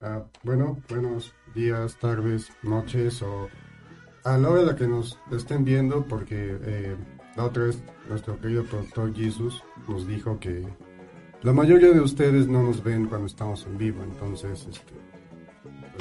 [0.00, 3.48] Ah, bueno, buenos días, tardes, noches o
[4.24, 6.96] a la hora de la que nos estén viendo, porque eh,
[7.36, 10.64] la otra vez nuestro querido productor Jesus nos dijo que
[11.42, 14.94] la mayoría de ustedes no nos ven cuando estamos en vivo, entonces este,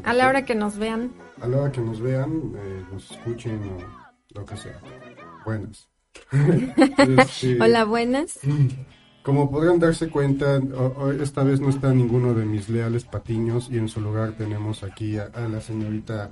[0.04, 1.12] A la hora que nos vean.
[1.42, 4.80] a la hora que nos vean, eh, nos escuchen o lo que sea.
[5.44, 5.90] Buenas.
[6.98, 8.40] Este, Hola, buenas.
[9.28, 10.58] Como podrán darse cuenta,
[11.22, 15.18] esta vez no está ninguno de mis leales patiños y en su lugar tenemos aquí
[15.18, 16.32] a, a la señorita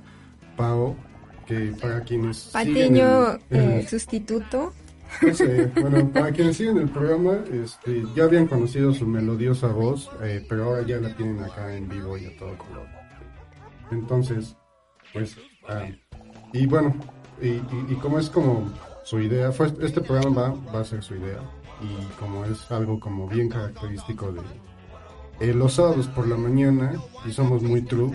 [0.56, 0.96] Pau,
[1.44, 4.72] que para quienes siguen Patiño el- el- eh, sustituto.
[5.20, 10.08] no sé, bueno, para quienes siguen el programa, este, ya habían conocido su melodiosa voz,
[10.22, 12.86] eh, pero ahora ya la tienen acá en vivo y a todo color.
[13.90, 14.56] Entonces,
[15.12, 15.36] pues,
[15.68, 15.84] ah,
[16.54, 16.96] y bueno,
[17.42, 18.72] y, y, y como es como
[19.04, 21.40] su idea, fue, este programa va, va a ser su idea,
[21.82, 24.40] y como es algo como bien característico de
[25.40, 26.94] eh, los sábados por la mañana,
[27.26, 28.10] y somos muy true,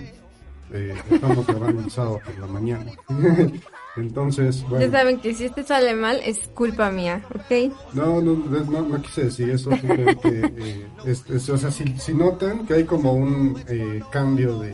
[0.72, 2.92] eh, estamos grabando el sábado por la mañana.
[3.98, 4.86] Entonces, bueno.
[4.86, 7.74] Ya saben que si este sale mal es culpa mía, ¿ok?
[7.94, 12.14] No, no, no, no quise decir eso, simplemente, eh, es- es- o sea, si, si
[12.14, 14.70] notan que hay como un eh, cambio de,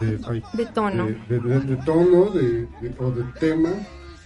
[0.00, 1.06] de, ay, De tono.
[1.06, 2.20] de, de- tono
[2.98, 3.70] o de tema,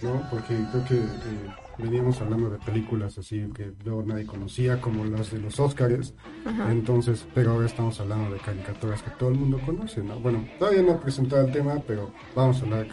[0.01, 0.21] ¿no?
[0.29, 5.31] Porque creo que eh, veníamos hablando de películas así que luego nadie conocía, como las
[5.31, 6.13] de los Óscares,
[6.69, 10.19] entonces, pero ahora estamos hablando de caricaturas que todo el mundo conoce, ¿no?
[10.19, 12.87] Bueno, todavía no he presentado el tema, pero vamos a hablar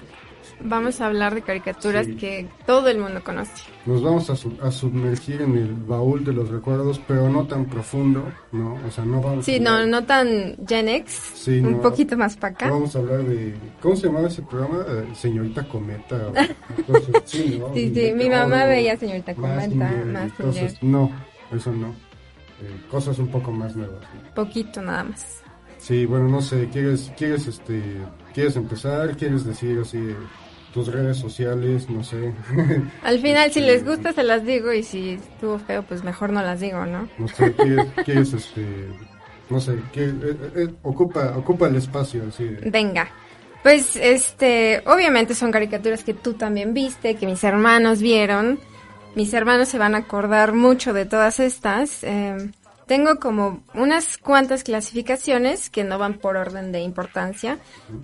[0.65, 2.15] Vamos a hablar de caricaturas Sí.
[2.17, 3.53] que todo el mundo conoce.
[3.87, 7.64] Nos vamos a, su- a sumergir en el baúl de los recuerdos, pero no tan
[7.67, 8.79] profundo, ¿no?
[8.86, 11.81] O sea, no vamos Sí, a no, no tan Gen X, Sí, un no.
[11.83, 12.70] poquito más para acá.
[12.70, 13.55] vamos a hablar de...
[13.81, 14.85] ¿Cómo se llamaba ese programa?
[14.89, 16.17] Eh, Señorita Cometa.
[16.29, 17.75] o cosas así, ¿no?
[17.75, 20.33] Sí, sí, mi mamá veía Señorita Cometa, Mazinger Mazinger.
[20.47, 21.11] cosas- No,
[21.53, 21.89] eso no.
[21.89, 24.01] Eh, cosas un poco más nuevas.
[24.15, 24.35] ¿no?
[24.35, 25.42] Poquito nada más.
[25.79, 27.83] Sí, bueno, no sé, ¿quieres, quieres, este,
[28.33, 29.17] quieres empezar?
[29.17, 30.15] ¿Quieres decir así eh,
[30.73, 31.89] tus redes sociales?
[31.91, 32.33] No sé.
[33.03, 34.73] Al final, si Este, les gusta, se las digo.
[34.73, 37.09] Y si estuvo feo, pues mejor no las digo, ¿no?
[37.19, 38.89] No sé, quieres, quieres, este,
[39.51, 42.45] no sé, que, eh, eh, ocupa, ocupa el espacio, así.
[42.45, 43.09] de- Venga.
[43.63, 48.59] Pues, este, obviamente son caricaturas que tú también viste, que mis hermanos vieron.
[49.15, 52.03] Mis hermanos se van a acordar mucho de todas estas.
[52.03, 52.51] Eh,
[52.87, 57.59] tengo como unas cuantas clasificaciones que no van por orden de importancia.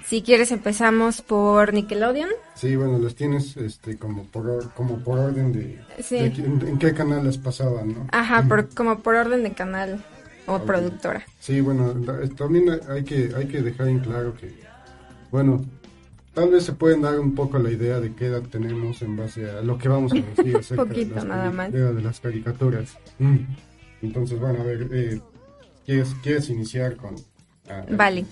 [0.07, 2.31] Si quieres empezamos por Nickelodeon.
[2.55, 6.17] Sí, bueno, las tienes, este, como por, or- como por orden de, Sí.
[6.17, 8.07] de en, en qué canal las pasaban, ¿no?
[8.13, 10.03] Ajá, por, como por orden de canal
[10.47, 11.25] o productora.
[11.41, 11.91] Sí, bueno,
[12.23, 14.55] eh, también hay que, hay que dejar en claro que,
[15.31, 15.65] bueno,
[16.35, 19.51] tal vez se pueden dar un poco la idea de qué edad tenemos en base
[19.51, 21.71] a lo que vamos a decir acerca Poquito, de, las nada más.
[21.73, 22.97] de, de las caricaturas.
[23.19, 23.37] Mm.
[24.03, 25.21] Entonces, bueno, a ver, eh,
[25.85, 27.17] ¿quieres, ¿quieres iniciar con...?
[27.91, 28.25] Vale.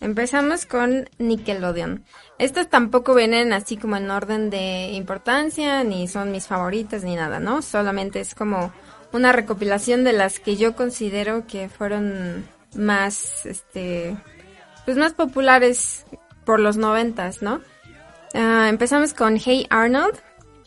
[0.00, 2.04] Empezamos con Nickelodeon.
[2.38, 7.40] Estas tampoco vienen así como en orden de importancia, ni son mis favoritas, ni nada,
[7.40, 7.62] ¿no?
[7.62, 8.72] Solamente es como
[9.12, 14.16] una recopilación de las que yo considero que fueron más, este,
[14.84, 16.04] pues más populares
[16.44, 17.62] por los noventas, ¿no?
[18.34, 20.14] Ah, empezamos con Hey Arnold,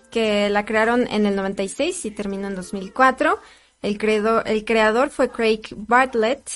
[0.10, 3.40] que la crearon en el 96 y terminó en 2004.
[3.82, 6.50] El, creador, el creador fue Craig Bartlett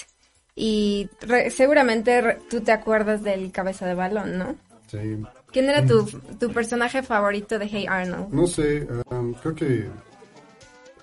[0.55, 4.55] y re- seguramente re- tú te acuerdas del cabeza de balón, ¿no?
[4.87, 5.17] Sí.
[5.51, 6.05] ¿Quién era tu,
[6.39, 8.33] tu personaje favorito de Hey Arnold?
[8.33, 9.87] No sé, um, creo que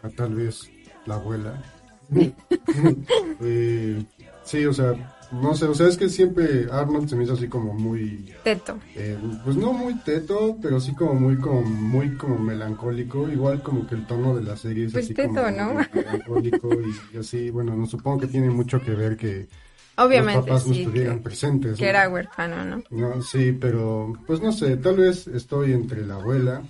[0.03, 0.71] ah, tal vez
[1.07, 1.63] la abuela.
[3.43, 4.05] Eh,
[4.45, 4.93] sí, o sea,
[5.31, 8.79] no sé, o sea, es que siempre Arnold se me hizo así como muy, Teto.
[8.95, 13.87] eh, pues no muy teto, pero sí como muy, como muy como melancólico, igual como
[13.87, 15.75] que el tono de la serie es Pues así teto, como ¿no?
[15.93, 19.49] melancólico y, y así, bueno, no supongo que tiene mucho que ver que
[19.97, 21.77] Obviamente los papás no sí, estuvieran que, presentes.
[21.77, 21.91] que ¿no?
[21.91, 22.83] era huérfano, ¿no?
[22.91, 26.63] No, sí, pero pues no sé, tal vez estoy entre la abuela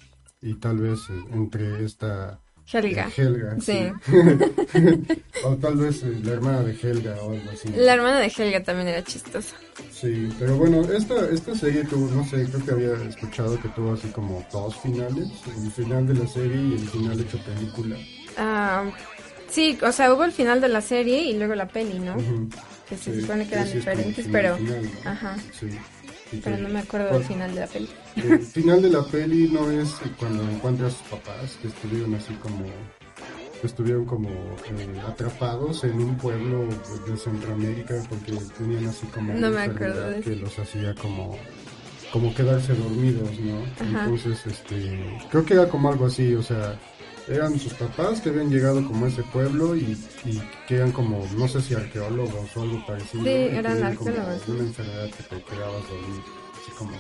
[0.43, 2.41] y tal vez eh, entre esta
[2.73, 3.11] Helga.
[3.17, 3.91] Helga, Sí.
[5.45, 7.69] o tal vez eh, la hermana de Helga o algo así.
[7.75, 9.55] La hermana de Helga también era chistosa.
[9.93, 13.95] Sí, pero bueno, esta, esta serie tuvo, no sé, creo que había escuchado que tuvo
[13.95, 15.29] así como dos finales,
[15.65, 17.97] el final de la serie y el final hecho película.
[18.37, 18.85] Ah,
[19.51, 22.15] sí, o sea, hubo el final de la serie y luego la peli, ¿no?
[22.17, 22.49] Ujú.
[22.89, 24.57] que se Sí, supone que eran diferentes, pero...
[24.57, 25.11] final, ¿no?
[25.11, 25.69] Ajá, Sí.
[26.45, 27.89] Pero no me acuerdo ¿cuál- del final de la peli.
[28.17, 32.35] El final de la peli no es cuando encuentra a sus papás que estuvieron así
[32.35, 32.65] como
[33.63, 36.65] estuvieron como eh, atrapados en un pueblo
[37.07, 41.37] de Centroamérica porque tenían así como No una enfermedad de que los hacía como
[42.13, 43.59] como quedarse dormidos, ¿no?
[43.79, 44.05] Ajá.
[44.05, 45.01] Entonces, este,
[45.31, 46.75] creo que era como algo así, o sea,
[47.31, 51.25] eran sus papás que habían llegado como a ese pueblo y, y que eran como,
[51.37, 53.25] no sé si arqueólogos o algo parecido.
[53.25, 56.25] Sí, eran arqueólogos, Una enfermedad que te quedabas dormido,
[56.61, 56.93] así como,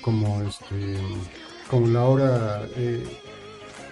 [0.00, 0.96] como este,
[1.68, 3.04] como la hora eh,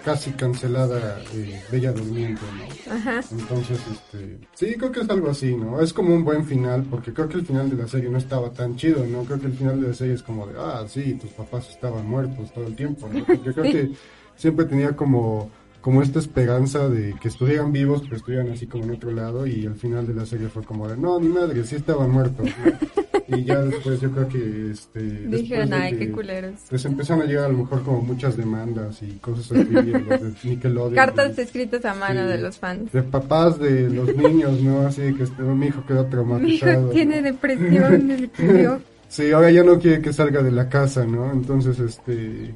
[0.03, 2.93] casi cancelada eh, Bella Durmiente, ¿no?
[2.93, 5.81] Ajá, Entonces, este, sí, creo que es algo así, ¿no?
[5.81, 8.51] Es como un buen final, porque creo que el final de la serie no estaba
[8.51, 9.23] tan chido, ¿no?
[9.23, 12.07] Creo que el final de la serie es como de, ah, sí, tus papás estaban
[12.07, 13.23] muertos todo el tiempo, ¿no?
[13.25, 13.91] Porque creo que
[14.35, 15.51] siempre tenía como,
[15.81, 19.65] como esta esperanza de que estuvieran vivos, pero estuvieran así como en otro lado, y
[19.65, 22.71] el final de la serie fue como de, no, ni madre, sí estaban muertos, ¿no?
[23.31, 24.99] Y ya después yo creo que, este...
[25.27, 26.53] dijeron, ay, qué culeros.
[26.67, 30.95] pues empezaron a llegar a lo mejor como muchas demandas y cosas así, de Nickelodeon.
[30.95, 32.27] Cartas escritas a mano Sí.
[32.27, 32.91] de los fans.
[32.91, 34.81] de papás de los niños, ¿no?
[34.81, 36.81] Así que este, mi hijo quedó Mi traumatizado.
[36.81, 38.29] hijo tiene depresión, me.
[39.09, 41.31] Sí, ahora ya no quiere que salga de la casa, ¿no?
[41.31, 42.55] Entonces, este,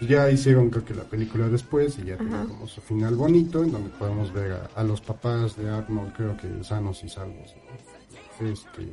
[0.00, 3.72] ya hicieron creo que la película después y ya tiene como su final bonito en
[3.72, 7.54] donde podemos ver a, a los papás de Arnold, creo que sanos y salvos.
[7.56, 8.46] ¿no?
[8.48, 8.86] Este,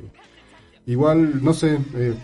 [0.86, 2.14] igual, no sé, eh,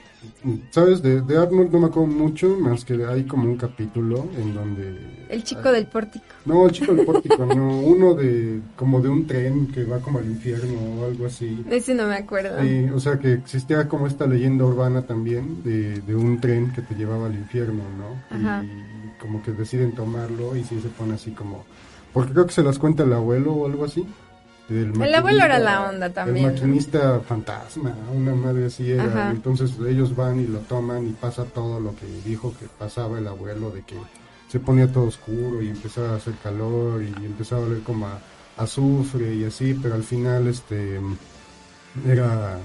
[0.70, 1.02] ¿sabes?
[1.02, 4.98] De, de Arnold no me acuerdo mucho, más que hay como un capítulo en donde...
[5.28, 6.24] El chico del pórtico.
[6.44, 10.18] No, el chico del pórtico, no, uno de, como de un tren que va como
[10.18, 11.64] al infierno o algo así.
[11.70, 12.60] Ese no me acuerdo.
[12.62, 16.82] Sí, o sea que existía como esta leyenda urbana también de, de un tren que
[16.82, 18.36] te llevaba al infierno, ¿no?
[18.36, 18.64] Ajá.
[18.64, 21.64] Y como que deciden tomarlo y sí se pone así como...
[22.12, 24.04] Porque creo que se las cuenta el abuelo o algo así.
[24.74, 26.58] Del El abuelo era la onda también, El ¿no?
[26.58, 29.04] maquinista fantasma, una madre así era.
[29.04, 29.30] Ajá.
[29.30, 33.26] Entonces ellos van y lo toman y pasa todo lo que dijo que pasaba el
[33.26, 33.96] abuelo, de que
[34.48, 38.18] se ponía todo oscuro y empezaba a hacer calor y empezaba a oler como a
[38.56, 41.00] azufre y así, pero al final este
[42.06, 42.58] era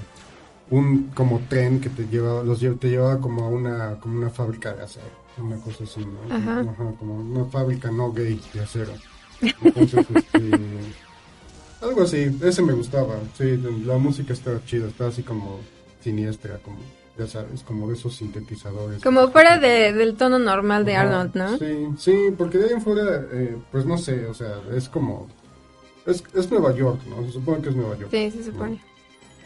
[0.70, 4.74] un como tren que te llevaba, los te llevaba como a una, como una fábrica
[4.74, 5.06] de acero,
[5.38, 6.34] una cosa así, ¿no?
[6.34, 6.64] Ajá.
[6.98, 8.92] como una fábrica no gay de acero.
[9.40, 10.50] Entonces, este,
[11.86, 15.60] algo así, ese me gustaba, sí, la música estaba chida, estaba así como
[16.02, 16.78] siniestra, como,
[17.18, 19.02] ya sabes, como de esos sintetizadores.
[19.02, 21.58] Como fuera de, del tono normal de Ajá, Arnold, ¿no?
[21.58, 25.28] Sí, sí, porque de ahí en fuera, eh, pues no sé, o sea, es como,
[26.06, 27.24] es, es Nueva York, ¿no?
[27.26, 28.10] Se supone que es Nueva York.
[28.10, 28.76] Sí, se supone.
[28.76, 28.80] ¿no?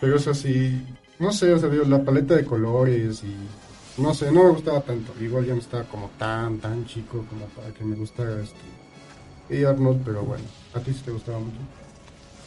[0.00, 0.82] Pero es así,
[1.18, 4.80] no sé, o sea, digo, la paleta de colores y, no sé, no me gustaba
[4.80, 5.12] tanto.
[5.20, 8.56] Igual ya no estaba como tan, tan chico como para que me gustara esto.
[9.50, 10.44] Y Arnold, pero bueno,
[10.74, 11.58] ¿a ti sí te gustaba mucho?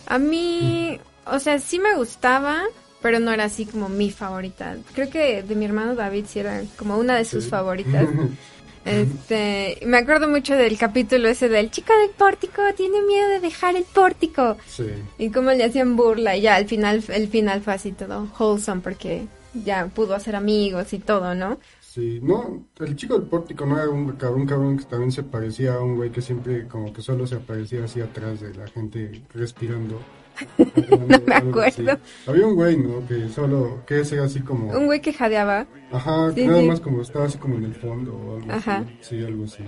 [0.08, 2.62] A mí, o sea, sí me gustaba,
[3.02, 4.78] pero no era así como mi favorita.
[4.94, 7.50] Creo que de mi hermano David sí era como una de sus Sí.
[7.50, 8.08] favoritas.
[8.86, 13.78] Este, me acuerdo mucho del capítulo ese del chico del pórtico tiene miedo de dejar
[13.78, 14.84] el pórtico Sí,
[15.18, 18.82] y cómo le hacían burla y ya al final el final fue así todo wholesome
[18.82, 21.60] porque ya pudo hacer amigos y todo, ¿no?
[21.94, 25.76] Sí, no, el chico del pórtico no era un cabrón, cabrón que también se parecía
[25.76, 29.22] a un güey que siempre como que solo se aparecía así atrás de la gente
[29.34, 30.00] respirando.
[30.90, 32.00] No me acuerdo.
[32.26, 33.06] Había un güey, ¿no?
[33.08, 34.72] Que solo, que ese era así como...
[34.76, 36.68] Un güey que jadeaba Ajá, Sí, nada sí.
[36.68, 38.78] más como estaba así como en el fondo o algo Ajá.
[38.78, 38.98] así.
[39.02, 39.64] Sí, algo así.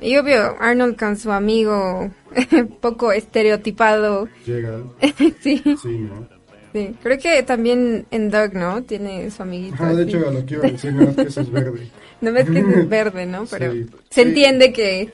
[0.00, 2.10] y obvio Arnold con su amigo
[2.80, 4.28] poco estereotipado.
[4.44, 4.82] Llega,
[5.40, 6.28] sí, sí, ¿no?
[6.72, 6.94] Sí.
[7.02, 8.82] Creo que también en Doug, ¿no?
[8.82, 9.74] Tiene su amiguito.
[9.74, 10.10] Ajá, de así.
[10.16, 11.88] hecho, a lo que iba a decir, no es que eso es verde.
[12.20, 13.46] No ves que es verde, ¿no?
[13.50, 13.86] Pero Sí.
[14.10, 15.10] se entiende que,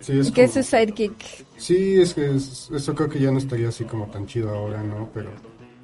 [0.00, 1.14] Sí, es que es como- su sidekick.
[1.58, 4.82] Sí, es que es- eso creo que ya no estaría así como tan chido ahora,
[4.82, 5.10] ¿no?
[5.12, 5.28] Pero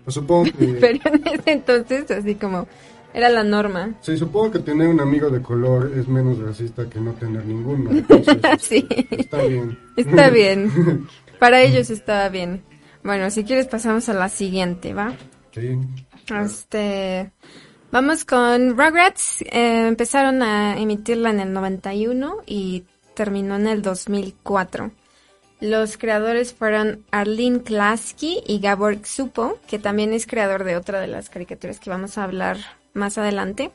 [0.05, 0.51] pues, supongo que...
[0.81, 2.67] Pero en ese entonces, así como,
[3.13, 3.95] era la norma.
[4.01, 7.91] Sí, supongo que tener un amigo de color es menos racista que no tener ninguno.
[7.91, 9.79] Entonces, Sí, está bien.
[9.97, 11.07] está bien.
[11.39, 12.63] Para ellos está bien.
[13.07, 15.15] Bueno, si quieres pasamos a la siguiente, ¿va?
[15.55, 15.79] Sí.
[16.29, 17.31] Este,
[17.93, 19.43] vamos con Rugrats.
[19.43, 22.83] Eh, empezaron a emitirla en el 91 y
[23.15, 24.91] terminó en el 2004.
[25.61, 31.07] Los creadores fueron Arlene Klasky y Gabor Xupo, que también es creador de otra de
[31.07, 32.59] las caricaturas que vamos a hablar
[32.93, 33.71] más adelante.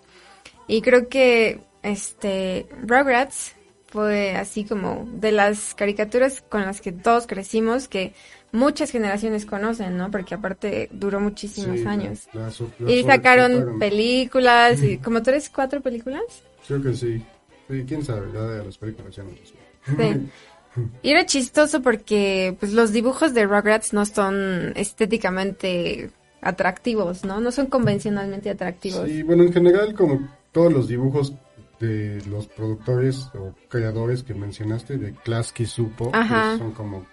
[0.67, 3.55] Y creo que este Rugrats
[3.88, 8.13] fue así como de las caricaturas con las que todos crecimos, que
[8.51, 10.12] muchas generaciones conocen, ¿no?
[10.12, 12.27] Porque aparte duró muchísimos Sí, años.
[12.34, 16.24] la- la la Y sacaron películas, y como tres, cuatro películas.
[16.67, 17.24] Creo que sí.
[17.70, 19.53] Sí, quién sabe, ya de las películas ya no sé.
[19.86, 20.29] Sí.
[21.03, 27.41] Y era chistoso porque pues los dibujos de Rugrats no son estéticamente atractivos, ¿no?
[27.41, 29.08] No son convencionalmente atractivos.
[29.10, 31.34] Sí, bueno, en general como todos los dibujos
[31.81, 37.05] de los productores o creadores que mencionaste de Klasky Supo, pues son como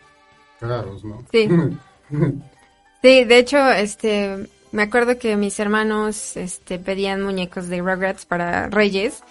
[0.61, 1.25] raros, ¿no?
[1.31, 1.49] Sí.
[3.01, 8.69] Sí, de hecho, este, me acuerdo que mis hermanos, este, pedían muñecos de Rugrats para
[8.69, 9.23] Reyes.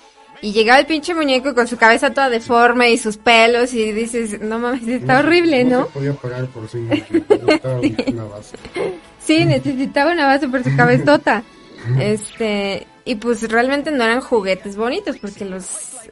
[0.41, 4.39] Y llegaba el pinche muñeco con su cabeza toda deforme y sus pelos y dices,
[4.39, 5.85] no mames, está horrible, no ¿no?
[5.87, 8.57] se podía parar por sí mismo, necesitaba una base.
[9.19, 11.43] Sí, necesitaba una base por su cabezota.
[11.99, 15.65] Este, y pues realmente no eran juguetes bonitos porque los,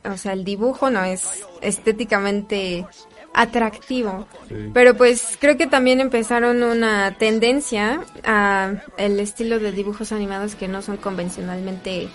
[0.04, 2.86] o sea, el dibujo no es estéticamente
[3.36, 4.28] atractivo.
[4.48, 4.72] Sí.
[4.74, 10.68] Pero pues creo que también empezaron una tendencia a el estilo de dibujos animados que
[10.68, 12.08] no son convencionalmente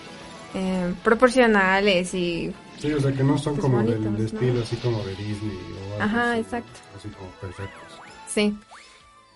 [0.53, 4.75] eh, proporcionales y Sí, o sea, que no son Pues como bonitos, del estilo así
[4.77, 6.79] como de Disney o algo Ajá, así, exacto.
[6.97, 7.83] Así como perfectos.
[8.27, 8.57] sí.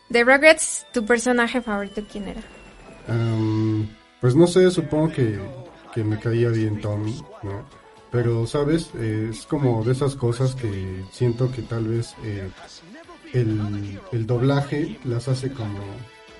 [0.09, 2.41] De Rugrats, ¿tu personaje favorito quién era?
[4.21, 5.39] Pues no sé, supongo que,
[5.93, 7.63] que me caía bien Tommy, ¿no?
[8.11, 8.91] Pero, ¿sabes?
[8.95, 12.49] Eh, es como de esas cosas que siento que tal vez eh,
[13.33, 15.79] el, el doblaje las hace como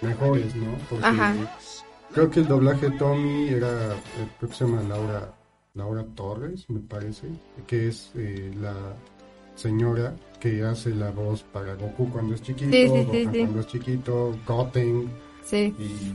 [0.02, 0.72] mejores, ¿no?
[0.90, 1.36] Porque Ajá.
[2.14, 5.34] creo que el doblaje Tommy era, eh, creo que se llama Laura,
[5.74, 7.28] Laura Torres, me parece,
[7.68, 8.74] que es eh, la
[9.56, 15.10] señora que hace la voz para Goku cuando es chiquito, Sí, cuando es chiquito, Goten,
[15.44, 15.74] Sí.
[15.80, 16.14] y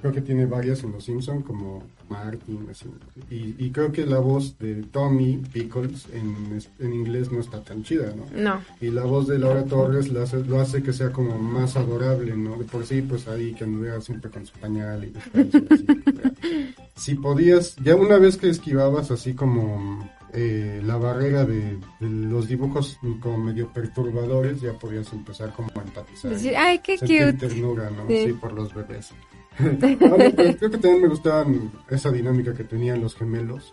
[0.00, 2.86] creo que tiene varias en Los Simpson como Martin así.
[3.30, 7.82] y, y creo que la voz de Tommy Pickles en, en inglés no está tan
[7.82, 8.24] chida ¿no?
[8.40, 8.60] No.
[8.80, 12.36] y la voz de Laura Torres lo hace, lo hace que sea como más adorable
[12.36, 17.14] no de por sí pues ahí que anduviera siempre con su pañal y así, si
[17.14, 22.98] podías ya una vez que esquivabas así como eh, la barrera de, de los dibujos
[23.20, 27.32] como medio perturbadores ya podías empezar como a empatizar Decir, ay, qué cute.
[27.34, 28.06] ternura, ¿no?
[28.08, 28.26] Sí.
[28.26, 29.10] Sí, por los bebés.
[29.80, 33.72] Pero creo que también me gustaban esa dinámica que tenían los gemelos,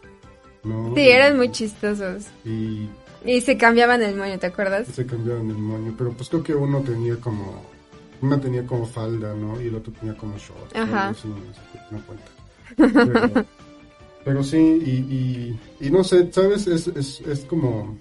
[0.63, 0.93] ¿no?
[0.95, 2.25] Sí, eran muy chistosos.
[2.43, 2.87] Y
[3.23, 4.87] Y se cambiaban el moño, ¿te acuerdas?
[4.87, 7.63] se cambiaban el moño, pero pues creo que uno tenía como,
[8.21, 9.61] una tenía como falda, ¿no?
[9.61, 10.73] Y el otro tenía como shorts.
[10.75, 10.81] ¿no?
[10.81, 11.13] Ajá.
[11.91, 13.03] No cuenta.
[13.05, 13.45] Pero,
[14.23, 14.91] pero sí, y,
[15.81, 16.65] y, y no sé, ¿sabes?
[16.67, 17.97] Es, es, es como,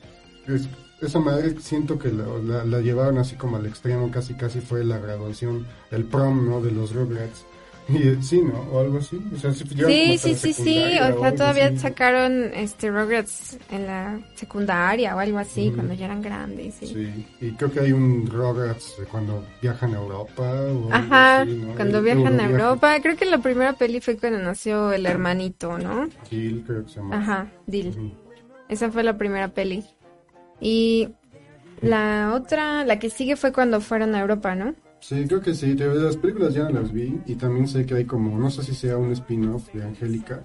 [0.47, 0.69] es-
[1.03, 4.85] esa madre siento que la, la, la llevaron así como al extremo, casi casi fue
[4.85, 6.63] la graduación, el prom, ¿no?
[6.63, 7.45] De los Rugrats.
[7.87, 8.59] Y eh, sí, ¿no?
[8.73, 9.21] O algo así.
[9.35, 10.79] O sea, si Sí, sí, sí, sí.
[11.15, 11.79] O sea, todavía así.
[11.79, 16.75] sacaron este Rugrats en la secundaria o algo así, cuando ya eran grandes.
[16.77, 16.87] Sí.
[16.87, 20.51] Sí, y creo que hay un Rugrats cuando viajan a Europa.
[20.51, 21.75] O Ajá, así, ¿no?
[21.75, 22.45] cuando El viajan a.
[22.49, 22.97] Europa.
[23.03, 26.09] Creo que la primera peli fue cuando nació el hermanito, ¿no?
[26.31, 27.19] Gil, creo que se llama.
[27.19, 28.15] Ajá, Dil.
[28.69, 29.85] Esa fue la primera peli.
[30.61, 31.11] Y
[31.83, 34.75] la otra, la que sigue fue cuando fueron a Europa, ¿no?
[35.07, 35.75] Sí, creo que sí.
[35.75, 37.21] Las películas ya no las vi.
[37.27, 40.43] Y también sé que hay como, no sé si sea un spin-off de Angélica.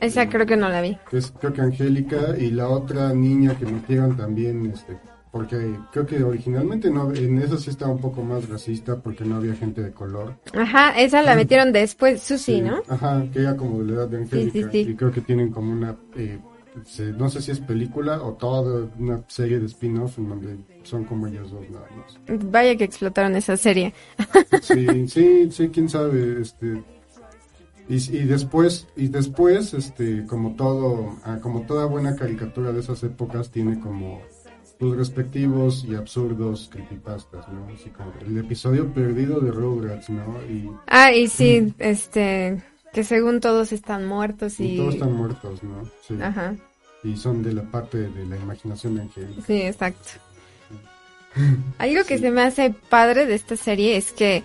[0.00, 0.98] Esa creo que no la vi.
[1.08, 4.98] Que es, creo que Angélica y la otra niña que metieron también, este,
[5.30, 9.36] porque creo que originalmente no, en esa sí estaba un poco más racista porque no
[9.36, 10.34] había gente de color.
[10.52, 12.82] Ajá, esa la metieron después, Susi, ¿no?
[12.88, 14.52] Ajá, que era como de la edad de Angélica.
[14.52, 14.90] Sí, sí, sí.
[14.90, 16.40] Y creo que tienen como una, eh,
[16.84, 21.04] se- no sé si es película o toda una serie de spin-off en donde son
[21.04, 22.18] como ellos dos nada más.
[22.50, 23.92] Vaya que explotaron esa serie.
[24.62, 26.82] Sí, sí, sí, quién sabe, este.
[27.88, 33.02] Y, y después, y después, este, como todo, ah, como toda buena caricatura de esas
[33.02, 34.20] épocas, tiene como
[34.78, 37.66] sus respectivos y absurdos creepypastas, ¿no?
[37.74, 40.36] Así como el episodio perdido de Rugrats, ¿no?
[40.48, 42.62] Y, Ah, y sí, este,
[42.92, 44.76] que según todos están muertos y y...
[44.76, 45.88] todos están muertos, ¿no?
[46.06, 46.18] Sí.
[46.20, 46.54] Ajá,
[47.02, 49.42] Y son de la parte de la imaginación de Angélica.
[49.46, 50.10] sí, exacto.
[51.78, 54.42] Algo que se me hace padre de esta serie es que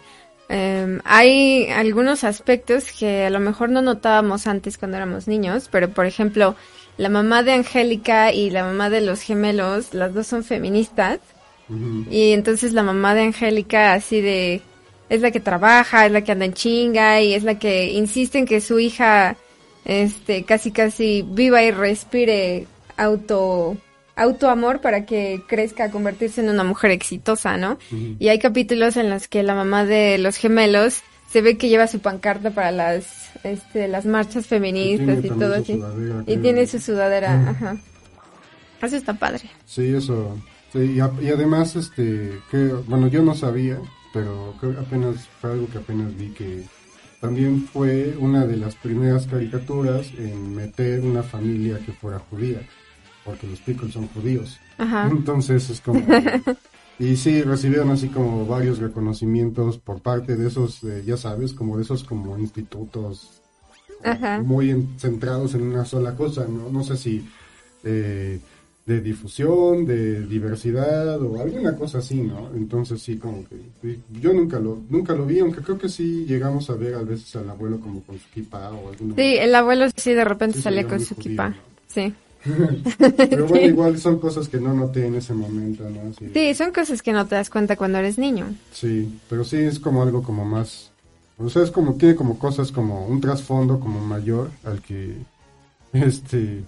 [0.50, 5.90] em, hay algunos aspectos que a lo mejor no notábamos antes cuando éramos niños, pero
[5.90, 6.56] por ejemplo,
[6.98, 11.20] la mamá de Angélica y la mamá de los gemelos, las dos son feministas.
[12.12, 14.62] Y entonces la mamá de Angélica así de
[15.10, 18.38] es la que trabaja, es la que anda en chinga y es la que insiste
[18.40, 19.36] en que su hija
[19.86, 22.66] este casi casi viva y respire
[22.98, 23.78] auto
[24.16, 27.78] autoamor para que crezca a convertirse en una mujer exitosa, ¿no?
[28.18, 31.86] Y hay capítulos en los que la mamá de los gemelos se ve que lleva
[31.88, 35.80] su pancarta para las este las marchas feministas y, todo así.
[36.28, 37.48] Y tiene su sudadera, Mm.
[37.50, 37.78] ajá.
[38.82, 39.42] Eso está padre.
[39.66, 40.38] Sí, eso.
[40.72, 42.58] Sí, y, a- y además, este, que,
[42.88, 43.78] bueno, yo no sabía,
[44.16, 46.64] pero creo que apenas fue algo que apenas vi que
[47.20, 52.62] también fue una de las primeras caricaturas en meter una familia que fuera judía,
[53.26, 54.58] porque los Pickles son judíos.
[54.78, 55.08] Ajá.
[55.08, 56.02] Entonces es como,
[56.98, 61.76] Y sí, recibieron así como varios reconocimientos por parte de esos, eh, ya sabes, como
[61.76, 63.42] de esos como institutos
[64.02, 64.40] Ajá.
[64.40, 66.70] muy en- centrados en una sola cosa, ¿no?
[66.70, 67.28] No sé si
[67.84, 68.40] eh,
[68.86, 72.52] de difusión, de diversidad o alguna cosa así, ¿no?
[72.56, 73.44] Entonces sí, como
[73.82, 77.02] que yo nunca lo nunca lo vi, aunque creo que sí llegamos a ver a
[77.02, 80.58] veces al abuelo como con su kipa o alguna Sí, el abuelo sí de repente
[80.58, 81.50] Sí, salía con su kipa.
[81.50, 81.56] ¿no?
[81.88, 82.14] Sí.
[83.18, 86.14] Pero bueno, igual son cosas que no noté en ese momento, ¿no?
[86.14, 88.46] Sí, Sí, son cosas que no te das cuenta cuando eres niño.
[88.72, 90.92] Sí, pero sí es como algo como más,
[91.40, 95.16] o sea, es como, tiene como cosas como un trasfondo como mayor al que,
[95.94, 96.62] este,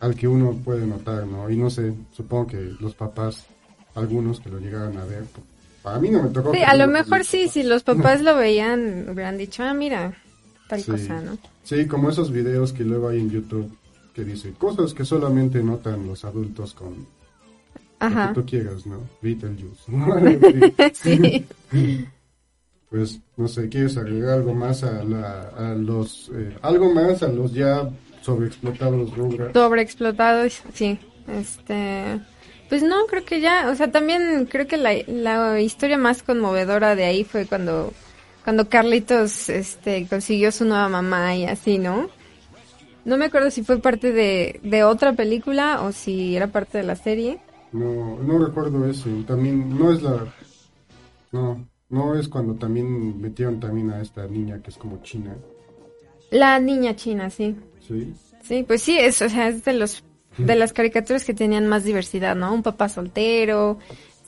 [0.00, 1.48] al que uno puede notar, ¿no?
[1.50, 3.46] Y no sé, supongo que los papás,
[3.94, 5.46] algunos que lo llegaran a ver, pues,
[5.82, 6.52] para mí no me tocó.
[6.54, 10.14] Sí, a lo no- mejor sí, si los papás lo veían, hubieran dicho, ah, mira,
[10.68, 10.90] tal Sí.
[10.92, 11.38] cosa, ¿no?
[11.64, 13.70] Sí, como esos videos que luego hay en YouTube
[14.14, 17.06] que dice cosas que solamente notan los adultos con lo
[18.06, 18.28] Ajá.
[18.28, 18.98] que tú quieras, ¿no?
[19.22, 19.84] Beetlejuice.
[20.94, 21.46] Sí.
[22.90, 27.28] Pues no sé, ¿quieres agregar algo más a, la, a los, eh, algo más a
[27.28, 27.88] los ya
[28.28, 29.52] sobreexplotados Rugrats?
[29.54, 30.98] Sobreexplotados, sí.
[31.26, 32.20] Este,
[32.68, 36.94] pues no, creo que ya, o sea, también creo que la, la historia más conmovedora
[36.94, 37.92] de ahí fue cuando,
[38.44, 42.08] cuando Carlitos, este, consiguió su nueva mamá y así, ¿no?
[43.04, 46.84] No me acuerdo si fue parte de, de otra película o si era parte de
[46.84, 47.38] la serie.
[47.72, 49.08] No, no recuerdo eso.
[49.26, 50.26] También no es la,
[51.32, 55.36] no, no es cuando también metieron también a esta niña que es como china,
[56.30, 57.56] La niña china, sí.
[57.88, 58.12] ¿Sí?
[58.42, 60.04] Sí, pues sí, es, o sea, es de los
[60.36, 62.54] de las caricaturas que tenían más diversidad, ¿no?
[62.54, 63.78] Un papá soltero,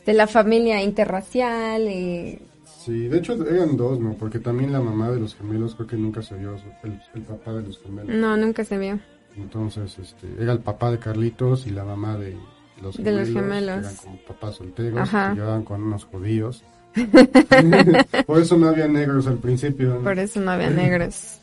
[0.05, 2.39] de la familia interracial y
[2.85, 4.15] Sí, de hecho eran dos, ¿no?
[4.15, 7.53] Porque también la mamá de los gemelos creo que nunca se vio, el, el papá
[7.53, 8.15] de los gemelos.
[8.17, 8.99] no, nunca se vio.
[9.37, 12.37] Entonces, este, era el papá de Carlitos y la mamá de
[12.83, 13.29] los De gemelos.
[13.29, 13.79] los gemelos.
[13.79, 15.35] Eran como papás solteros, Ajá.
[15.35, 16.65] llevaban con unos judíos.
[18.27, 19.95] Por eso no había negros al principio.
[19.95, 20.01] ¿no?
[20.03, 21.40] Por eso no había negros.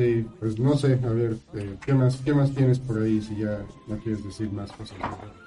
[0.00, 3.36] Sí, pues no sé, a ver, eh, ¿qué, más, ¿qué más tienes por ahí si
[3.36, 4.96] ya no quieres decir más cosas?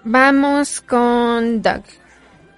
[0.03, 1.81] Vamos con Doug.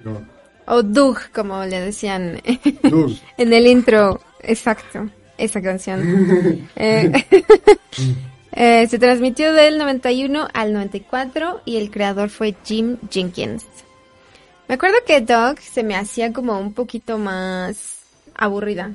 [0.03, 0.27] No.
[0.65, 2.41] O Doug, como le decían
[2.84, 3.12] Doug.
[3.38, 4.19] en el intro.
[4.41, 6.67] Exacto, esa canción.
[6.75, 7.13] Eh,
[8.51, 13.65] eh, se transmitió del 91 al 94 y el creador fue Jim Jenkins.
[14.67, 17.99] Me acuerdo que Doug se me hacía como un poquito más
[18.36, 18.91] aburrida.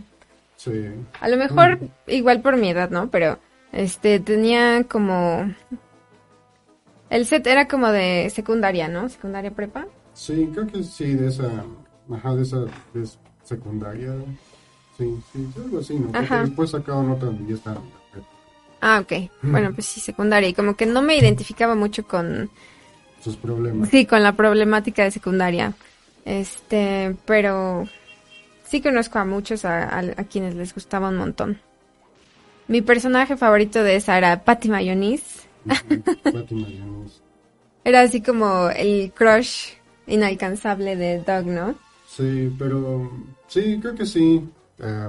[0.60, 0.90] Sí.
[1.20, 3.08] A lo mejor igual por mi edad, ¿no?
[3.10, 3.38] Pero
[3.72, 5.50] este tenía como
[7.08, 9.08] el set era como de secundaria, ¿no?
[9.08, 9.86] Secundaria prepa.
[10.12, 11.48] Sí, creo que sí, de esa,
[12.12, 12.58] ajá, de esa
[12.92, 13.08] de
[13.42, 14.12] secundaria.
[14.98, 16.08] Sí, sí, algo así, ¿no?
[16.08, 16.42] Porque Ajá.
[16.42, 17.78] después sacaron otra y ya está.
[18.82, 19.30] Ah, ok.
[19.40, 20.50] Bueno, pues sí, secundaria.
[20.50, 22.50] Y como que no me identificaba mucho con,
[23.22, 23.88] Sus problemas.
[23.88, 25.72] sí, con la problemática de secundaria.
[26.26, 27.88] Este, pero
[28.70, 31.58] sí conozco a muchos a, a- a quienes les gustaba un montón.
[32.68, 35.48] Mi personaje favorito de esa era Patty Mayonnaise.
[36.28, 37.22] Jones.
[37.84, 39.70] Era así como el crush
[40.06, 41.74] inalcanzable de Doug, ¿no?
[42.06, 43.10] Sí, pero
[43.48, 44.46] sí, creo que sí.
[44.78, 45.08] eh,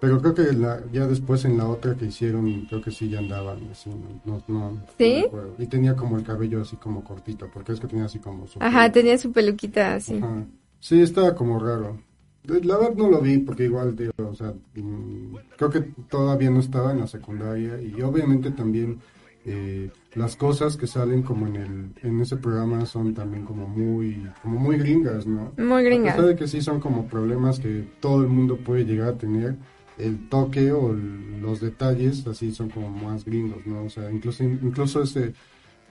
[0.00, 3.18] pero creo que la, ya después en la otra que hicieron, creo que sí ya
[3.18, 3.90] andaban así.
[4.24, 5.26] No, no, no ¿Sí?
[5.58, 8.58] y tenía como el cabello así como cortito, porque es que tenía así como su
[8.62, 8.92] Ajá, pelo.
[8.92, 10.18] tenía su peluquita así.
[10.18, 10.44] Ajá.
[10.80, 11.98] Sí, estaba como raro.
[12.48, 16.60] La verdad no lo vi porque igual, digo, o sea, mm, creo que todavía no
[16.60, 18.98] estaba en la secundaria y obviamente también
[19.44, 24.26] eh, las cosas que salen como en el en ese programa son también como muy
[24.42, 25.52] como muy gringas, ¿no?
[25.56, 26.10] Muy A gringa.
[26.12, 29.56] pesar de que sí son como problemas que todo el mundo puede llegar a tener,
[29.98, 33.84] el toque o el- los detalles así son como más gringos, ¿no?
[33.84, 35.32] O sea, incluso incluso ese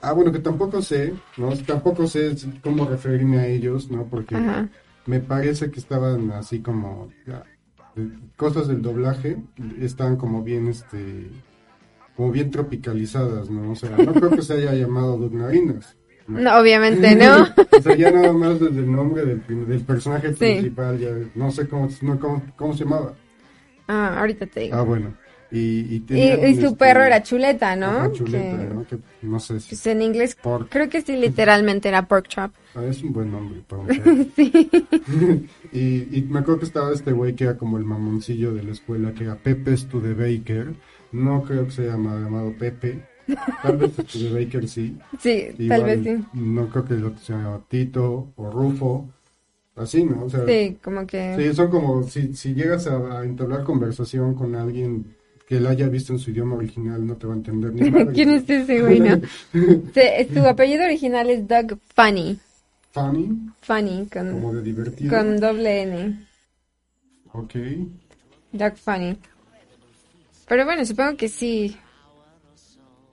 [0.02, 1.50] Ah, bueno, que tampoco sé, ¿no?
[1.66, 4.04] Tampoco sé cómo referirme a ellos, ¿no?
[4.06, 4.70] Porque Ajá.
[5.06, 7.44] Me parece que estaban así como ya,
[8.36, 9.38] cosas del doblaje
[9.80, 11.30] estaban como bien este
[12.16, 13.72] como bien tropicalizadas, ¿no?
[13.72, 15.98] O sea, no creo que se haya llamado Doug Narinas.
[16.28, 16.40] ¿no?
[16.40, 17.46] No, obviamente no.
[17.78, 21.68] O sea, ya nada más desde el nombre del, del personaje principal, ya no sé
[21.68, 23.14] cómo, no, cómo, cómo se llamaba.
[23.88, 24.78] Ah, ahorita te digo.
[24.78, 25.14] Ah, bueno.
[25.56, 27.88] Y, y, y, tenían, y su este, perro era chuleta, ¿no?
[27.88, 28.86] ajá, chuleta, Que, ¿no?
[28.86, 30.68] Que no sé si pues en inglés Pork.
[30.70, 32.52] creo que sí literalmente era pork chop.
[32.76, 34.12] Ah, es un buen nombre para un perro.
[35.72, 38.72] y, y me acuerdo que estaba este güey que era como el mamoncillo de la
[38.72, 40.74] escuela, que era Pepe Studebaker.
[41.12, 43.04] No creo que se llama llamado Pepe.
[43.64, 44.98] Tal vez Studebaker sí.
[45.20, 46.26] Sí, Igual, tal vez sí.
[46.34, 49.10] No creo que el otro se llama Tito o Rufo.
[49.76, 50.24] Así, ¿no?
[50.26, 54.34] O sea, Sí, como que sí, son como si, si llegas a, a entablar conversación
[54.34, 55.15] con alguien
[55.48, 58.14] que la haya visto en su idioma original, no te va a entender ni madre.
[58.14, 59.22] ¿Quién es ese güey, no?
[60.34, 62.38] Su apellido original es Doug Funny.
[62.92, 63.30] Funny,
[63.62, 65.16] Funny, como con, de divertido.
[65.18, 66.28] con doble N.
[67.34, 67.54] Ok.
[68.54, 69.18] Doug Funny.
[70.48, 71.76] Pero bueno, supongo que sí.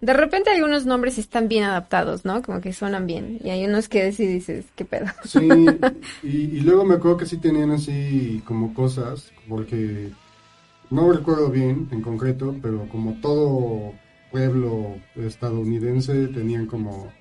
[0.01, 2.43] De repente algunos nombres están bien adaptados, ¿no?
[2.43, 3.39] Como que suenan bien.
[3.43, 5.07] Y hay unos que sí dices, ¿qué pedo?
[5.25, 5.41] Sí,
[6.23, 10.11] y, y luego me acuerdo que sí tenían así como cosas, porque
[10.93, 13.93] no recuerdo bien en concreto, pero como todo
[14.31, 17.13] pueblo estadounidense tenían como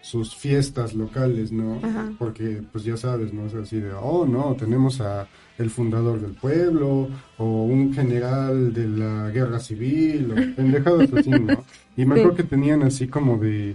[0.00, 1.80] sus fiestas locales, ¿no?
[1.82, 2.12] Ajá.
[2.18, 3.46] Porque pues ya sabes, ¿no?
[3.46, 7.08] Es así de, oh, no, tenemos a el fundador del pueblo,
[7.38, 11.64] o un general de la guerra civil, o pendejadas así, ¿no?
[11.96, 12.20] Y me Sí.
[12.20, 13.70] acuerdo que tenían así como de...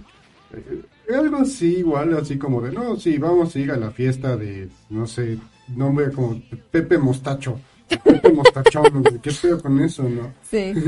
[0.52, 4.36] eh, algo así, igual, así como de, no, sí, vamos a ir a la fiesta
[4.36, 5.38] de, no sé,
[5.68, 7.60] nombre como Pepe Mostacho,
[7.92, 10.32] Sé, ¿qué pedo con eso, no?
[10.42, 10.72] Sí.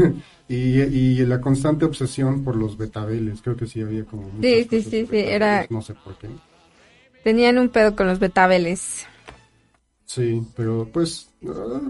[0.46, 4.24] Y, y la constante obsesión por los betabeles, creo que sí había como...
[4.42, 6.28] Sí, sí, sí, sí, era- No sé por qué.
[7.22, 9.06] Tenían un pedo con los betabeles.
[10.04, 11.80] Sí, pero pues, ah,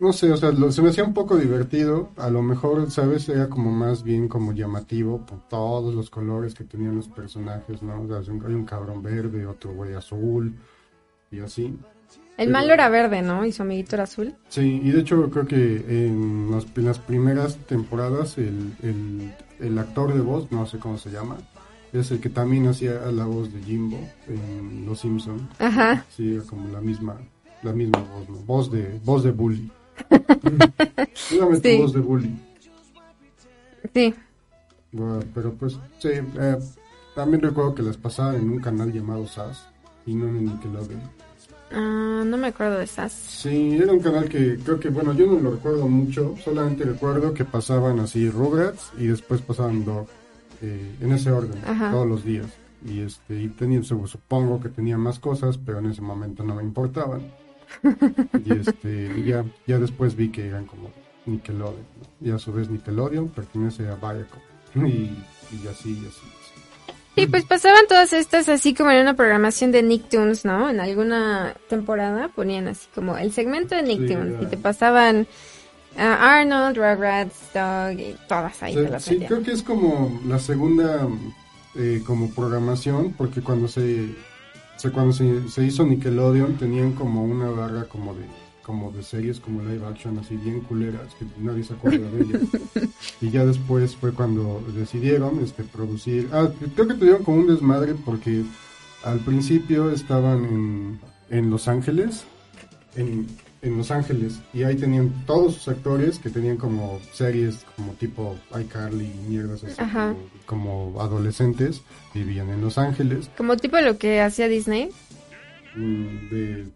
[0.00, 3.28] no sé, o sea, lo- se me hacía un poco divertido, a lo mejor, ¿sabes?
[3.28, 8.00] Era como más bien como llamativo por todos los colores que tenían los personajes, ¿no?
[8.00, 10.54] O sea, hay un- hay un cabrón verde, otro güey azul,
[11.30, 11.76] y así.
[12.36, 13.44] El malo era verde, ¿no?
[13.46, 14.34] Y su amiguito era azul.
[14.48, 19.78] Sí, y de hecho creo que en las, en las primeras temporadas el, el, el
[19.78, 21.36] actor de voz, no sé cómo se llama,
[21.92, 25.48] es el que también hacía la voz de Jimbo en Los Simpson.
[25.60, 26.04] Ajá.
[26.16, 27.16] Sí, era como la misma,
[27.62, 28.36] la misma voz, ¿no?
[28.38, 29.70] Voz de, voz de bully.
[31.14, 31.80] Solamente Sí.
[31.80, 32.34] voz de bully.
[33.94, 34.14] Sí.
[34.90, 36.56] Bueno, pero pues, sí, eh,
[37.14, 39.66] también recuerdo que las pasaban en un canal llamado SAS
[40.06, 41.00] y no en Nickelodeon.
[41.72, 43.12] Ah, no me acuerdo de esas.
[43.12, 47.34] Sí, era un canal que creo que, bueno, yo no lo recuerdo mucho, solamente recuerdo
[47.34, 50.06] que pasaban así Rugrats y después pasaban Dog,
[50.62, 51.90] eh, en ese orden, Ajá.
[51.90, 52.46] todos los días.
[52.86, 56.54] Y este, y tenía, su- supongo que tenía más cosas, pero en ese momento no
[56.54, 57.22] me importaban.
[58.44, 60.90] y este, y ya, ya después vi que eran como
[61.26, 61.74] Nickelodeon,
[62.20, 62.28] ¿no?
[62.28, 64.40] y a su vez Nickelodeon pertenece a Viacom.
[64.86, 65.16] Y,
[65.52, 66.26] y así, y así.
[67.16, 70.68] Sí, pues pasaban todas estas así como en una programación de Nicktoons, ¿no?
[70.68, 75.26] En alguna temporada ponían así como el segmento de Nicktoons Sí, y te pasaban
[75.96, 79.28] Arnold, Rugrats, Dog y todas ahí sea, te las sí, metían.
[79.28, 81.06] creo que es como la segunda
[81.76, 84.08] eh, como programación, porque cuando se,
[84.76, 88.24] se- cuando se, se hizo Nickelodeon tenían como una barra como de
[88.64, 92.42] como de series como live action así bien culeras que nadie se acuerda de ellas.
[93.20, 97.94] Y ya después fue cuando decidieron este producir ah creo que tuvieron como un desmadre
[97.94, 98.42] porque
[99.04, 101.00] al principio estaban en,
[101.30, 102.24] en Los Ángeles
[102.96, 103.26] en,
[103.62, 108.36] en Los Ángeles y ahí tenían todos sus actores que tenían como series como tipo
[108.58, 109.82] iCarly y mierdas así
[110.46, 113.30] como adolescentes vivían en Los Ángeles.
[113.36, 114.90] Como tipo lo que hacía Disney.
[115.74, 116.66] mm, de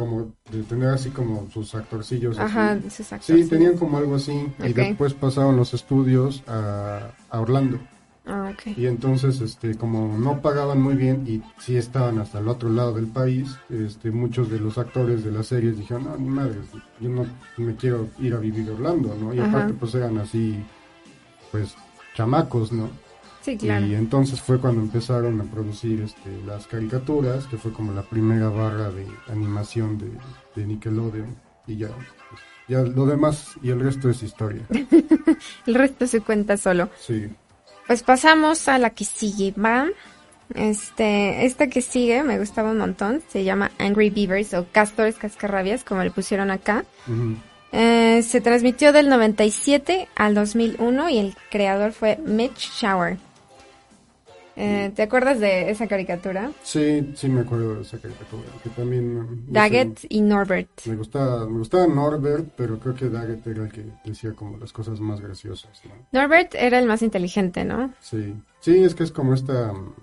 [0.00, 2.50] como de tener así como sus actorcillos así.
[2.50, 3.24] Ajá, actores.
[3.24, 7.78] sí tenían como algo así y después pasaron los estudios a, a Orlando
[8.26, 8.76] Ah, ok.
[8.76, 12.92] y entonces este como no pagaban muy bien y sí estaban hasta el otro lado
[12.94, 16.56] del país este muchos de los actores de las series dijeron no madre
[17.00, 17.24] yo no
[17.56, 19.48] me quiero ir a vivir a Orlando no y Ajá.
[19.48, 20.62] aparte pues eran así
[21.50, 21.74] pues
[22.14, 22.88] chamacos no
[23.42, 23.86] Sí, claro.
[23.86, 28.48] y entonces fue cuando empezaron a producir este las caricaturas que fue como la primera
[28.50, 30.10] barra de animación de,
[30.54, 31.34] de Nickelodeon
[31.66, 34.62] y ya pues, ya lo demás y el resto es historia
[35.66, 36.90] El resto se cuenta solo.
[36.98, 37.28] sí
[37.86, 39.86] Pues pasamos a la que sigue, ¿va?
[40.54, 43.22] Este, esta que sigue me gustaba un montón.
[43.28, 46.84] Se llama Angry Beavers o Castores Cascarrabias, como le pusieron acá.
[47.72, 53.18] Eh, se transmitió del 97 al 2001 y el creador fue Mitch Shower.
[54.62, 56.50] Eh, ¿Te acuerdas de esa caricatura?
[56.62, 59.46] Sí, sí me acuerdo de esa caricatura, que también...
[59.48, 60.68] no sé, y Norbert.
[60.84, 64.72] me gustaba, me gustaba Norbert, pero creo que Daggett era el que decía como las
[64.72, 65.92] cosas más graciosas, ¿no?
[66.12, 67.94] Norbert era el más inteligente, ¿no?
[68.00, 69.94] Sí, sí, es que es como esta mm,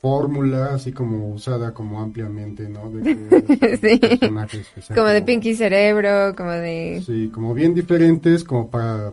[0.00, 2.90] fórmula, así como usada como ampliamente, ¿no?
[2.90, 3.98] De que Sí.
[3.98, 7.00] personajes que Como de Pinky Cerebro, como de...
[7.06, 9.12] Sí, como bien diferentes, como para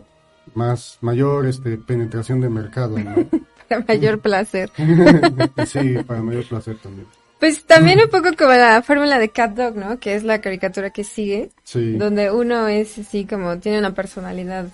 [0.54, 3.14] más, mayor este, penetración de mercado, ¿no?
[3.84, 4.70] para mayor placer.
[5.66, 7.06] sí, para mayor placer también.
[7.38, 10.00] Pues también un poco como la fórmula de Cat Dog, ¿no?
[10.00, 11.50] Que es la caricatura que sigue.
[11.62, 11.92] Sí.
[11.96, 14.66] donde uno es así como tiene una personalidad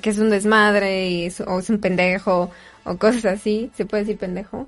[0.00, 2.50] que es un desmadre y es, o es un pendejo
[2.84, 3.70] o cosas así.
[3.74, 4.66] ¿Se puede decir pendejo?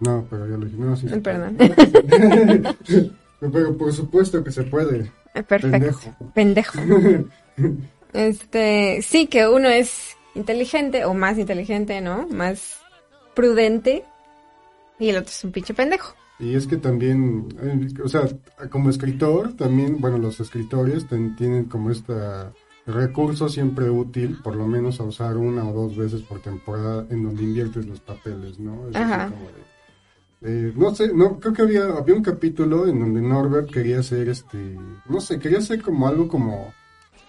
[0.00, 0.76] No, pero ya lo dije.
[0.76, 1.56] No, sí perdón.
[3.40, 5.10] pero por supuesto que se puede.
[5.32, 6.14] Perfecto.
[6.34, 6.78] Pendejo.
[6.78, 6.78] Pendejo.
[8.12, 12.26] Este, sí que uno es inteligente o más inteligente, ¿no?
[12.28, 12.78] Más
[13.34, 14.04] prudente
[14.98, 16.14] y el otro es un pinche pendejo.
[16.38, 18.22] Y es que también, eh, o sea,
[18.70, 22.14] como escritor, también, bueno, los escritores ten- tienen como este
[22.86, 27.22] recurso siempre útil, por lo menos a usar una o dos veces por temporada en
[27.24, 28.88] donde inviertes los papeles, ¿no?
[28.88, 29.28] Es así Ajá.
[29.28, 29.70] como de-
[30.42, 34.30] eh, no sé, no, creo que había, había un capítulo en donde Norbert quería hacer
[34.30, 36.72] este, no sé, quería hacer como algo como,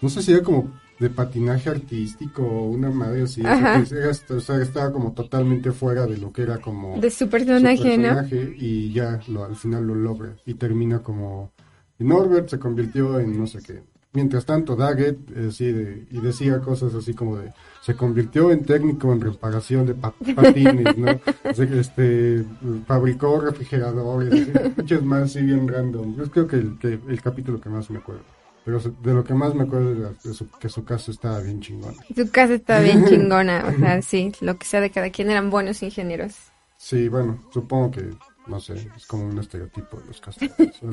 [0.01, 4.39] no sé si era como de patinaje artístico o una madre así, o sea, o
[4.39, 8.55] sea, estaba como totalmente fuera de lo que era como De su su personaje, ¿no?
[8.57, 11.51] y ya lo, al final lo logra y termina como
[11.99, 13.81] y Norbert se convirtió en no sé qué.
[14.13, 18.63] Mientras tanto Daggett eh, sí, de- y decía cosas así como de se convirtió en
[18.65, 21.07] técnico en reparación de pa- patines no
[21.49, 22.43] O sea, que, este
[22.85, 26.15] fabricó refrigeradores muchas más así bien random.
[26.17, 28.21] Yo creo que el, que el capítulo que más me acuerdo
[28.65, 31.95] pero de lo que más me acuerdo es su- que su caso estaba bien chingón
[32.15, 35.49] Su casa está bien chingona, o sea, sí, lo que sea de cada quien eran
[35.49, 36.35] buenos ingenieros.
[36.77, 38.09] Sí, bueno, supongo que,
[38.47, 40.51] no sé, es como un estereotipo de los castores.
[40.81, 40.91] ¿no?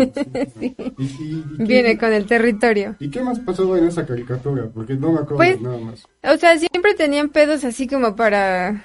[0.58, 0.76] Sí.
[0.98, 2.94] ¿Y, y- y qué- Viene con el territorio.
[2.98, 4.68] ¿Y qué más pasó en esa caricatura?
[4.72, 6.06] Porque no me acuerdo Pues- nada más.
[6.24, 8.84] O sea, siempre tenían pedos así como para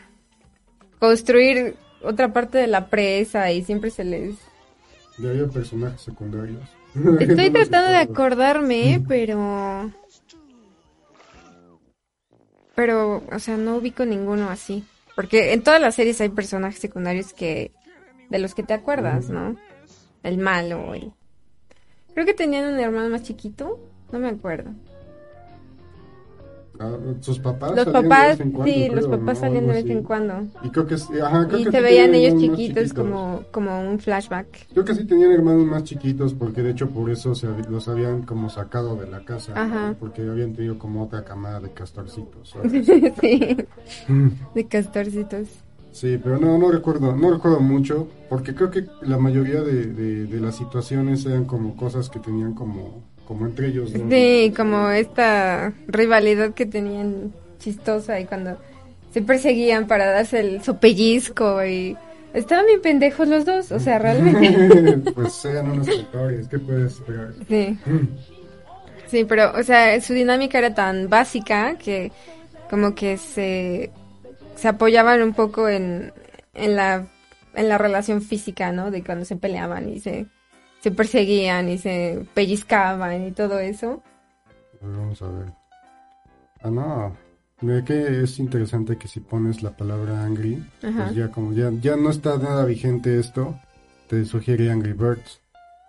[1.00, 4.36] construir otra parte de la presa y siempre se les...
[5.19, 6.62] Ya había personajes secundarios.
[7.19, 9.91] Estoy tratando de acordarme, pero...
[12.75, 14.84] Pero, o sea, no ubico ninguno así.
[15.15, 17.71] Porque en todas las series hay personajes secundarios que...
[18.29, 19.58] De los que te acuerdas, ¿no?
[20.23, 21.12] El malo, el...
[22.13, 23.79] Creo que tenían un hermano más chiquito.
[24.12, 24.71] No me acuerdo.
[26.79, 29.36] Ah, sus papás Los salían de papás, vez en cuando, sí, los papás ¿no?
[29.36, 30.33] salían de vez en cuando.
[30.63, 33.99] Y creo que, ajá, creo Y que se sí veían ellos chiquitos como, como un
[33.99, 34.67] flashback.
[34.73, 38.23] Creo que sí tenían hermanos más chiquitos porque de hecho por eso se, los habían
[38.23, 39.53] como sacado de la casa.
[39.55, 39.95] Ajá.
[39.99, 42.55] Porque habían tenido como otra camada de castorcitos.
[43.21, 43.57] sí,
[44.55, 45.47] de castorcitos.
[45.91, 50.25] Sí, pero no, no recuerdo, no recuerdo mucho, porque creo que la mayoría de, de,
[50.25, 53.93] de las situaciones eran como cosas que tenían como, como entre ellos.
[53.93, 54.09] ¿no?
[54.09, 58.57] Sí, como esta rivalidad que tenían chistosa y cuando
[59.12, 61.97] se perseguían para darse el sopellizco y
[62.33, 65.12] estaban bien pendejos los dos, o sea, realmente.
[65.15, 67.33] pues eran unos actores, ¿qué puedes esperar?
[67.47, 67.77] Sí.
[69.07, 72.12] Sí, pero, o sea, su dinámica era tan básica que
[72.69, 73.91] como que se,
[74.55, 76.12] se apoyaban un poco en,
[76.55, 77.07] en la
[77.55, 78.91] en la relación física, ¿no?
[78.91, 80.25] De cuando se peleaban y se,
[80.84, 84.04] se perseguían y se pellizcaban y todo eso.
[84.82, 85.54] A ver, vamos a ver.
[86.62, 87.15] Ah, no.
[87.62, 91.06] Mira que es interesante que si pones la palabra angry, Ajá.
[91.06, 93.58] pues ya como ya, ya no está nada vigente esto,
[94.10, 95.39] te sugiere Angry Birds.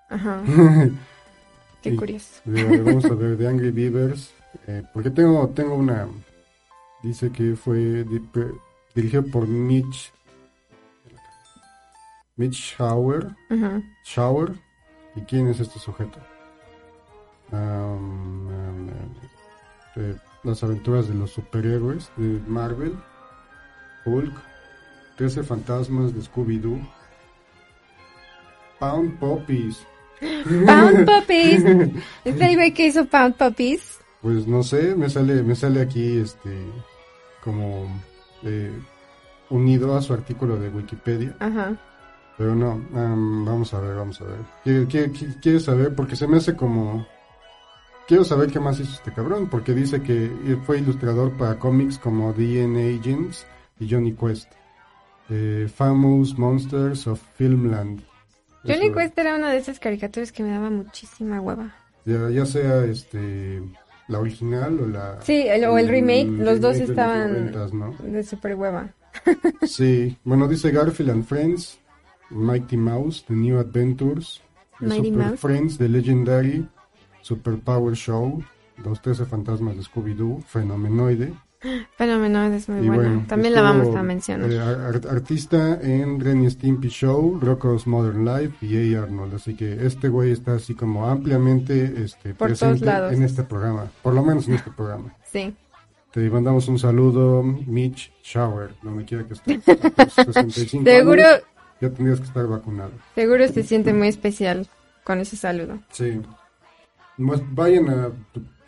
[0.08, 0.40] Ajá,
[1.82, 2.40] qué Y- curioso.
[2.44, 4.32] De- vamos a ver de Angry Beavers,
[4.68, 6.06] eh, porque tengo tengo una
[7.02, 8.54] dice que fue di- pre-
[8.94, 10.12] dirigido por Mitch
[12.36, 13.82] Mitch Schauer, Ajá.
[14.04, 14.52] Schauer.
[15.16, 16.18] ¿Y quién es este sujeto?
[17.52, 18.88] Um, um,
[19.96, 22.94] eh, las aventuras de los superhéroes de Marvel,
[24.04, 24.34] Hulk,
[25.16, 26.80] 13 fantasmas de Scooby-Doo,
[28.78, 29.86] Pound Poppies.
[30.66, 31.64] Pound Puppies.
[32.24, 33.98] ¿Este el güey que hizo Pound Puppies?
[34.20, 36.50] Pues no sé, me sale, me sale aquí este
[37.42, 37.86] como
[38.42, 38.72] eh,
[39.50, 41.76] unido a su artículo de Wikipedia, Ajá.
[42.38, 44.38] Pero no, am, vamos a ver, vamos a ver.
[44.64, 45.94] ¿Qué- qué- qué- ¿Quieres saber?
[45.94, 47.06] Porque se me hace como...
[48.06, 50.30] Quiero saber qué más hizo este cabrón, porque dice que
[50.66, 53.46] fue ilustrador para cómics como DNA Agents
[53.80, 54.50] y Johnny Quest.
[55.30, 58.02] Eh, Famous Monsters of Filmland.
[58.62, 61.74] Johnny Eso, Quest era una de esas caricaturas que me daba muchísima hueva.
[62.04, 63.62] Ya, ya sea este
[64.08, 65.22] la original o la...
[65.22, 67.52] Sí, el- o el remake, los dos de estaban-.
[68.02, 68.90] De super hueva.
[69.66, 71.78] Sí, bueno, dice Garfield and Friends,
[72.30, 74.40] Mighty Mouse, The New Adventures,
[74.80, 75.40] The Mighty Super Mouse.
[75.40, 76.66] Friends, The Legendary,
[77.22, 78.42] Super Power Show,
[78.84, 81.32] Los 13 Fantasmas de Scooby-Doo, Fenomenoide.
[81.96, 83.02] Fenomenal es muy y buena.
[83.02, 84.50] bueno, También la vamos a mencionar.
[84.52, 89.04] eh, ar- artista en Ren y Stimpy Show, Rocko's Modern Life y A.
[89.04, 89.34] Arnold.
[89.34, 94.12] Así que este güey está así como ampliamente este, Por presente en este programa, por
[94.12, 95.14] lo menos en este programa.
[95.34, 95.52] Sí.
[96.12, 99.68] Te mandamos un saludo, Mitch Shower, donde quiera que estés.
[99.98, 101.42] A tus 65 Seguro, años,
[101.80, 102.92] ya tendrías que estar vacunado.
[103.14, 104.66] seguro se siente muy especial
[105.04, 105.78] con ese saludo.
[105.90, 106.20] Sí.
[107.16, 108.12] Vayan a,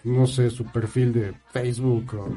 [0.04, 2.36] no sé, su perfil de Facebook o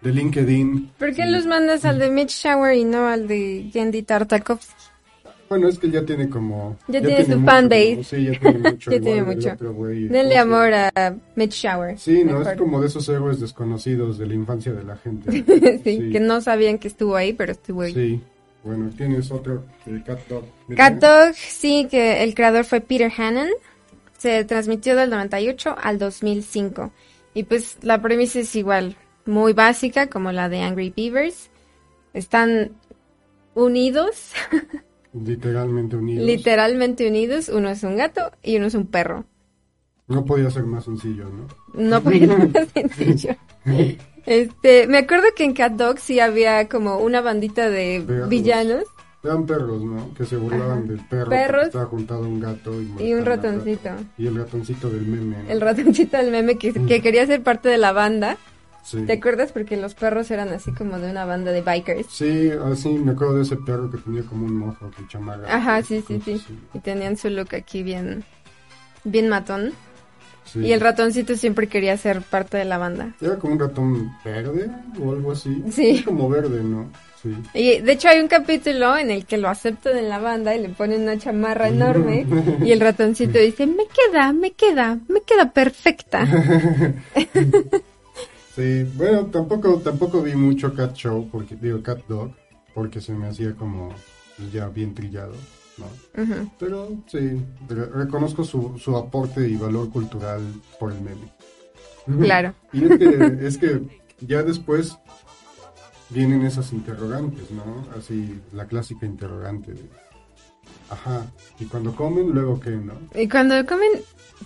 [0.00, 0.92] de LinkedIn.
[0.98, 4.74] ¿Por qué los mandas al de Mitch Shower y no al de Yendi Tartakovsky?
[5.48, 6.76] Bueno, es que ya tiene como...
[6.88, 7.96] Ya tiene su mucho, fan base.
[7.96, 8.02] ¿no?
[8.02, 8.90] Sí, ya tiene mucho.
[8.90, 9.52] Ya tiene mucho.
[9.52, 11.98] otro güey, Denle ¿cómo se amor a Mitch Shower.
[11.98, 12.52] Sí, no, Mejor.
[12.52, 15.30] es como de esos héroes desconocidos de la infancia de la gente.
[15.84, 17.94] sí, que no sabían que estuvo ahí, pero estuvo ahí.
[17.94, 18.20] Sí.
[18.66, 20.44] Bueno, tienes otro, el Cat Dog.
[20.76, 23.46] Cat Dog, sí, que el creador fue Peter Hannon.
[24.18, 26.90] Se transmitió del 98 al 2005.
[27.32, 31.48] Y pues la premisa es igual, muy básica como la de Angry Beavers.
[32.12, 32.72] Están
[33.54, 34.32] unidos.
[35.12, 36.26] Literalmente unidos.
[36.26, 37.48] Literalmente unidos.
[37.48, 39.26] Uno es un gato y uno es un perro.
[40.08, 41.46] No podía ser más sencillo, ¿no?
[41.72, 43.36] No podía ser más sencillo.
[44.26, 48.28] Este, me acuerdo que en Cat Dog sí había como una bandita de Perros.
[48.28, 48.84] villanos
[49.22, 50.12] Eran perros, ¿no?
[50.14, 51.30] Que se burlaban del perro.
[51.30, 51.62] Perros.
[51.62, 52.72] que Estaba juntado un gato.
[52.80, 53.90] Y, y un ratoncito.
[53.90, 54.02] gato.
[54.18, 55.42] Y el ratoncito del meme.
[55.44, 55.50] ¿no?
[55.50, 58.36] El ratoncito del meme que, que quería ser parte de la banda.
[58.84, 59.02] Sí.
[59.04, 59.50] ¿Te acuerdas?
[59.50, 62.06] Porque los perros eran así como de una banda de bikers.
[62.08, 65.52] Sí, así me acuerdo de ese perro que tenía como un mojo que chamaga.
[65.52, 66.40] Ajá, sí, sí, sí.
[66.72, 68.22] Y tenían su look aquí bien,
[69.02, 69.72] bien matón.
[70.46, 70.60] Sí.
[70.60, 73.14] Y el ratoncito siempre quería ser parte de la banda.
[73.20, 74.70] Era como un ratón verde
[75.02, 75.62] o algo así.
[75.70, 75.90] Sí.
[75.90, 76.90] Es como verde, ¿no?
[77.22, 77.34] Sí.
[77.54, 80.62] Y de hecho hay un capítulo en el que lo aceptan en la banda y
[80.62, 82.26] le ponen una chamarra enorme
[82.64, 86.26] y el ratoncito dice, me queda, me queda, me queda perfecta.
[88.56, 92.30] Sí, bueno, tampoco tampoco vi mucho Cat Show, porque digo Cat Dog,
[92.72, 93.94] porque se me hacía como
[94.38, 95.34] pues, ya bien trillado,
[96.58, 100.40] Pero sí, re- reconozco su, su aporte y valor cultural
[100.80, 101.32] por el meme.
[102.24, 102.54] Claro.
[102.72, 103.82] Y es que, es que
[104.20, 104.96] ya después
[106.10, 107.84] vienen esas interrogantes, ¿no?
[107.98, 109.90] Así, la clásica interrogante de,
[110.88, 111.26] ajá,
[111.58, 112.94] y cuando comen, luego qué, ¿no?
[113.14, 113.90] Y cuando comen,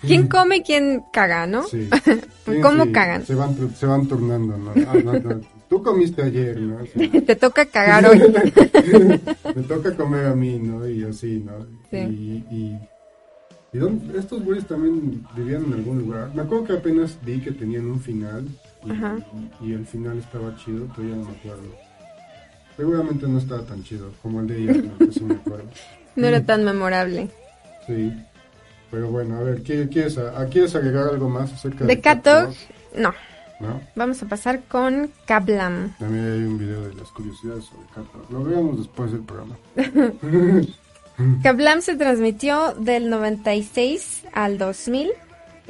[0.01, 1.63] ¿quién come quién caga, no?
[1.67, 1.87] Sí.
[2.61, 3.25] ¿Cómo Sí, cagan?
[3.25, 4.71] Se van, se van turnando, ¿no?
[4.87, 6.83] Ah, no, no, Tú comiste ayer, ¿no?
[7.25, 8.19] Te toca cagar hoy.
[9.55, 10.85] Me toca comer a mí, ¿no?
[10.85, 11.65] Y así, ¿no?
[11.89, 11.97] Sí.
[11.97, 12.79] Y, y,
[13.71, 16.29] y dónde- estos güeyes también vivían en algún lugar.
[16.35, 18.45] Me acuerdo que apenas vi que tenían un final
[18.85, 19.15] y, Ajá.
[19.61, 21.63] y- el final estaba chido, pero ya no me acuerdo.
[22.75, 24.97] Seguramente no estaba tan chido como el de ellos, ¿no?
[24.97, 25.69] que sí me acuerdo.
[26.17, 27.29] No era tan memorable.
[27.87, 28.11] Sí.
[28.91, 30.19] Pero bueno, a ver, ¿qué- ¿quieres,
[30.51, 32.55] ¿quieres agregar algo más acerca De Cat Dog, Dog?
[32.97, 33.13] no.
[33.61, 33.79] ¿No?
[33.95, 35.95] Vamos a pasar con Kablam.
[35.99, 38.31] También hay un video de las curiosidades sobre Dog.
[38.31, 39.55] Lo veamos después del programa.
[41.43, 45.11] Kablam se transmitió del 96 al 2000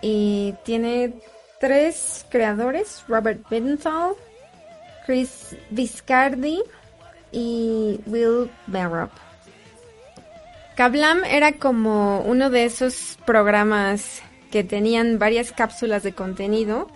[0.01, 1.13] y tiene
[1.59, 4.13] tres creadores, Robert Biddenthal,
[5.05, 6.61] Chris Viscardi
[7.31, 9.11] y Will Merrop.
[10.75, 16.87] Kablam era como uno de esos programas que tenían varias cápsulas de contenido,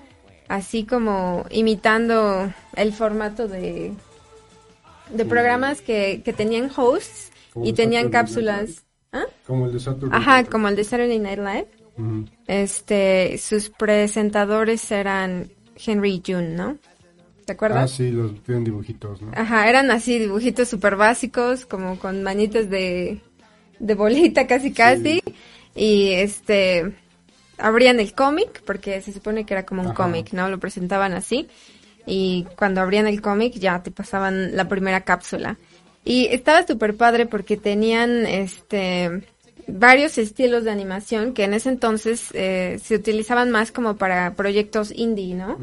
[0.47, 3.93] así como imitando el formato de,
[5.11, 8.85] de programas que, que tenían hosts Como y tenían Saturday cápsulas.
[9.11, 9.25] ¿Ah?
[9.45, 11.67] Como el de Saturday Ajá, Night como el de Saturday Night Live.
[12.47, 15.49] Este, sus presentadores eran
[15.85, 16.77] Henry June, ¿no?
[17.45, 17.91] ¿Te Ah, acuerdas?
[17.91, 19.31] sí, los tienen dibujitos, ¿no?
[19.35, 23.21] Ajá, eran así dibujitos súper básicos, como con manitas de,
[23.79, 25.21] de bolita casi casi.
[25.75, 26.93] Y este,
[27.57, 30.49] abrían el cómic, porque se supone que era como un cómic, ¿no?
[30.49, 31.47] Lo presentaban así.
[32.05, 35.57] Y cuando abrían el cómic ya te pasaban la primera cápsula.
[36.03, 39.23] Y estaba súper padre porque tenían este
[39.67, 44.91] varios estilos de animación que en ese entonces eh, se utilizaban más como para proyectos
[44.95, 45.57] indie, ¿no?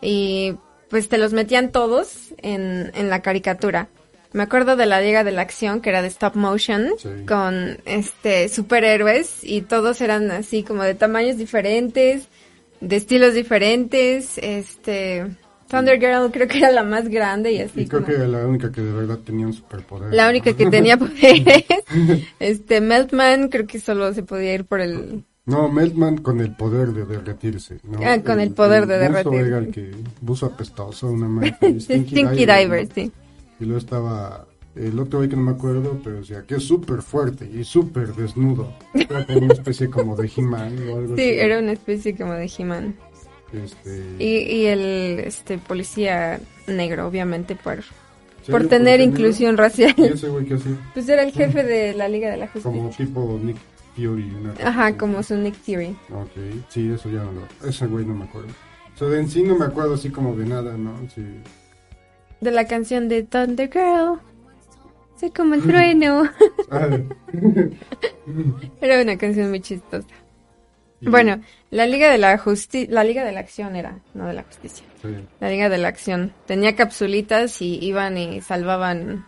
[0.00, 0.54] Y
[0.88, 3.88] pues te los metían todos en, en la caricatura.
[4.32, 7.08] Me acuerdo de la Liga de la Acción, que era de stop motion, Sí.
[7.28, 12.28] con este superhéroes, y todos eran así como de tamaños diferentes,
[12.80, 15.26] de estilos diferentes, este
[15.68, 18.26] Thunder Girl creo que era la más grande y así Y creo como- que era
[18.28, 20.12] la única que de verdad tenía un superpoder.
[20.12, 21.64] la única que tenía poderes.
[22.40, 26.88] este Meltman creo que solo se podía ir por el No, Meltman con el poder
[26.88, 27.78] de derretirse.
[27.84, 27.98] ¿no?
[28.04, 29.46] Ah, con el poder de buzo derretirse.
[29.48, 29.90] era el que
[30.20, 31.56] buzo apestoso, una marca.
[31.80, 32.14] Stinky,
[32.46, 32.94] Diver, ¿no?
[32.94, 33.12] sí.
[33.62, 37.02] Y luego estaba el otro güey que no me acuerdo, pero decía que es súper
[37.02, 38.72] fuerte y súper desnudo.
[38.94, 41.38] Era como una especie como de He-Man o algo Sí, así.
[41.38, 42.94] era una especie como de He-Man.
[43.52, 47.80] Este, Y, y el este policía negro, obviamente, por,
[48.50, 49.64] por tener inclusión negro.
[49.64, 49.94] racial.
[49.98, 50.72] ¿Y ese güey que hacía?
[50.94, 53.06] Pues era el jefe de la Liga de la Como Justicia.
[53.06, 53.58] tipo Nick
[53.94, 54.32] Fury.
[54.40, 55.94] una Ajá, como su Nick Fury.
[56.10, 57.68] Ok, sí, eso ya no lo...
[57.68, 58.48] Ese güey no me acuerdo.
[58.94, 60.94] O sea, de en sí no me acuerdo así como de nada, ¿no?
[61.14, 61.22] Sí.
[62.42, 64.20] De la canción de Thunder Girl.
[65.18, 66.28] Soy como el trueno.
[66.70, 66.88] Ah,
[68.80, 70.08] era una canción muy chistosa.
[71.02, 71.40] Bueno,
[71.70, 74.84] la Liga de la Justicia, la Liga de la Acción era, no de la Justicia.
[75.02, 75.08] Sí.
[75.40, 76.32] La Liga de la Acción.
[76.46, 79.24] Tenía capsulitas y iban y salvaban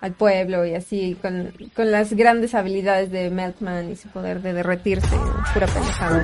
[0.00, 4.52] al pueblo y así con, con las grandes habilidades de Meltman y su poder de
[4.52, 5.16] derretirse.
[5.52, 6.22] Pura pendejada.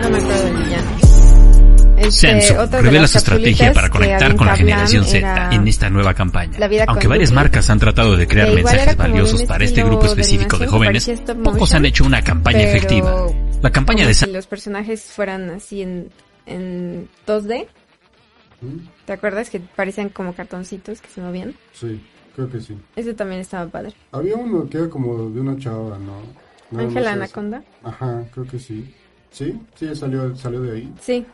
[0.00, 1.01] No me acuerdo del villano.
[2.02, 5.90] Este, Samsung otra de revela su estrategia para conectar con la generación Z en esta
[5.90, 6.58] nueva campaña.
[6.88, 11.10] Aunque varias marcas han tratado de crear mensajes valiosos para este grupo específico de jóvenes,
[11.42, 13.26] pocos han hecho una campaña efectiva.
[13.62, 16.10] La campaña de si los personajes fueran así en,
[16.46, 17.66] en 2D.
[18.60, 18.76] ¿Mm?
[19.06, 21.54] ¿Te acuerdas que parecían como cartoncitos que se movían?
[21.72, 22.00] Sí,
[22.34, 22.76] creo que sí.
[22.96, 23.94] Ese también estaba padre.
[24.12, 26.22] Había uno que era como de una chava, ¿no?
[26.78, 27.62] Ángela Anaconda.
[27.82, 28.94] Ajá, creo que sí.
[29.30, 29.58] ¿Sí?
[29.74, 30.92] Sí, salió, salió de ahí.
[31.00, 31.26] Sí.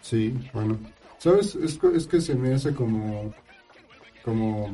[0.00, 0.78] Sí, bueno.
[1.18, 1.54] ¿Sabes?
[1.54, 3.32] Es, que- es que se me hace como...
[4.24, 4.70] Como...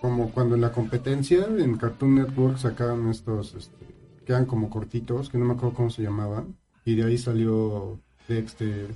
[0.00, 3.54] Como cuando en la competencia en Cartoon Network sacaban estos...
[3.54, 3.86] Este,
[4.24, 6.56] que eran como cortitos, que no me acuerdo cómo se llamaban.
[6.84, 7.98] Y de ahí salió
[8.28, 8.94] Dexter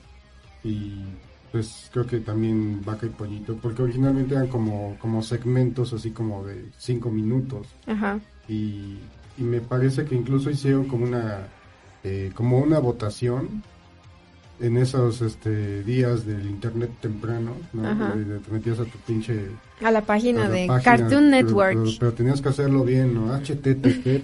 [0.65, 1.05] y...
[1.53, 6.45] Pues creo que también Vaca y Pollito, porque originalmente eran como, como segmentos así como
[6.47, 8.21] de cinco minutos Ajá.
[8.47, 8.99] y,
[9.37, 11.49] y me parece que incluso hicieron como una
[12.05, 13.65] eh, como una votación
[14.61, 17.83] en esos este días del internet temprano ¿no?
[18.45, 19.47] Te metías a tu pinche
[19.83, 21.79] A la página a la de página, Cartoon Network.
[21.79, 24.23] pero, pero tenías que hacerlo bien no http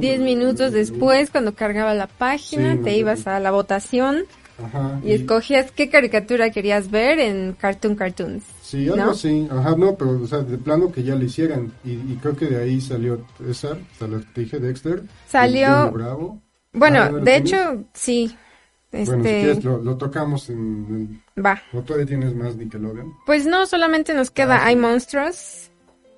[0.00, 4.24] Diez minutos después, cuando cargaba la página, Sí, no te sé ibas a la votación
[4.62, 8.44] Ajá, y escogías qué caricatura querías ver en Cartoon Cartoons.
[8.62, 9.10] Sí, algo ¿no?
[9.10, 9.48] así.
[9.50, 11.72] Ajá, no, pero o sea, de plano que ya lo hicieran.
[11.84, 15.02] Y, y creo que de ahí salió esa, o sea, te dije, Dexter.
[15.28, 16.40] Salió- Bravo.
[16.72, 17.56] Bueno, Ah, ¿no de hecho,
[17.92, 18.34] sí.
[18.92, 21.22] Bueno, si Este, quieres lo, lo tocamos en...
[21.44, 21.60] va.
[21.72, 23.12] en- ¿O todavía tienes más Nickelodeon?
[23.24, 24.80] Pues no, solamente nos queda Ah, I sí.
[24.80, 25.70] Monsters,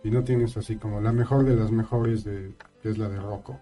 [0.02, 2.52] Y no tienes así como la mejor de las mejores, de
[2.82, 3.58] que es la de Rocco.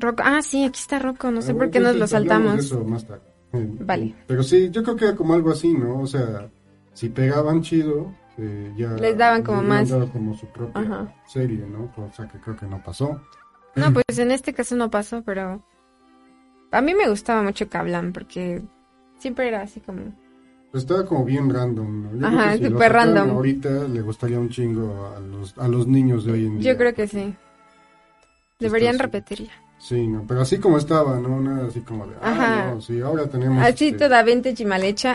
[0.00, 0.22] Rocco.
[0.26, 2.58] Ah, sí, aquí está Rocco, no sé Ah, por qué nos lo de saltamos.
[2.58, 3.22] eso más tarde.
[3.52, 4.14] Vale.
[4.26, 6.00] Pero sí, yo creo que era como algo así, ¿no?
[6.00, 6.50] O sea,
[6.92, 8.90] si pegaban chido, eh, ya...
[8.94, 9.88] Les daban como les más.
[9.88, 11.14] dado como su propia Ajá.
[11.24, 11.84] serie, ¿no?
[11.96, 13.20] O sea, que creo que no pasó.
[13.76, 15.62] No, pues en este caso no pasó, pero
[16.74, 18.62] a mí me gustaba mucho Kablam porque
[19.18, 20.12] siempre era así como
[20.70, 23.30] Pues estaba como bien random, Ajá, si súper random.
[23.30, 26.72] Ahorita le gustaría un chingo a los, a los niños de hoy en día.
[26.72, 27.34] Yo creo que sí.
[28.58, 29.12] Deberían Está así.
[29.12, 29.52] repetirla.
[29.78, 31.40] Sí, no, pero así como estaba, ¿no?
[31.42, 32.70] Nada así como de, ah, Ajá.
[32.70, 33.62] no, sí, ahora tenemos...
[33.62, 34.24] Así este, toda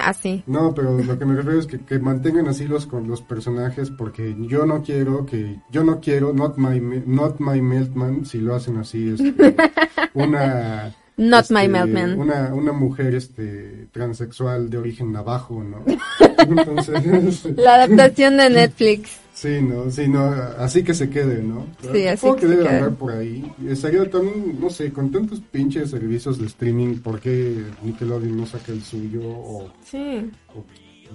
[0.06, 0.44] así.
[0.46, 3.90] No, pero lo que me refiero es que, que mantengan así los con los personajes
[3.90, 8.54] porque yo no quiero que yo no quiero not my not my meltman si lo
[8.54, 9.56] hacen así este,
[10.14, 12.18] una Not este, my Meltman.
[12.20, 15.84] una una mujer este transexual de origen navajo, ¿no?
[16.38, 19.18] Entonces La adaptación de Netflix.
[19.34, 20.26] Sí, no, sí, no,
[20.58, 21.66] así que se quede, ¿no?
[21.94, 22.76] Sí, así que que se debe quede.
[22.76, 23.50] andar por ahí.
[23.68, 28.72] Estaría también, no sé, con tantos pinches servicios de streaming, ¿por qué Nickelodeon no saca
[28.74, 29.22] el suyo?
[29.26, 30.30] O, Sí.
[30.56, 30.66] o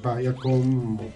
[0.03, 1.11] Viacom, o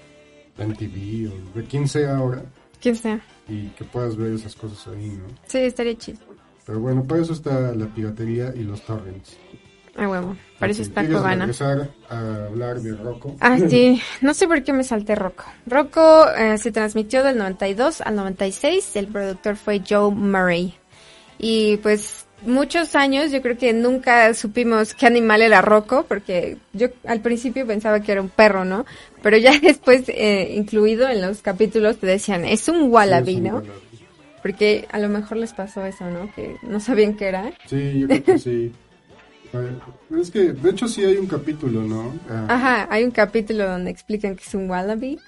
[0.59, 2.43] MTV, o de quien sea ahora,
[2.81, 3.21] Quién sea.
[3.49, 5.25] y que puedas ver esas cosas ahí, ¿no?
[5.47, 6.19] Sí, estaría chido.
[6.69, 9.39] Pero bueno, para eso está la piratería y los torrents.
[9.97, 10.37] Ah, huevo.
[10.59, 11.47] Para eso está ¿quieres Cobana.
[11.47, 13.35] regresar a hablar de Rocco?
[13.41, 14.03] Ah, sí.
[14.21, 15.45] No sé por qué me salté Rocco.
[15.67, 18.97] Rocco eh, se transmitió del 92 al 96.
[18.97, 20.75] El productor fue Joe Murray.
[21.39, 26.89] Y pues muchos años yo creo que nunca supimos qué animal era Rocco, porque yo
[27.07, 28.85] al principio pensaba que era un perro, ¿no?
[29.23, 33.39] Pero ya después, eh, incluido en los capítulos, te decían, es un wallaby, Sí, es
[33.39, 33.55] un ¿no?
[33.57, 33.88] wallaby.
[34.43, 36.33] Porque a lo mejor les pasó eso, ¿no?
[36.35, 37.53] Que no sabían qué era.
[37.67, 38.73] Sí, yo creo que sí.
[40.11, 42.13] Es que, de hecho, sí hay un capítulo, ¿no?
[42.29, 45.19] Ah, Ajá, hay un capítulo donde explican que es un wallaby.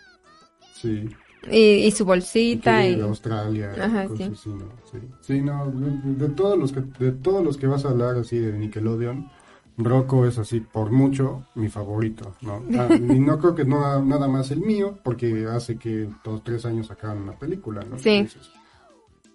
[0.74, 1.08] Sí.
[1.50, 2.96] Y, y su bolsita y...
[2.96, 4.32] de Australia, Ajá, cosas sí.
[4.34, 4.72] así, ¿no?
[4.90, 8.16] Sí, Sí, no, de, de todos los que de todos los que vas a hablar
[8.16, 9.30] así de Nickelodeon,
[9.78, 12.62] Rocco es así por mucho mi favorito, ¿no?
[12.78, 16.66] Ah, y no creo que no nada más el mío, porque hace que dos tres
[16.66, 17.98] años sacaron una película, ¿no?
[17.98, 18.10] Sí.
[18.10, 18.50] Entonces,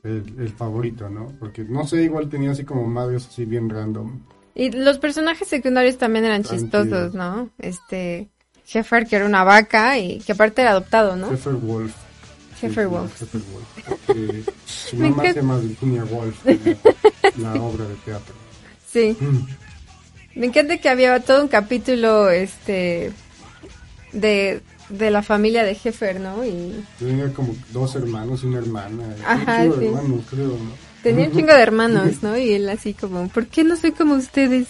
[0.05, 1.27] el, el favorito, ¿no?
[1.39, 4.21] Porque no sé, igual tenía así como madres así bien random.
[4.53, 6.71] Y los personajes secundarios también eran Tranquilo.
[6.83, 7.49] chistosos, ¿no?
[7.59, 8.29] Este,
[8.65, 11.29] Jeffer, que era una vaca y que aparte era adoptado, ¿no?
[11.31, 11.93] Heifer Wolf.
[12.61, 13.21] Heifer Sí, Wolf.
[13.21, 14.49] Heifer Wolf.
[14.65, 18.33] Su mamá se llama Virginia Wolf, la, la obra de teatro.
[18.87, 19.17] Sí.
[20.35, 23.11] Me encanta que había todo un capítulo, este,
[24.13, 26.45] de, de la familia de Jeffer, ¿no?
[26.45, 29.03] Y Tenía como dos hermanos y una hermana.
[29.25, 29.85] Ajá, un sí.
[29.85, 30.85] hermanos, creo, ¿no?
[31.05, 32.35] tenía un chingo de hermanos, ¿no?
[32.35, 34.67] Y él así como, ¿por qué no soy como ustedes?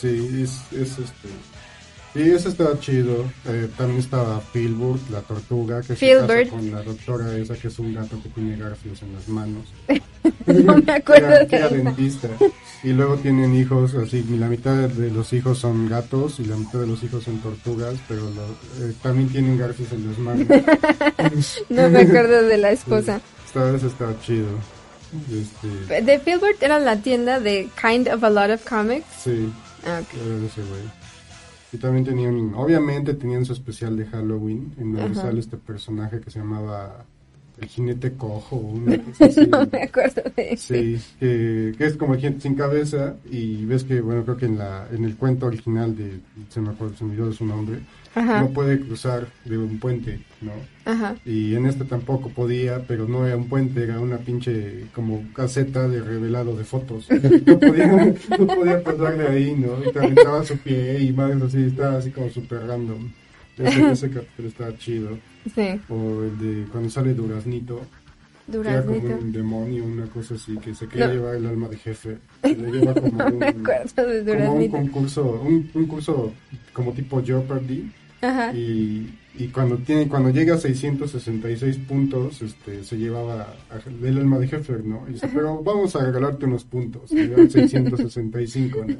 [0.00, 1.28] Sí, es, es este.
[2.16, 3.24] Sí, ese estaba chido.
[3.46, 7.78] Eh, también estaba Philbert, la tortuga, que se casa con la doctora esa, que es
[7.78, 9.64] un gato que tiene garfios en las manos.
[10.46, 11.74] No me acuerdo Era- de era esa.
[11.76, 12.28] dentista.
[12.82, 16.80] Y luego tienen hijos, así, la mitad de los hijos son gatos y la mitad
[16.80, 20.46] de los hijos son tortugas, pero lo- eh, también tienen garfios en las manos.
[21.68, 23.20] No me acuerdo de la esposa.
[23.46, 24.46] Esta vez estaba chido.
[25.30, 29.06] Este, De Filbert era la tienda de Kind of a Lot of Comics.
[29.22, 29.48] sí,
[29.86, 30.08] Ah, ok.
[30.14, 30.82] era ese güey.
[31.72, 35.22] Y también tenían, obviamente tenían su especial de Halloween, en donde Ajá.
[35.22, 37.04] sale este personaje que se llamaba
[37.60, 39.46] el jinete cojo, o una cosa así.
[39.46, 40.74] No me acuerdo de eso.
[40.74, 44.46] Sí, que, que es como el gente sin cabeza y ves que, bueno, creo que
[44.46, 47.44] en la en el cuento original de, se me acuerdo, se me olvidó de su
[47.46, 47.80] nombre,
[48.16, 50.52] Ajá, no puede cruzar de un puente, ¿no?
[50.86, 51.14] ajá.
[51.26, 55.86] Y en este tampoco podía, pero no era un puente, era una pinche como caseta
[55.86, 57.06] de revelado de fotos.
[57.46, 59.86] No podía, no podía pasar de ahí, ¿no?
[59.86, 63.10] Y te aventaba su pie y más así, estaba así como súper random.
[63.58, 65.18] Ese, ese capítulo estaba chido.
[65.54, 67.80] Sí, O el de cuando sale Duraznito,
[68.50, 69.24] que era como Duraznito.
[69.24, 71.12] un demonio, una cosa así, que se quería No.
[71.14, 72.18] llevar el alma de jefe.
[72.42, 74.72] que le lleva como No un, me acuerdo de como un Duraznito.
[74.72, 76.32] concurso, un, un curso
[76.72, 77.90] como tipo Jeopardy.
[78.22, 78.52] Ajá.
[78.54, 84.38] Y, y cuando tiene cuando llega a 666 puntos, este, se llevaba a- el alma
[84.38, 85.04] de Heffer, ¿no?
[85.08, 87.12] Y dice, pero vamos a regalarte unos puntos.
[87.12, 88.96] Y eran 665, ¿no?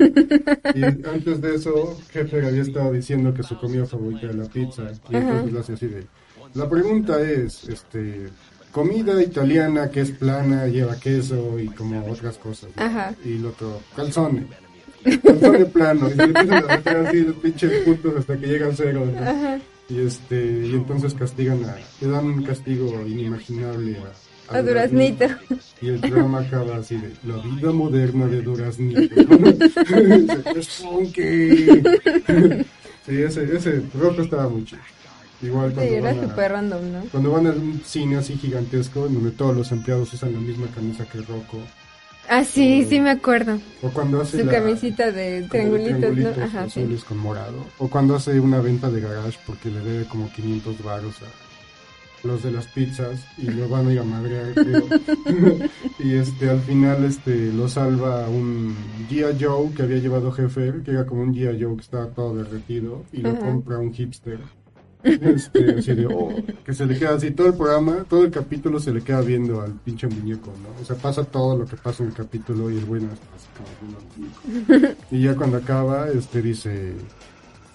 [0.74, 4.82] Y antes de eso, Heffer había estado diciendo que su comida favorita era la pizza.
[5.10, 6.06] Y entonces le hace así de...
[6.54, 8.28] La pregunta es, este...
[8.72, 12.68] Comida italiana que es plana, lleva queso y como otras cosas.
[12.76, 12.82] ¿no?
[12.82, 13.14] Ajá.
[13.24, 14.46] Y el otro, calzone.
[15.22, 16.08] Calzone plano.
[16.08, 19.06] Y se empiezan a meter así los pinches puntos hasta que llegan cero.
[19.12, 19.18] ¿no?
[19.20, 19.58] Ajá.
[19.88, 23.98] Y este, y entonces castigan a, le dan un castigo inimaginable
[24.48, 25.26] a, A Duraznito.
[25.80, 29.14] Y el programa acaba así de, la vida moderna de Duraznito.
[30.56, 31.66] es funky.
[33.06, 34.82] sí, ese, ese rojo estaba muy chido.
[35.42, 37.00] Igual Sí, cuando era van, súper a, random, ¿no?
[37.10, 40.66] cuando van a un cine así gigantesco, en donde todos los empleados usan la misma
[40.74, 41.58] camisa que Rocco.
[42.28, 43.58] Ah, sí, sí me acuerdo.
[43.82, 45.98] O cuando hace Su la- camisita de como triangulitos, ¿no?
[45.98, 46.80] triangulitos Ajá, sí.
[46.80, 47.64] azules con morado.
[47.78, 52.42] O cuando hace una venta de garage porque le debe como 500 baros a los
[52.42, 54.88] de las pizzas y lo van a ir a madrear, creo.
[56.00, 58.74] y este, al final este, lo salva un
[59.08, 59.36] G.I.
[59.44, 61.62] Joe que había llevado jefe, que era como un G.I.
[61.62, 63.40] Joe que estaba todo derretido y lo Ajá.
[63.40, 64.40] compra un hipster.
[65.02, 66.32] Este, así de, oh,
[66.64, 69.60] que se le queda así todo el programa, todo el capítulo se le queda viendo
[69.60, 70.82] al pinche muñeco, ¿no?
[70.82, 73.46] O sea, pasa todo lo que pasa en el capítulo y el bueno está así
[73.56, 74.96] como viendo al muñeco.
[75.10, 76.94] Y ya cuando acaba, este dice,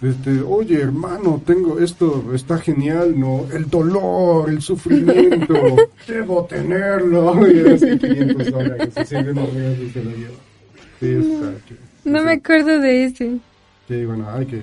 [0.01, 3.45] este, oye hermano, tengo esto, está genial, ¿no?
[3.53, 5.53] El dolor, el sufrimiento,
[6.07, 7.47] debo tenerlo.
[7.47, 10.37] Y así 500 dólares, así de y se lo lleva.
[10.99, 11.79] Sí, está chido.
[12.03, 13.37] No me acuerdo de ese.
[13.87, 14.61] Sí, bueno, hay que...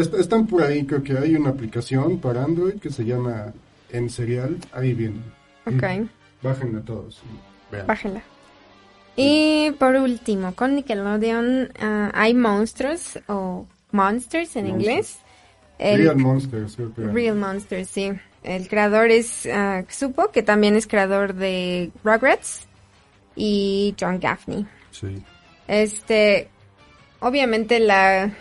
[0.00, 3.52] est- están por ahí, creo que hay una aplicación para Android que se llama
[3.90, 5.20] En Serial, ahí viene.
[5.66, 6.08] Ok,
[6.42, 7.20] Bájenla todos.
[7.70, 7.86] Vean.
[7.86, 8.22] bájela.
[9.16, 14.88] Y por último, con Nickelodeon ah, hay monstruos o monsters en Monsters.
[14.90, 15.18] inglés.
[15.78, 17.02] El- Real Monsters, creo que.
[17.02, 18.10] Real Monsters, sí.
[18.42, 19.46] El creador es
[19.88, 22.66] Xupo, que también es creador de Rugrats
[23.36, 24.66] y John Gaffney.
[24.90, 25.22] Sí.
[25.68, 26.48] Este,
[27.20, 28.32] obviamente la,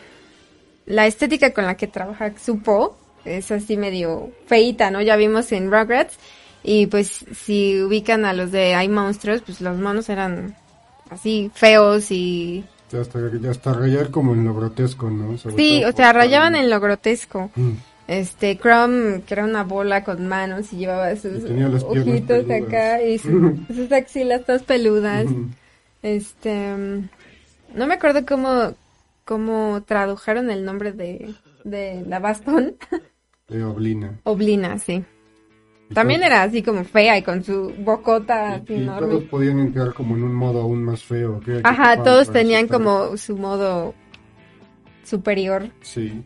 [0.91, 5.01] la estética con la que trabaja Xupo es así medio feita, ¿no?
[5.01, 6.15] Ya vimos en Rugrats
[6.63, 10.55] y pues si ubican a los de Hay Monstruos, pues los monos eran
[11.09, 12.63] así feos y...
[12.91, 15.37] Ya hasta, ya hasta rayar como en lo grotesco, ¿no?
[15.37, 17.49] Sobre Sí, o sea, rayaban en lo grotesco.
[17.55, 17.71] Mm.
[18.07, 23.17] Este, Crumb, que era una bola con manos y llevaba sus Y ojitos acá y
[23.17, 25.25] su- sus axilas todas peludas.
[25.25, 25.47] Ujú.
[26.03, 27.07] Este, mm,
[27.75, 28.73] no me acuerdo cómo,
[29.25, 32.77] cómo tradujeron el nombre de, de la bastón.
[33.47, 34.19] De Oblina.
[34.23, 35.03] Oblina, sí.
[35.93, 40.23] También era así como fea y con su bocota y, todos podían entrar como en
[40.23, 41.39] un modo aún más feo.
[41.41, 43.93] que Ajá, todos tenían como su modo
[45.03, 45.69] superior.
[45.81, 46.23] Sí.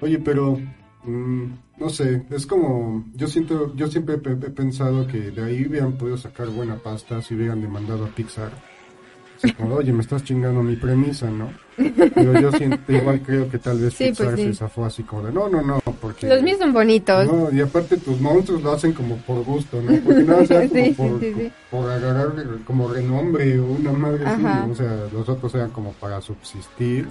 [0.00, 0.58] Oye, pero
[1.04, 1.44] mm,
[1.76, 5.98] no sé, es como yo siento, yo siempre he, he pensado que de ahí hubieran
[5.98, 8.52] podido sacar buena pasta si hubieran demandado a Pixar.
[9.38, 11.50] Así como, oye, me estás chingando mi premisa, ¿no?
[11.76, 14.46] Pero yo siento, igual creo que tal vez Sí, Pixar pues sí.
[14.48, 16.26] se zafó así como de, no, no, no, porque...
[16.28, 17.26] Los míos son bonitos.
[17.26, 19.96] No, y aparte tus monstruos lo hacen como por gusto, ¿no?
[20.00, 22.32] Porque nada sea como Sí, por, por agarrar
[22.64, 24.66] como renombre o una madre así, Ajá.
[24.66, 24.72] ¿no?
[24.72, 27.08] O sea, los otros eran como para subsistir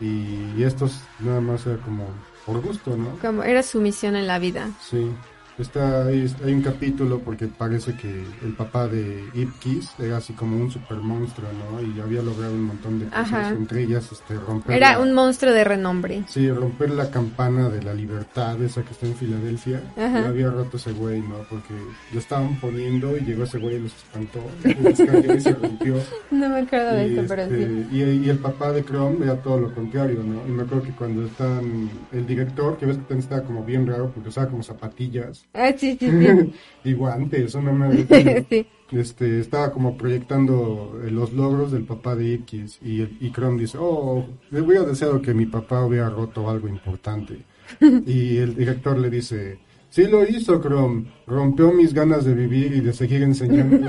[0.00, 2.06] y, y estos nada más era como
[2.44, 3.10] por gusto, ¿no?
[3.22, 4.68] Como era su misión en la vida.
[4.80, 5.10] Sí.
[5.58, 10.56] Está, hay, hay un capítulo porque parece que el papá de Ipkiss era así como
[10.58, 11.80] un super monstruo, ¿no?
[11.80, 13.48] Y había logrado un montón de cosas, Ajá.
[13.50, 16.24] entre ellas este, romper Era la- un monstruo de renombre.
[16.28, 19.80] Sí, romper la campana de la libertad, esa que está en Filadelfia.
[19.96, 20.20] Ajá.
[20.20, 21.36] La había roto ese güey, ¿no?
[21.48, 21.72] Porque
[22.12, 24.40] lo estaban poniendo y llegó ese güey y los espantó.
[24.62, 24.74] Y
[25.06, 25.96] cayó y se rompió.
[26.30, 27.86] No me acuerdo de Y, eso, pero este, sí.
[27.92, 30.46] y, y el papá de Chrome era todo lo contrario, ¿no?
[30.46, 33.86] Y me acuerdo que cuando están, el director, que ves que también estaba como bien
[33.86, 36.52] raro porque usaba como zapatillas, Ah, sí, sí, sí.
[36.84, 38.44] y guantes, una madre.
[38.50, 38.66] sí.
[38.92, 43.78] Este, estaba como proyectando eh, los logros del papá de X y, y Chrome dice,
[43.80, 47.38] oh, le hubiera deseado que mi papá hubiera roto algo importante.
[47.80, 49.58] y el director le dice,
[49.90, 53.88] sí lo hizo Chrome, rompió mis ganas de vivir y de seguir enseñando.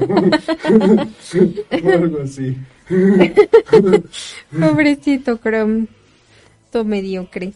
[1.83, 2.57] o algo así.
[4.59, 5.87] Pobrecito Chrome.
[6.71, 7.53] Todo mediocre.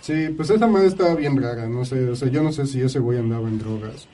[0.00, 2.80] Sí, pues esa madre estaba bien rara, no sé, o sea, yo no sé si
[2.82, 4.10] ese güey andaba en drogas,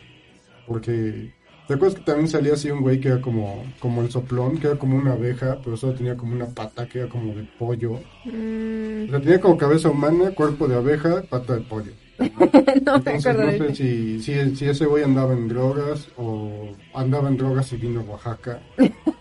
[0.67, 1.35] porque,
[1.67, 4.69] ¿te acuerdas que también salía así un güey que era como, como el soplón, que
[4.69, 8.07] era como una abeja, pero solo tenía como una pata que era como de pollo,
[8.25, 11.93] Mm, o sea, tenía como cabeza humana, cuerpo de abeja, pata de pollo.
[12.87, 16.77] no me Entonces, acuerdo no sé si, si, si ese güey andaba en drogas o
[16.95, 18.63] andaba en drogas y vino a Oaxaca,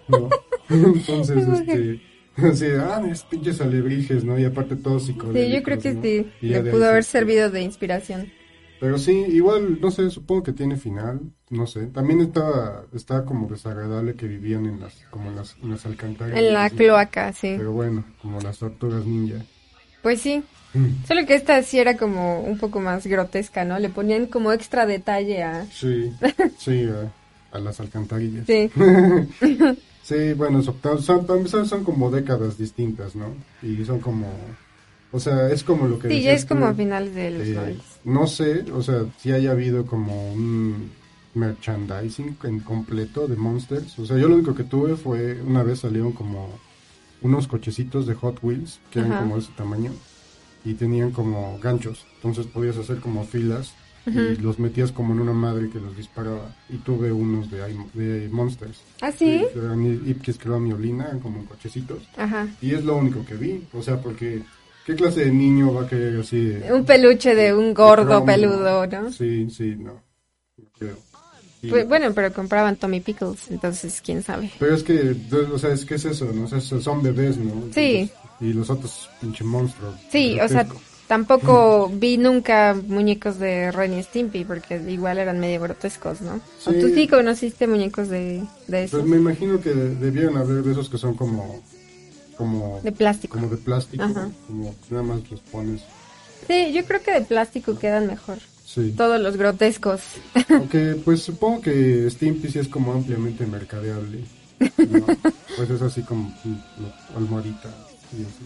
[0.07, 0.41] ¿no?
[0.69, 2.01] Entonces, este,
[2.51, 4.37] así, ah, es pinches alebrijes, ¿no?
[4.39, 6.01] Y aparte todos psicodélicos, Sí, yo creo que ¿no?
[6.03, 6.31] sí.
[6.41, 8.31] Y Le pudo haber se- servido de inspiración.
[8.79, 11.19] Pero sí, igual, no sé, supongo que tiene final,
[11.49, 11.87] no sé.
[11.87, 16.39] También estaba, estaba como desagradable que vivían en las, como en las, en las alcantarillas.
[16.39, 16.75] En la ¿no?
[16.75, 17.55] cloaca, sí.
[17.57, 19.43] Pero bueno, como las tortugas ninja.
[20.03, 20.43] Pues sí.
[21.07, 23.79] Solo que esta sí era como un poco más grotesca, ¿no?
[23.79, 25.65] Le ponían como extra detalle a...
[25.71, 26.13] Sí,
[26.59, 28.45] sí, a, a las alcantarillas.
[28.45, 28.69] Sí.
[30.07, 33.25] Sí, bueno, son, son, son como décadas distintas, ¿no?
[33.61, 34.31] Y son como,
[35.11, 37.53] o sea, es como lo que Sí, ya es como a finales de los eh,
[37.53, 37.83] 90.
[38.05, 40.91] no sé, o sea, si haya habido como un
[41.33, 43.99] merchandising en completo de Monsters.
[43.99, 46.57] O sea, yo lo único que tuve fue, una vez salieron como
[47.21, 49.91] unos cochecitos de Hot Wheels, que eran como de ese tamaño,
[50.63, 52.05] y tenían como ganchos.
[52.15, 53.73] Entonces podías hacer como filas
[54.07, 56.55] y los metías como en una madre que los disparaba.
[56.69, 57.59] Y tuve unos de,
[57.93, 58.81] de Monsters.
[59.01, 59.43] ¿Ah, sí?
[59.53, 61.99] que eran Ipkiss, Chrome y Olina, eran como cochecitos.
[62.15, 62.47] Ajá.
[62.61, 63.63] Y es lo único que vi.
[63.73, 64.41] O sea, porque
[64.85, 66.71] ¿qué clase de niño va a querer así de...
[66.73, 69.11] Un peluche de un gordo Chrome, peludo, ¿no?
[69.11, 69.93] Sí, sí, no.
[70.57, 70.95] No creo.
[71.61, 74.51] Y- Pues, bueno, pero compraban Tommy Pickles, entonces quién sabe.
[74.59, 76.45] Pero es que, de- o sea, es que es eso, ¿no?
[76.45, 77.51] O sea, son bebés, ¿no?
[77.73, 78.09] Sí.
[78.39, 79.95] Y los otros pinche monstruos.
[80.11, 80.65] Sí, o sea.
[81.07, 86.35] Tampoco vi nunca muñecos de Ren y Stimpy, porque igual eran medio grotescos, ¿no?
[86.65, 86.79] ¿O Sí.
[86.79, 88.99] tú sí conociste muñecos de, de esos?
[89.01, 91.61] Pues me imagino que debieron haber de esos que son como...
[92.37, 93.33] Como De plástico.
[93.35, 94.29] como de plástico, Ajá.
[94.45, 95.81] como nada más los pones.
[96.45, 98.37] Sí, yo creo que de plástico quedan mejor.
[98.63, 98.93] Sí.
[98.95, 100.01] Todos los grotescos.
[100.49, 104.19] Aunque, pues supongo que Stimpy sí es como ampliamente mercadeable.
[104.59, 105.05] ¿no?
[105.57, 107.69] pues es así como mm, almohadita
[108.13, 108.45] y así.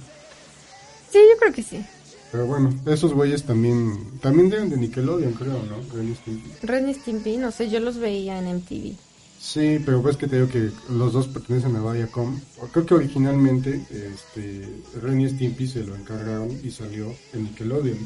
[1.11, 1.85] Sí, yo creo que sí.
[2.31, 5.77] Pero bueno, esos güeyes también también deben de Nickelodeon, creo, ¿no?
[5.93, 6.51] Ren y Stimpy.
[6.63, 8.95] Ren y Stimpy, no sé, yo los veía en MTV.
[9.37, 12.39] Sí, pero ves que te digo que los dos pertenecen a Viacom.
[12.71, 14.69] Creo que originalmente este,
[15.01, 17.97] Ren y Stimpy se lo encargaron y salió en Nickelodeon.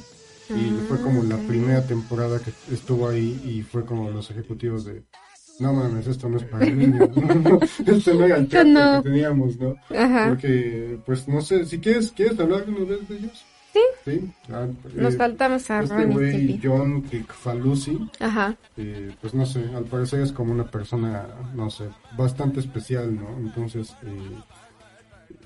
[0.50, 5.04] Y fue como la primera temporada que estuvo ahí y fue como los ejecutivos de...
[5.60, 7.10] No mames, esto no es para niños.
[7.86, 9.04] este no era el Esto no.
[9.04, 9.76] que teníamos, ¿no?
[9.90, 10.30] Ajá.
[10.30, 13.44] Porque, pues no sé, si quieres, ¿quieres hablar de uno de de ellos?
[13.76, 13.82] Sí.
[14.06, 14.32] Sí.
[14.52, 16.60] Ah, Nos eh, saltamos a Este güey.
[16.64, 18.56] John Kikfalusi, Ajá.
[18.78, 21.86] eh, pues no sé, al parecer es como una persona, no sé,
[22.18, 23.38] bastante especial, ¿no?
[23.38, 24.38] Entonces, eh,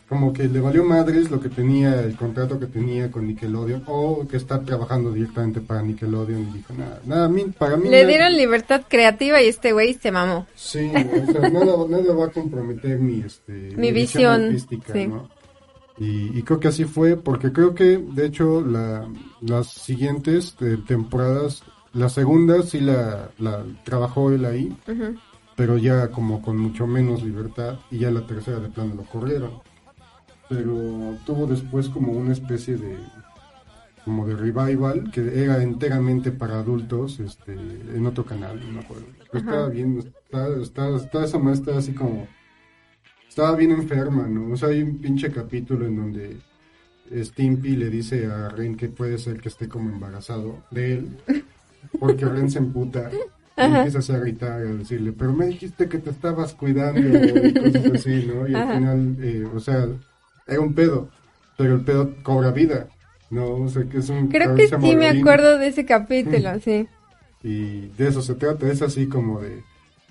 [0.08, 4.28] como que le valió madres lo que tenía, el contrato que tenía con Nickelodeon, o
[4.28, 7.90] que está trabajando directamente para Nickelodeon y dijo, nada, nada, a mí- para mí...
[7.90, 10.48] Le nada- dieron libertad creativa y este güey se mamó.
[10.56, 15.08] Sí, o sea, nada, nada va a comprometer mi, este, Mi visión, artística, sí.
[15.08, 15.30] ¿no?
[16.00, 19.08] Y, y creo que así fue, porque creo que, de hecho, la,
[19.42, 24.76] las siguientes eh, temporadas, la segunda sí la, la trabajó él ahí,
[25.58, 29.62] pero ya como con mucho menos libertad, y ya la tercera de plano lo corrieron.
[30.48, 32.98] Pero tuvo después como una especie de
[34.06, 39.06] como de revival que era enteramente para adultos este en otro canal no me acuerdo.
[39.32, 42.28] Pero estaba bien estaba, estaba, estaba esa maestra así como
[43.40, 46.38] estaba bien enferma no o sea hay un pinche capítulo en donde
[47.24, 51.08] Stimpy le dice a Ren que puede ser que esté como embarazado de él
[52.00, 53.10] porque Ren se emputa
[53.58, 57.86] y empieza a gritar a decirle pero me dijiste que te estabas cuidando y cosas
[57.94, 59.88] así no y al final eh, o sea
[60.46, 61.08] era un pedo
[61.58, 62.90] pero el pedo cobra vida
[63.30, 66.90] no o sea que es un Creo que sí me acuerdo de ese capítulo, sí.
[67.42, 69.64] y de eso se trata es así como de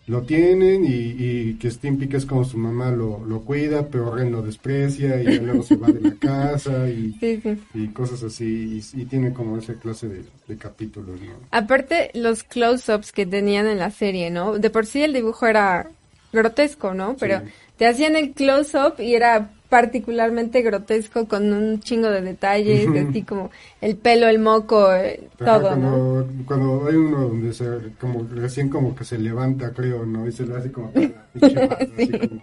[0.08, 0.88] lo tienen y,
[1.18, 5.20] y que Stimpy que es como su mamá lo, lo cuida pero Ren lo desprecia
[5.22, 7.58] y luego se va de la casa y, Sí, sí.
[7.74, 12.42] y cosas así y, y tiene como esa clase de, de capítulos no Aparte, los
[12.42, 14.58] close-ups que tenían en la serie, ¿no?
[14.58, 15.88] De por sí el dibujo era
[16.32, 17.16] grotesco, ¿no?
[17.18, 17.44] Pero Sí.
[17.76, 23.50] te hacían el close-up y era particularmente grotesco con un chingo de detalles, así como
[23.80, 25.90] el pelo, el moco, eh, todo, ¿no?
[25.90, 27.66] cuando, cuando hay uno donde se,
[28.00, 30.26] como recién como que se levanta, creo, ¿no?
[30.26, 30.90] Y se le hace como...
[31.34, 32.42] así como-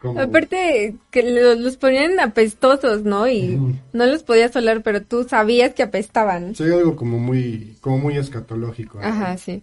[0.00, 3.28] como- Aparte que lo- los ponían apestosos, ¿no?
[3.28, 3.58] Y
[3.92, 6.54] no los podías oler, pero tú sabías que apestaban.
[6.54, 8.98] Sí, algo como muy, como muy escatológico.
[8.98, 9.04] ¿no?
[9.04, 9.62] Ajá, sí.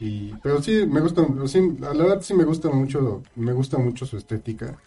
[0.00, 3.78] Y, pero sí, me gusta, sí, a la verdad sí me gusta mucho, me gusta
[3.78, 4.78] mucho su estética.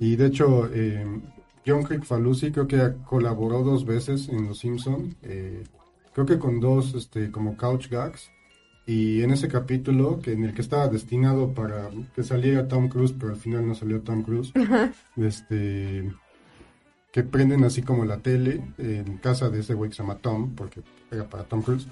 [0.00, 1.04] Y de hecho, eh,
[1.66, 5.64] John Crick Falusi creo que colaboró dos veces en Los Simpson, eh,
[6.14, 8.30] creo que con dos, este, como couch gags.
[8.86, 13.12] Y en ese capítulo, que en el que estaba destinado para que saliera Tom Cruise,
[13.12, 14.50] pero al final no salió Tom Cruise,
[15.16, 16.10] este,
[17.12, 20.54] que prenden así como la tele en casa de ese güey que se llama Tom,
[20.54, 20.80] porque
[21.10, 21.86] era para Tom Cruise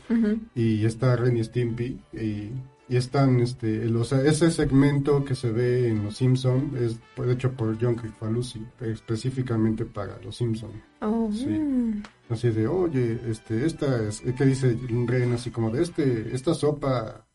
[0.55, 2.51] y está Ren y Stimpy y,
[2.89, 6.99] y están este el- o sea, ese segmento que se ve en Los Simpson es
[7.16, 10.70] pues, hecho por John Crifalusi específicamente para Los Simpson
[11.01, 11.47] Oh, Sí.
[11.49, 12.03] mm.
[12.30, 17.26] así de oye este esta es que dice Ren así como de este esta sopa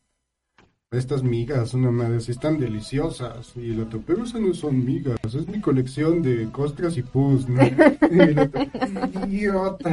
[0.92, 3.52] estas migas, una madre, están deliciosas.
[3.56, 7.48] Y el otro, pero esas no son migas, es mi colección de costras y pus,
[7.48, 7.60] ¿no?
[9.26, 9.90] Idiota.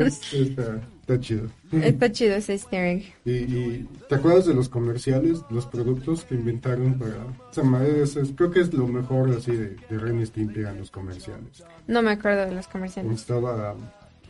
[0.00, 1.48] Es- está, está chido.
[1.72, 3.14] Está chido ese easter egg.
[3.24, 8.02] Y, y, ¿te acuerdas de los comerciales, los productos que inventaron para esa madre?
[8.02, 11.62] Es- creo que es lo mejor así de, de Ren Stimpy eran los comerciales.
[11.86, 13.12] No me acuerdo de los comerciales.
[13.20, 13.74] Estaba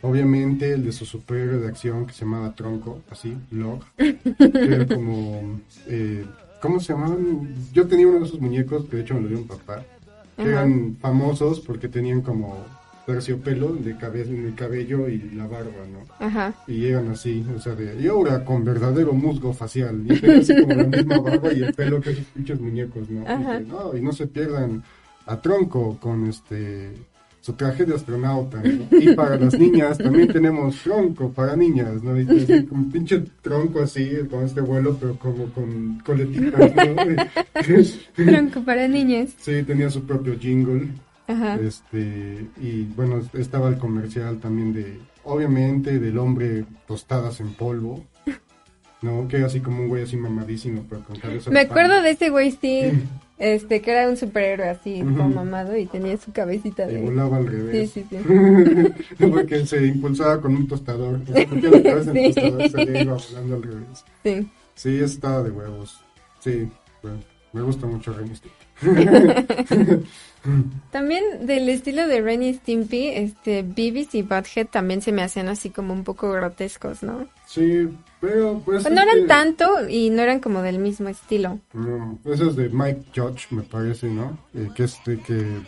[0.03, 4.85] obviamente el de su superhéroe de acción que se llamaba Tronco, así, Log, que era
[4.93, 6.25] como, eh,
[6.61, 7.55] ¿cómo se llamaban?
[7.73, 9.83] Yo tenía uno de esos muñecos que de hecho me lo dio un papá,
[10.35, 12.65] que eran famosos porque tenían como
[13.05, 16.25] terciopelo de cabeza en el cabello y la barba, ¿no?
[16.25, 16.53] Ajá.
[16.67, 20.73] Y eran así, o sea, de, y ahora con verdadero musgo facial, y así como
[20.73, 23.21] la misma barba y el pelo que esos pinches muñecos, ¿no?
[23.21, 23.59] Y, Ajá.
[23.61, 24.83] no, y no se pierdan
[25.25, 26.91] a Tronco con este
[27.43, 28.97] su traje de astronauta, ¿no?
[28.97, 32.17] Y para las niñas también tenemos Tronco para niñas, ¿no?
[32.17, 38.25] Y así, como un pinche tronco así, con este vuelo, pero como con coletitas, ¿no?
[38.31, 39.31] Tronco para niñas.
[39.39, 40.87] sí, tenía su propio jingle.
[41.27, 41.55] Ajá.
[41.55, 48.05] Este, y bueno, estaba el comercial también de, obviamente, del hombre tostadas en polvo,
[49.01, 49.27] ¿no?
[49.27, 51.71] Que era así como un güey así mamadísimo, pero con cabeza Me pan.
[51.71, 52.89] acuerdo de ese güey, sí.
[53.43, 55.15] Este, que era un superhéroe así, Ujú.
[55.15, 57.01] todo mamado y tenía su cabecita Y de...
[57.01, 57.91] volaba al Sí, revés.
[57.91, 58.17] sí, sí.
[59.29, 61.19] Porque se impulsaba con un tostador.
[61.29, 62.33] Metía la cabeza en Sí.
[62.33, 64.05] tostador se le iba volando al revés.
[64.23, 64.47] Sí.
[64.75, 65.99] Sí, estaba de huevos.
[66.39, 66.69] Sí,
[67.01, 67.17] bueno,
[67.51, 68.63] me gusta mucho Ren y Stimpy.
[70.91, 75.47] También del estilo de Ren y Stimpy, este, Beavis y Butthead también se me hacían
[75.47, 77.27] así como un poco grotescos, ¿no?
[77.47, 77.89] Sí,
[78.23, 78.89] pero pues...
[78.89, 81.59] no eran este, tanto y no eran como del mismo estilo.
[81.73, 84.37] No, eso es de Mike Judge, me parece, ¿no?
[84.53, 85.59] Eh, que este que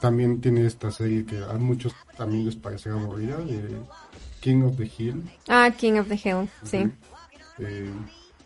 [0.00, 3.74] también tiene esta serie que a muchos también les parece aburrida, de
[4.38, 5.20] King of the Hill.
[5.48, 6.88] Ah, King of the Hill, sí.
[7.58, 7.90] Eh,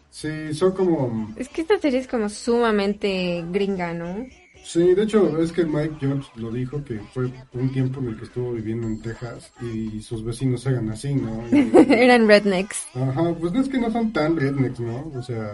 [0.08, 1.34] sí, son como...
[1.36, 4.26] Es que esta serie es como sumamente gringa, ¿no?
[4.62, 8.16] Sí, de hecho es que Mike Judge lo dijo que fue un tiempo en el
[8.18, 11.42] que estuvo viviendo en Texas y sus vecinos eran así, ¿no?
[11.52, 12.86] Y- Eran rednecks.
[12.94, 15.11] Ajá, pues no es que no son tan rednecks, ¿no?
[15.16, 15.52] O sea,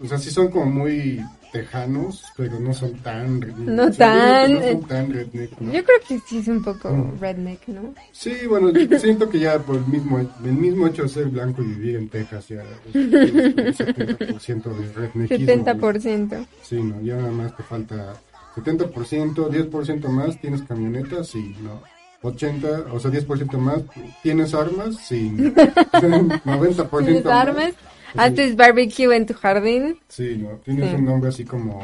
[0.00, 3.68] o sea, sí son como muy tejanos, pero no son tan rednecks.
[3.70, 5.72] No tan, No eh, son tan redneck, ¿no?
[5.72, 7.18] Yo creo que sí es un poco Mm.
[7.20, 7.94] redneck, ¿no?
[8.12, 11.66] Sí, bueno, siento que ya por el mismo, el mismo hecho de ser blanco y
[11.66, 15.46] vivir en Texas ya es un 70% de redneckismo.
[15.46, 16.46] 70%.
[16.62, 18.14] Sí, no, ya nada más te falta
[18.56, 21.82] 70%, 10% más, tienes camionetas, sí, no.
[22.20, 23.82] 80, o sea, 10% más,
[24.24, 24.96] ¿tienes armas?
[25.06, 25.30] Sí.
[25.36, 27.34] 90% ¿Tienes más.
[27.48, 27.72] armas?
[28.16, 29.98] ¿Haces barbecue en tu jardín?
[30.08, 30.96] Sí, no, tienes Sí.
[30.96, 31.80] un nombre así como,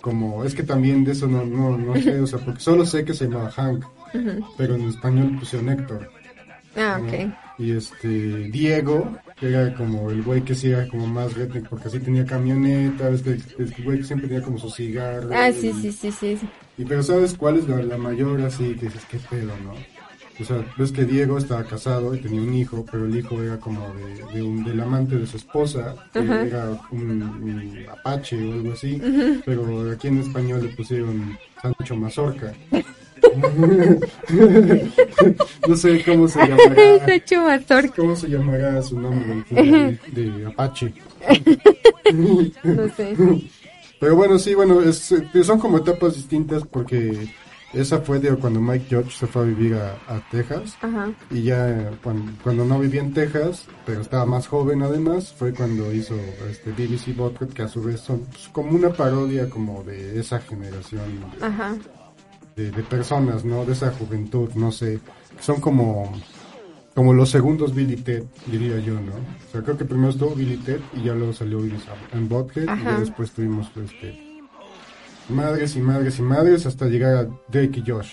[0.00, 3.04] como, es que también de eso no, no, no sé, o sea, porque solo sé
[3.04, 3.84] que se llamaba Hank,
[4.56, 6.10] pero en español pusieron Héctor.
[6.76, 7.06] Ah, ¿no?
[7.08, 7.34] ok.
[7.58, 11.88] Y este, Diego, que era como el güey que sí era como más redneck, porque
[11.88, 15.30] así tenía camioneta, ves que el güey que siempre tenía como su cigarro.
[15.34, 16.36] Ah, sí, y- sí, sí, sí.
[16.36, 16.46] sí.
[16.76, 19.74] Y pero ¿sabes cuál es la, la mayor así que dices, qué pedo, no?
[20.40, 23.58] O sea, ves que Diego estaba casado y tenía un hijo, pero el hijo era
[23.58, 28.52] como de, de un, del amante de su esposa, que era un, un apache o
[28.52, 29.02] algo así,
[29.44, 32.54] pero aquí en español le pusieron Sancho Mazorca.
[35.68, 37.06] no sé cómo se llamará.
[37.46, 40.92] Mazorca, ¿Cómo se llamará su nombre de, de Apache?
[42.12, 43.16] no sé.
[44.00, 45.12] Pero bueno, sí, bueno, es,
[45.42, 47.28] son como etapas distintas porque
[47.74, 50.76] esa fue de cuando Mike Judge se fue a vivir a, a Texas.
[50.80, 51.10] Ajá.
[51.30, 55.92] Y ya cuando, cuando no vivía en Texas, pero estaba más joven además, fue cuando
[55.92, 56.14] hizo
[56.50, 60.38] este BBC Butthead, que a su vez son pues, como una parodia como de esa
[60.40, 61.02] generación
[61.38, 61.76] de, Ajá.
[62.56, 63.64] de- de personas, ¿no?
[63.64, 64.98] De esa juventud, no sé.
[65.40, 66.12] Son como
[66.94, 69.12] como los segundos Billy Ted, diría yo, ¿no?
[69.12, 71.78] O sea, creo que primero estuvo Billy Ted y ya luego salió Billy
[72.12, 74.27] en Butthead y ya después tuvimos este
[75.28, 78.12] madres y madres y madres hasta llegar a Drake y Josh.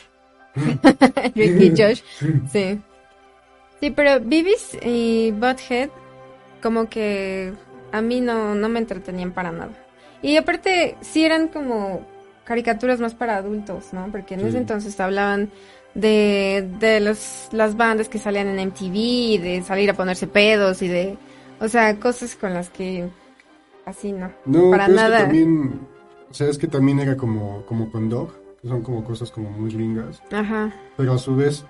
[1.36, 2.01] Ricky Josh.
[2.51, 2.80] Sí.
[3.82, 5.89] Sí, pero Beavis y Butthead
[6.61, 7.53] como que
[7.91, 9.72] a mí no, no me entretenían para nada.
[10.22, 12.05] Y aparte sí eran como
[12.45, 14.07] caricaturas más para adultos, ¿no?
[14.11, 14.47] Porque en Sí.
[14.47, 15.51] ese entonces hablaban
[15.93, 20.82] de, de los, las bandas que salían en MTV, y de salir a ponerse pedos
[20.82, 21.18] y de...
[21.59, 23.07] O sea, cosas con las que
[23.86, 24.32] así no.
[24.45, 25.20] No, para pero es que nada.
[25.24, 25.80] también,
[26.36, 29.50] o sea, es que también era como, como con Dog, que son como cosas como
[29.52, 30.70] muy gringas, Ajá.
[30.98, 31.64] pero a su vez,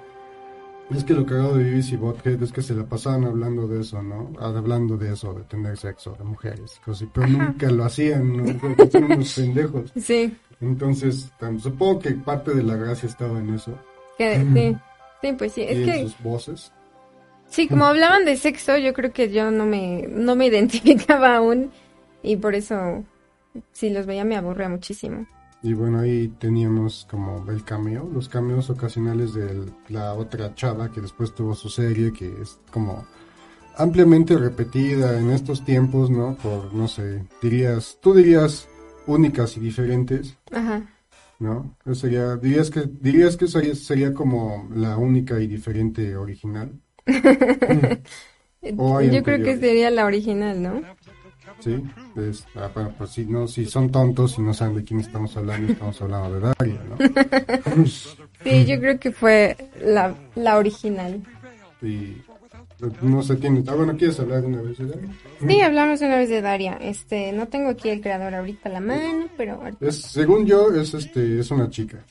[0.89, 4.01] es que lo cagado de BBC Butthead es que se la pasaban hablando de eso,
[4.01, 4.33] ¿no?
[4.39, 8.59] Hablando de eso, de tener sexo, de mujeres, cosas pero nunca lo hacían, ¿no?
[8.59, 9.93] Porque son unos pendejos.
[10.01, 10.35] Sí.
[10.59, 13.77] Entonces, supongo que parte de la gracia estaba en eso,
[14.17, 14.77] Que, sí.
[15.21, 15.61] Sí, pues sí.
[15.61, 16.01] y en que...
[16.05, 16.71] sus voces.
[17.49, 21.69] Sí, como hablaban de sexo, yo creo que yo no me, no me identificaba aún
[22.23, 23.03] y por eso,
[23.71, 25.25] si los veía me aburría muchísimo.
[25.61, 31.01] Y bueno, ahí teníamos como el cameo, los cameos ocasionales de la otra chava que
[31.01, 33.05] después tuvo su serie, que es como
[33.75, 36.35] ampliamente repetida en estos tiempos, ¿no?
[36.35, 38.67] Por, no sé, dirías, tú dirías
[39.07, 40.87] únicas y diferentes, Ajá.
[41.39, 41.75] ¿no?
[41.83, 46.79] Eso sería, dirías que, dirías que sería, sería como la única y diferente original,
[48.77, 50.81] O hay yo creo que sería la original, ¿no?
[51.59, 51.83] ¿Sí?
[52.15, 55.35] Es, ah, bueno, pues si no, si son tontos y no saben de quién estamos
[55.37, 57.85] hablando, estamos hablando de Daria, ¿no?
[58.43, 61.19] Sí, yo creo que fue la, la original.
[61.81, 62.17] Y
[63.01, 63.63] no se tiene.
[63.67, 65.09] Ah, bueno, ¿quieres hablar una vez de Daria?
[65.39, 66.77] Sí, hablamos una vez de Daria.
[66.81, 70.93] Este, no tengo aquí el creador ahorita a la mano, pero Es, según yo, es
[70.93, 72.03] este, es una chica.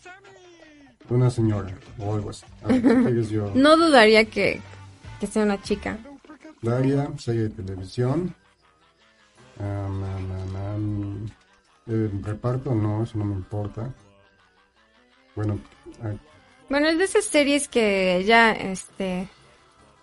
[1.11, 2.45] Una señora, o algo así.
[2.67, 3.53] Ver, ¿qué quieres yo?
[3.55, 4.61] no dudaría que,
[5.21, 5.99] que sea una chica.
[6.63, 8.35] Daria, serie de televisión.
[9.61, 11.27] Am.
[11.87, 13.93] Eh, reparto, no, eso no me importa.
[15.37, 15.59] Bueno,
[16.03, 16.13] ah,
[16.69, 19.29] Bueno, es de esas series que ya, este,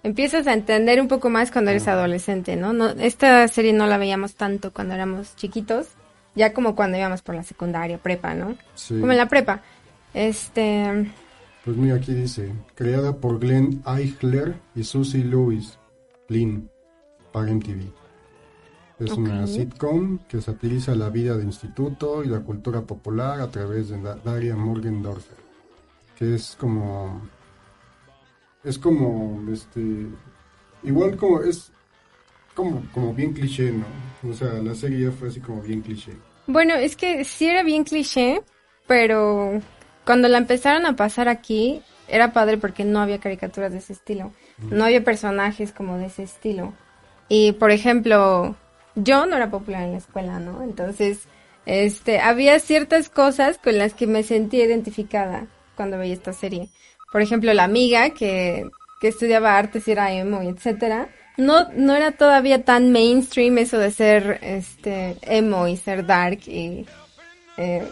[0.04, 2.74] empiezas a entender un poco más cuando eres adolescente, ¿no?
[2.74, 5.88] no esta serie no la veíamos tanto cuando éramos chiquitos,
[6.36, 8.56] ya como cuando íbamos por la secundaria, prepa, ¿no?
[8.76, 9.00] sí.
[9.00, 9.62] Como en la prepa.
[10.14, 11.12] Este,
[11.66, 15.80] Pues mira, aquí dice, creada por Glenn Eichler y Susie Lewis,
[16.28, 16.70] Lynn,
[17.32, 18.01] para MTV.
[19.06, 23.90] Es una sitcom que satiriza la vida de instituto y la cultura popular a través
[23.90, 25.38] de Da- Daria Morgendorfer,
[26.18, 27.22] que es como,
[28.64, 30.08] es como, este,
[30.84, 31.72] igual como, es
[32.56, 33.86] como, como bien cliché, ¿no?
[34.30, 36.14] O sea, la serie ya fue así como bien cliché.
[36.48, 38.44] bueno, es que sí era bien cliché,
[38.88, 39.62] pero
[40.06, 44.32] cuando la empezaron a pasar aquí, era padre porque no había caricaturas de ese estilo.
[44.70, 46.74] No había personajes como de ese estilo.
[47.30, 48.56] Y por ejemplo,
[48.96, 50.64] yo no era popular en la escuela, ¿no?
[50.64, 51.22] Entonces,
[51.66, 56.70] este, había ciertas cosas con las que me sentía identificada cuando veía esta serie.
[57.12, 58.70] Por ejemplo, la amiga que,
[59.00, 61.10] que estudiaba artes y era emo etcétera.
[61.38, 66.86] No, no era todavía tan mainstream eso de ser este emo y ser dark y
[67.58, 67.88] eh,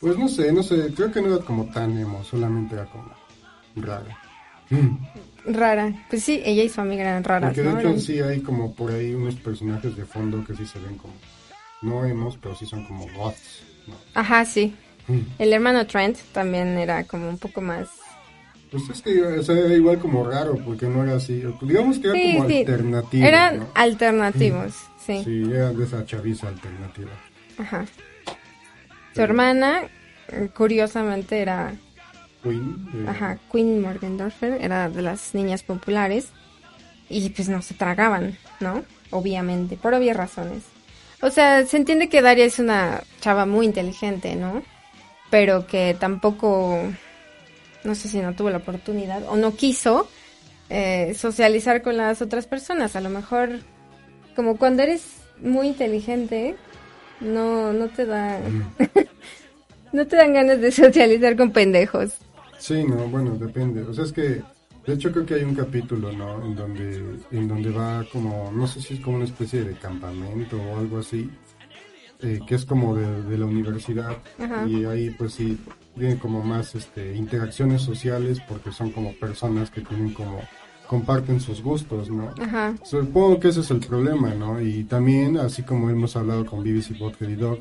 [0.00, 3.12] Pues no sé, no sé, creo que no era como tan emo, solamente era como
[3.76, 4.18] rara.
[5.46, 5.92] Rara.
[6.10, 7.78] Pues sí, ella y su amiga eran raras, Porque de ¿no?
[7.78, 10.96] hecho Eran- sí hay como por ahí unos personajes de fondo que sí se ven
[10.96, 11.14] como,
[11.82, 13.62] no emos, pero sí son como goths.
[13.86, 13.94] ¿no?
[14.14, 14.74] Ajá, sí.
[15.08, 15.20] Mm.
[15.38, 17.88] El hermano Trent también era como un poco más...
[18.70, 22.08] Pues es que o sea, era igual como raro, porque no era así, digamos que
[22.08, 22.58] era Sí, como sí.
[22.58, 23.24] alternativo.
[23.26, 23.68] Eran ¿no?
[23.74, 25.22] alternativos, sí.
[25.22, 27.10] Sí, era de esa chaviza alternativa.
[27.58, 27.84] Ajá.
[29.14, 29.82] Su hermana,
[30.28, 31.72] eh, curiosamente, era...
[32.44, 32.88] Queen.
[32.94, 36.28] eh, Ajá, Queen Morgendorfer, era de las niñas populares.
[37.08, 38.84] Y pues no se tragaban, ¿no?
[39.10, 40.62] Obviamente, por obvias razones.
[41.20, 44.62] O sea, se entiende que Daria es una chava muy inteligente, ¿no?
[45.30, 46.78] Pero que tampoco,
[47.82, 50.08] no sé si no tuvo la oportunidad o no quiso
[50.70, 52.94] eh, socializar con las otras personas.
[52.96, 53.60] A lo mejor,
[54.36, 55.02] como cuando eres
[55.40, 56.56] muy inteligente,
[57.20, 58.38] no, no te da,
[59.92, 62.14] no te dan ganas de socializar con pendejos.
[62.64, 63.82] Sí, no, bueno, depende.
[63.82, 64.42] O sea, es que,
[64.86, 66.42] de hecho creo que hay un capítulo, ¿no?
[66.42, 70.56] En donde, en donde va como, no sé si es como una especie de campamento
[70.56, 71.30] o algo así.
[72.22, 74.66] eh, que es como de, de la universidad Ajá.
[74.66, 75.58] y ahí pues sí
[75.94, 80.40] tiene como más este interacciones sociales porque son como personas que tienen como
[80.86, 82.32] comparten sus gustos, ¿no?
[82.40, 82.74] Ajá.
[82.82, 84.58] Supongo que ese es el problema, ¿no?
[84.60, 87.58] Y también, así como hemos hablado con BBC Vodka y Dog,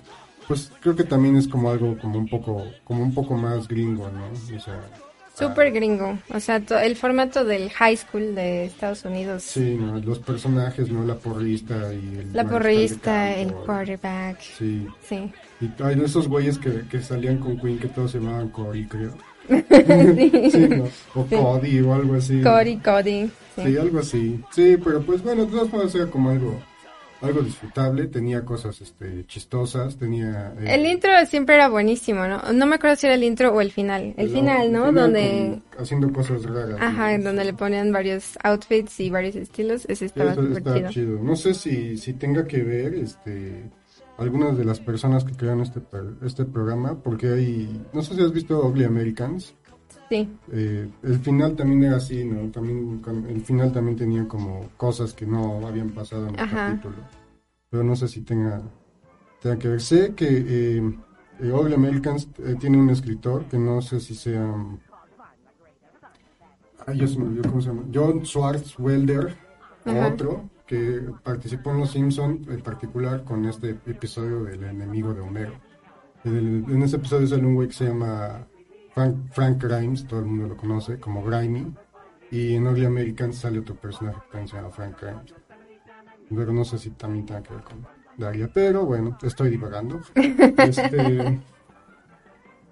[0.48, 4.10] pues creo que también es como algo como un poco, como un poco más gringo,
[4.10, 4.56] ¿no?
[4.56, 4.80] O sea,
[5.36, 6.20] Súper gringo.
[6.32, 9.42] O sea, el formato del high school de Estados Unidos.
[9.42, 9.98] sí, ¿no?
[9.98, 11.04] Los personajes, ¿no?
[11.04, 12.34] La porrista y el...
[12.34, 14.40] La porrista, el quarterback.
[14.42, 14.86] Sí.
[15.10, 15.32] Sí.
[15.60, 19.14] Y hay esos güeyes que, que salían con Queen que todos se llamaban Cory, creo.
[20.52, 20.84] sí, ¿no?
[21.16, 21.36] O Sí.
[21.36, 22.42] Cody o algo así.
[22.42, 23.32] Cody, Cody.
[23.56, 23.78] Sí, Sí.
[23.78, 24.40] algo así.
[24.52, 26.60] Sí, pero pues bueno, de todas formas era como algo,
[27.24, 30.54] algo disfrutable, tenía cosas este, chistosas, tenía...
[30.60, 32.42] eh, El intro siempre era buenísimo, ¿no?
[32.54, 34.14] No me acuerdo si era el intro o el final.
[34.18, 34.88] El final, ¿no?
[34.88, 35.62] Final Donde...
[35.80, 36.78] haciendo cosas raras.
[36.80, 37.16] Ajá, ¿no?
[37.16, 39.86] en donde le ponían varios outfits y varios estilos.
[39.88, 41.20] Ese estaba Eso súper está chido.
[41.20, 43.64] No sé si, si tenga que ver este
[44.18, 45.82] algunas de las personas que crean este,
[46.24, 47.84] este programa, porque hay...
[47.94, 49.56] No sé si has visto Ugly Americans.
[50.14, 50.30] Sí.
[50.52, 52.52] Eh, el final también era así, ¿no?
[52.52, 56.68] También, el final también tenía como cosas que no habían pasado en el Ajá.
[56.68, 56.98] capítulo.
[57.72, 58.62] Pero no sé si tenga,
[59.42, 59.82] tenga que ver.
[59.82, 60.94] Sé que eh,
[61.40, 64.54] eh, Americans eh, tiene un escritor que no sé si sea...
[66.86, 67.84] Ay, se me olvidó cómo se llama.
[67.92, 69.36] John Swartzwelder,
[69.86, 70.08] Ajá.
[70.10, 75.54] otro que participó en Los Simpson en particular con este episodio del enemigo de Homero.
[76.24, 78.46] El- en ese episodio sale un güey que se llama
[78.94, 81.74] Frank, Frank Grimes, todo el mundo lo conoce como Grimy.
[82.32, 85.34] Y en Ugly Americans sale otro personaje que se llama Frank Grimes.
[86.30, 87.86] Pero no sé si también tenga que ver con
[88.18, 90.02] Daria, pero bueno, estoy divagando.
[90.58, 91.42] Este,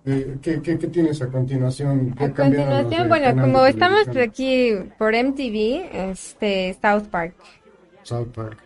[0.04, 2.16] eh, ¿qué, qué, qué tienes a continuación?
[2.16, 7.36] ¿Qué A continuación, bueno, como estamos aquí por MTV, este, South Park.
[8.02, 8.58] South Park.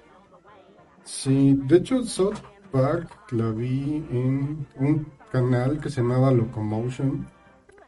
[1.03, 2.39] Sí, de hecho South
[2.71, 7.27] Park la vi en un canal que se llamaba Locomotion.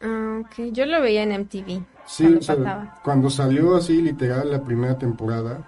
[0.01, 1.81] Ah, ok, yo lo veía en MTV.
[2.05, 2.95] Sí, cuando o sea, pasaba.
[3.03, 5.67] cuando salió así literal la primera temporada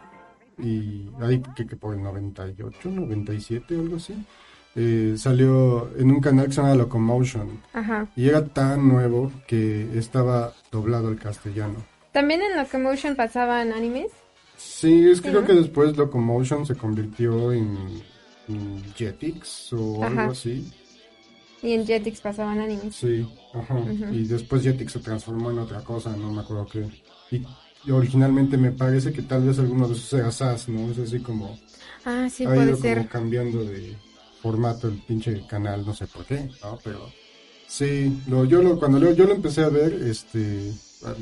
[0.57, 4.13] y ahí que, que por el 98, 97 o algo así,
[4.75, 8.07] eh, salió en un canal que se llama Locomotion Ajá.
[8.15, 11.75] y era tan nuevo que estaba doblado al castellano.
[12.11, 14.11] También en Locomotion pasaban animes.
[14.57, 15.47] Sí, es que Sí, creo ¿no?
[15.47, 17.77] que después Locomotion se convirtió en,
[18.47, 20.21] en Jetix o Ajá.
[20.21, 20.71] algo así.
[21.61, 22.95] Y en Jetix pasaban animes.
[22.95, 23.75] Sí, ajá.
[23.75, 24.13] Ujú.
[24.13, 26.85] Y después Jetix se transformó en otra cosa, no me acuerdo qué.
[27.35, 27.43] Y,
[27.85, 30.89] y originalmente me parece que tal vez alguno de esos era SAS, ¿no?
[30.91, 31.57] Es así como
[32.05, 32.97] Ah, sí, ha puede ido ser.
[32.99, 33.95] como cambiando de
[34.41, 36.79] formato el pinche canal, no sé por qué, ¿no?
[36.83, 37.09] Pero
[37.67, 40.71] sí, lo, yo lo, cuando lo- yo lo empecé a ver, este,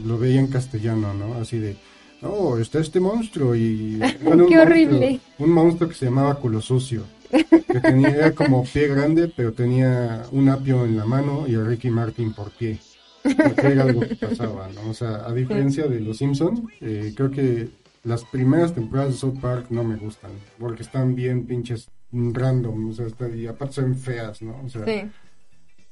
[0.06, 1.34] lo veía en castellano, ¿no?
[1.36, 1.76] Así de,
[2.22, 3.98] oh, está este monstruo y...
[4.24, 5.20] bueno, un Qué monstruo- horrible.
[5.40, 7.04] un monstruo que se llamaba culo sucio.
[7.30, 11.64] Que tenía, era como pie grande, pero tenía un apio en la mano y a
[11.64, 12.80] Ricky Martin por pie.
[13.24, 14.90] Porque era algo que pasaba, ¿no?
[14.90, 17.70] O sea, a diferencia de Los Simpson, eh, creo que
[18.04, 22.94] las primeras temporadas de South Park no me gustan, porque están bien pinches random, o
[22.94, 24.62] sea, está- y aparte son feas, ¿no?
[24.66, 25.04] O sea, Sí.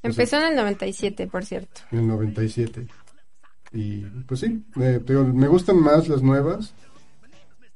[0.02, 1.82] Empezó en el 97, por cierto.
[1.92, 2.88] en el 97.
[3.74, 6.74] Y pues sí, eh, pero me gustan más las nuevas,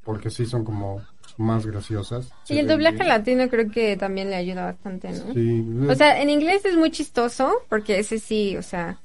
[0.04, 1.02] porque sí son como
[1.40, 2.36] más graciosas.
[2.48, 3.08] Y el doblaje bien.
[3.08, 5.34] latino creo que también le ayuda bastante, ¿no?
[5.34, 9.00] Sí, O sea, en inglés es muy chistoso, porque ese sí, o sea,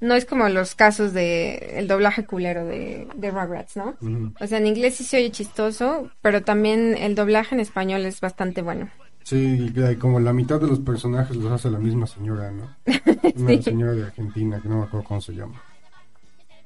[0.00, 3.96] no es como los casos de el doblaje culero de, de Rugrats, ¿no?
[4.40, 8.20] O sea, en inglés sí se oye chistoso, pero también el doblaje en español es
[8.20, 8.90] bastante bueno.
[9.22, 12.76] Sí, como la mitad de los personajes los hace la misma señora, ¿no?
[13.36, 15.62] Una señora de Argentina que no me acuerdo cómo se llama.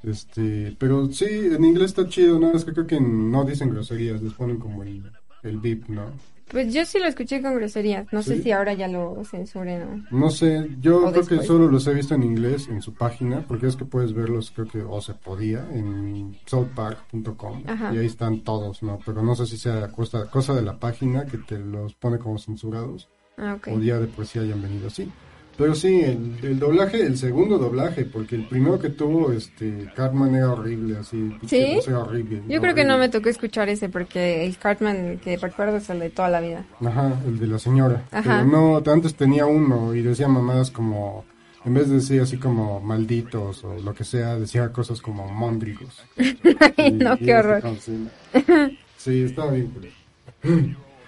[0.02, 4.22] Este, pero sí, en inglés está chido, nada más que creo que no dicen groserías,
[4.22, 5.02] les ponen como el,
[5.42, 6.12] el beep, ¿no?
[6.50, 10.16] Pues yo sí lo escuché con groserías, no sé si ahora ya lo censuren o...
[10.16, 13.44] No sé, yo O creo que solo los he visto en inglés en su página,
[13.46, 17.94] porque es que puedes verlos, creo que, o se podía, en southpark.com, Ajá.
[17.94, 18.98] y ahí están todos, ¿no?
[19.04, 22.38] Pero no sé si sea cosa, cosa de la página que te los pone como
[22.38, 23.08] censurados.
[23.36, 25.10] Ah, o ya de por sí hayan venido así.
[25.58, 30.36] Pero sí, el, el doblaje, el segundo doblaje, porque el primero que tuvo, este, Cartman
[30.36, 31.36] era horrible, así.
[31.48, 31.80] ¿Sí?
[31.82, 32.42] sea, horrible.
[32.48, 35.98] Yo creo que no me tocó escuchar ese porque el Cartman que recuerdo es el
[35.98, 36.64] de toda la vida.
[36.80, 38.04] Ajá, el de la señora.
[38.12, 38.44] Ajá.
[38.48, 41.24] Pero no, antes tenía uno y decía mamadas como,
[41.64, 46.04] en vez de decir así como malditos o lo que sea, decía cosas como móndrigos.
[46.76, 47.62] Ay, no, Y- qué era horror.
[48.96, 49.66] sí, estaba bien.
[49.72, 49.94] culero.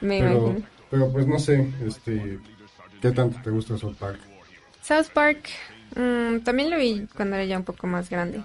[0.00, 0.66] Me Pero, imagino.
[0.90, 2.40] pero pues no sé, este,
[3.00, 4.18] ¿qué tanto te gusta South Park?
[4.82, 5.48] South Park
[5.96, 8.42] mm, también lo vi cuando era ya un poco más grande.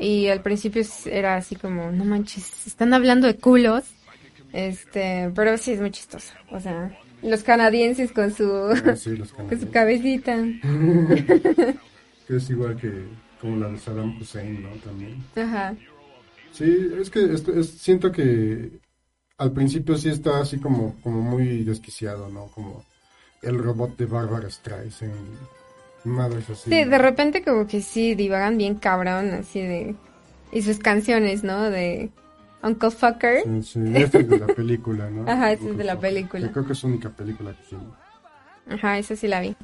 [0.00, 3.84] Y al principio era así como, no manches, están hablando de culos.
[4.52, 6.32] Este, pero sí es muy chistoso.
[6.50, 6.90] O sea,
[7.22, 8.50] Los canadienses con su,
[8.84, 9.16] Ah, sí,
[9.48, 10.36] con su cabecita.
[12.26, 12.90] Que es igual que
[13.40, 14.68] como la de Saddam Hussein, ¿no?
[14.76, 15.16] También.
[15.36, 15.74] Ajá.
[16.52, 18.70] Sí, es que es- siento que
[19.38, 22.46] al principio sí está así como, como muy desquiciado, ¿no?
[22.54, 22.84] Como
[23.42, 25.12] el robot de Barbara Streisand,
[26.04, 26.70] madres así.
[26.70, 29.94] Sí, de repente como que sí divagan bien cabrón, así de...
[30.52, 31.70] Y sus canciones, ¿no?
[31.70, 32.10] De
[32.62, 33.42] Uncle Fucker.
[33.42, 35.22] Sí, sí, esta es de la película, ¿no?
[35.30, 36.46] Ajá, esta es de la película.
[36.46, 37.84] Yo creo que es su única película que tiene.
[38.68, 39.56] Ajá, esa sí la vi.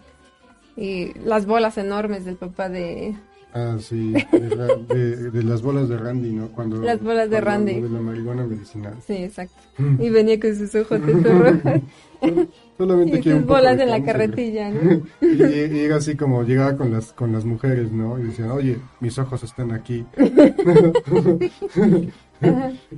[0.76, 3.14] Y las bolas enormes del papá de...
[3.55, 6.49] Ah, sí, de, la- de- de las bolas de Randy, ¿no?
[6.49, 7.81] Cuando, Las bolas de cuando Randy.
[7.81, 8.95] De la marihuana medicinal.
[9.07, 9.57] Sí, exacto.
[9.99, 11.83] Y venía con sus ojos de rojos
[12.79, 15.03] Solamente y sus bolas de en la carretilla, ¿no?
[15.23, 15.43] Y,
[15.79, 18.19] era así como llegaba con las con las mujeres, ¿no?
[18.19, 20.05] Y decían, oye, mis ojos están aquí.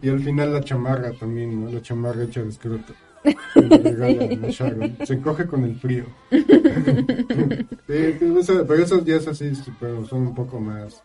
[0.03, 1.71] y al final la chamarra también, ¿no?
[1.71, 2.93] La chamarra hecha de escroto.
[3.23, 4.97] Que le regalan a Sharon.
[5.05, 6.05] Se encoge con el frío.
[7.91, 11.03] Sí, pero esas ya es así, sí, pero son un poco más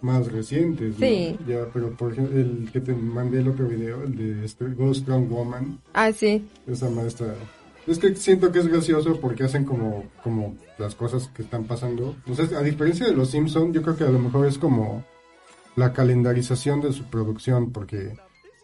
[0.00, 1.06] más recientes, ¿no?
[1.06, 1.36] Sí.
[1.46, 4.94] Ya, pero por ejemplo, el que te mandé el otro video, el de este, Go
[4.94, 6.46] Strong Woman, Ah, sí.
[6.66, 7.34] esa maestra.
[7.86, 12.14] Es que siento que es gracioso porque hacen como, como las cosas que están pasando.
[12.56, 15.04] A diferencia de los Simpson, yo creo que a lo mejor es como
[15.76, 18.16] la calendarización de su producción, porque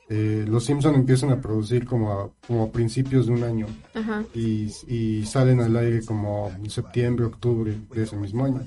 [0.08, 4.24] eh, los Simpson empiezan a producir como a, como a principios de un año Ajá.
[4.34, 8.60] y, y salen al aire como en septiembre, octubre de ese mismo año.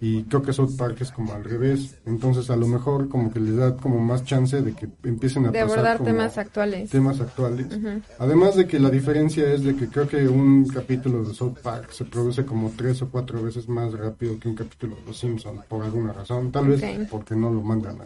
[0.00, 1.96] Y creo que South Park es como al revés.
[2.04, 5.50] Entonces a lo mejor como que les da como más chance de que empiecen a
[5.50, 6.90] De pasar abordar como temas actuales.
[6.90, 7.66] temas actuales.
[7.74, 8.02] Ujú.
[8.18, 11.92] Además de que la diferencia es de que creo que un capítulo de South Park
[11.92, 15.64] se produce como tres o cuatro veces más rápido que un capítulo de Los Simpsons,
[15.66, 16.52] por alguna razón.
[16.52, 17.96] Tal vez porque no lo mandan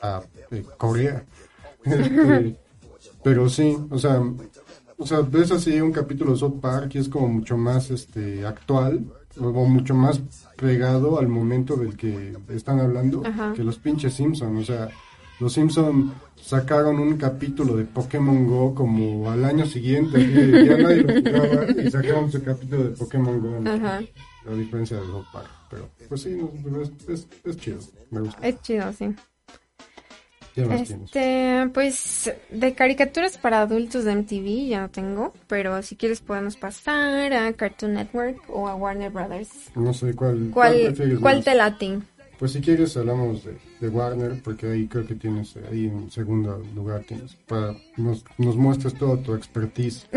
[0.00, 1.24] a, a, eh, Corea.
[1.84, 2.56] Este,
[3.22, 4.22] pero sí, o sea,
[4.96, 8.46] o sea, ves así un capítulo de South Park y es como mucho más este
[8.46, 9.04] actual
[9.38, 10.20] o mucho más
[10.56, 13.52] pegado al momento del que están hablando Ajá.
[13.54, 14.88] que los pinches Simpson, o sea,
[15.40, 21.02] los Simpson sacaron un capítulo de Pokémon Go como al año siguiente, de, ya nadie
[21.02, 23.72] lo jugaba y sacaron su capítulo de Pokémon Go, ¿no?
[23.72, 24.00] Ajá.
[24.46, 26.38] a diferencia de South Park, pero pues sí,
[27.08, 27.78] es, es chido,
[28.10, 28.46] me gusta.
[28.46, 29.14] Es chido, sí.
[30.56, 36.56] Este, pues de caricaturas para adultos de MTV ya no tengo, pero si quieres podemos
[36.56, 39.50] pasar a Cartoon Network o a Warner Brothers.
[39.74, 41.44] No sé cuál, ¿Cuál, cuál más?
[41.44, 41.98] te late?
[42.38, 46.10] Pues si quieres hablamos de, de Warner, porque ahí creo que tienes, eh, ahí en
[46.10, 50.06] segundo lugar tienes, para nos, nos muestres toda tu expertise.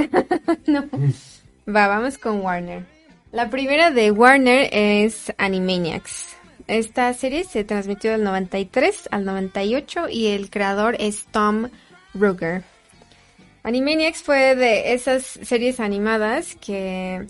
[1.67, 2.85] Va, vamos con Warner.
[3.31, 6.36] La primera de Warner es Animaniacs.
[6.67, 11.69] Esta serie se transmitió del 93 al 98 y el creador es Tom
[12.13, 12.63] Ruger.
[13.63, 17.27] Animaniacs fue de esas series animadas que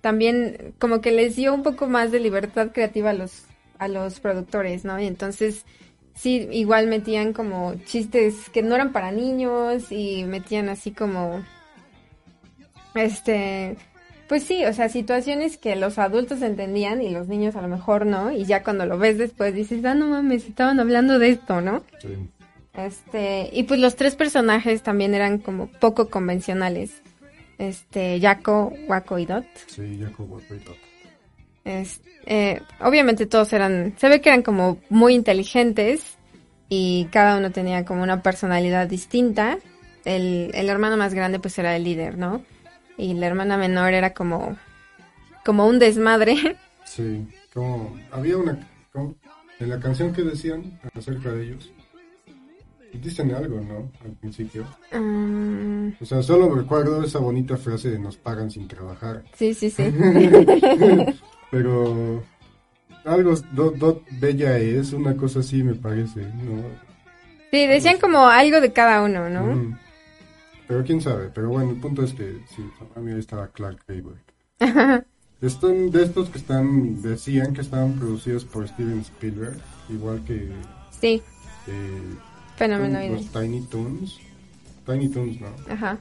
[0.00, 3.44] también como que les dio un poco más de libertad creativa a los
[3.78, 4.98] a los productores, ¿no?
[5.00, 5.64] Y entonces
[6.14, 11.44] sí igual metían como chistes que no eran para niños y metían así como
[12.94, 13.76] este,
[14.28, 18.06] pues sí, o sea, situaciones que los adultos entendían y los niños a lo mejor
[18.06, 21.60] no, y ya cuando lo ves después dices, ah, no mames, estaban hablando de esto,
[21.60, 21.82] ¿no?
[22.00, 22.08] Sí.
[22.74, 27.02] Este, y pues los tres personajes también eran como poco convencionales.
[27.58, 29.44] Este, Jaco, Waco y Dot.
[29.66, 30.72] Sí, Jacobo Peito.
[31.64, 36.18] Es- eh, obviamente todos eran, se ve que eran como muy inteligentes
[36.68, 39.58] y cada uno tenía como una personalidad distinta.
[40.04, 42.42] El, el hermano más grande pues era el líder, ¿no?
[42.98, 44.56] Y la hermana menor era como,
[45.44, 46.56] como un desmadre.
[46.84, 48.58] Sí, como había una
[48.92, 49.14] como,
[49.60, 51.70] en la canción que decían acerca de ellos.
[52.92, 53.90] Dicen algo, ¿no?
[54.04, 54.66] Al principio.
[54.92, 59.22] Mm, O sea, solo recuerdo esa bonita frase de nos pagan sin trabajar.
[59.34, 59.82] sí, sí, sí.
[61.50, 62.22] Pero
[63.04, 66.62] algo dot, dot bella es, una cosa así me parece, ¿no?
[67.50, 69.44] Sí, decían como algo de cada uno, ¿no?
[69.44, 69.76] Ujú.
[70.68, 72.62] Pero quién sabe, pero bueno, el punto es que sí,
[72.94, 74.16] a mí ahí estaba Clark Gable.
[75.40, 79.56] Están de estos que están, decían que estaban producidos por Steven Spielberg,
[79.88, 80.48] igual que
[81.00, 81.22] Sí,
[81.68, 82.02] eh,
[82.56, 82.98] fenómeno.
[83.14, 84.18] los Tiny Toons.
[84.84, 85.46] Tiny Toons, ¿no?
[85.72, 85.96] Ajá.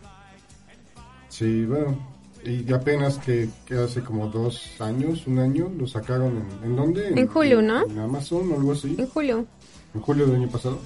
[1.29, 1.99] Sí, bueno,
[2.43, 7.07] y apenas que, que hace como dos años, un año, lo sacaron en, ¿en dónde?
[7.09, 7.85] En Hulu, ¿no?
[7.85, 8.95] En Amazon o algo así.
[8.97, 9.45] En Hulu.
[9.93, 10.79] En julio del año pasado.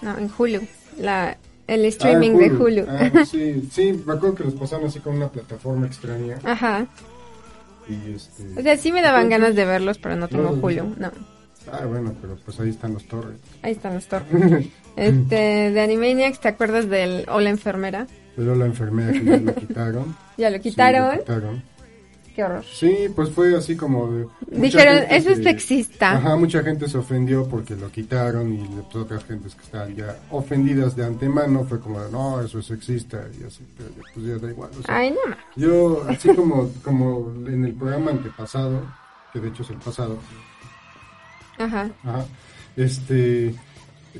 [0.00, 0.60] No, en Hulu.
[0.98, 1.36] La,
[1.66, 2.86] el streaming Ah, de en Hulu.
[2.88, 6.38] Ah, sí, sí, me acuerdo que los pasaron así con una plataforma extraña.
[6.44, 6.86] Ajá.
[7.88, 8.58] Y este...
[8.58, 10.94] O sea, sí me daban ganas de verlos, pero no tengo No, Hulu.
[10.98, 11.10] No.
[11.72, 13.36] Ah, bueno, pero pues ahí están los torres.
[13.62, 14.66] Ahí están los torres.
[14.96, 18.06] Este, de Animaniacs, ¿te acuerdas del Hola Enfermera?
[18.36, 20.16] Pero la enfermera que ya lo quitaron.
[20.38, 21.16] Ya lo Sí, quitaron.
[21.16, 21.62] lo quitaron.
[22.34, 22.64] Qué horror.
[22.64, 24.26] Sí, pues fue así como de...
[24.48, 26.12] Dijeron, eso es se- sexista.
[26.16, 30.16] Ajá, mucha gente se ofendió porque lo quitaron y pues, otras gentes que estaban ya
[30.30, 34.50] ofendidas de antemano fue como, no, eso es sexista y así, pero pues ya da
[34.50, 34.70] igual.
[34.78, 38.82] o sea, Ay, no yo, así como, como en el programa antepasado,
[39.32, 40.18] que de hecho es el pasado,
[41.58, 41.88] Ajá.
[42.02, 42.24] Ajá.
[42.76, 43.54] Este,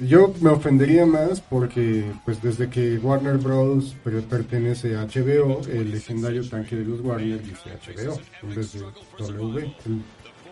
[0.01, 3.95] yo me ofendería más porque, pues, desde que Warner Bros.
[4.29, 8.81] pertenece a HBO, el legendario tanque de los Warner dice HBO en vez de
[9.19, 9.75] W.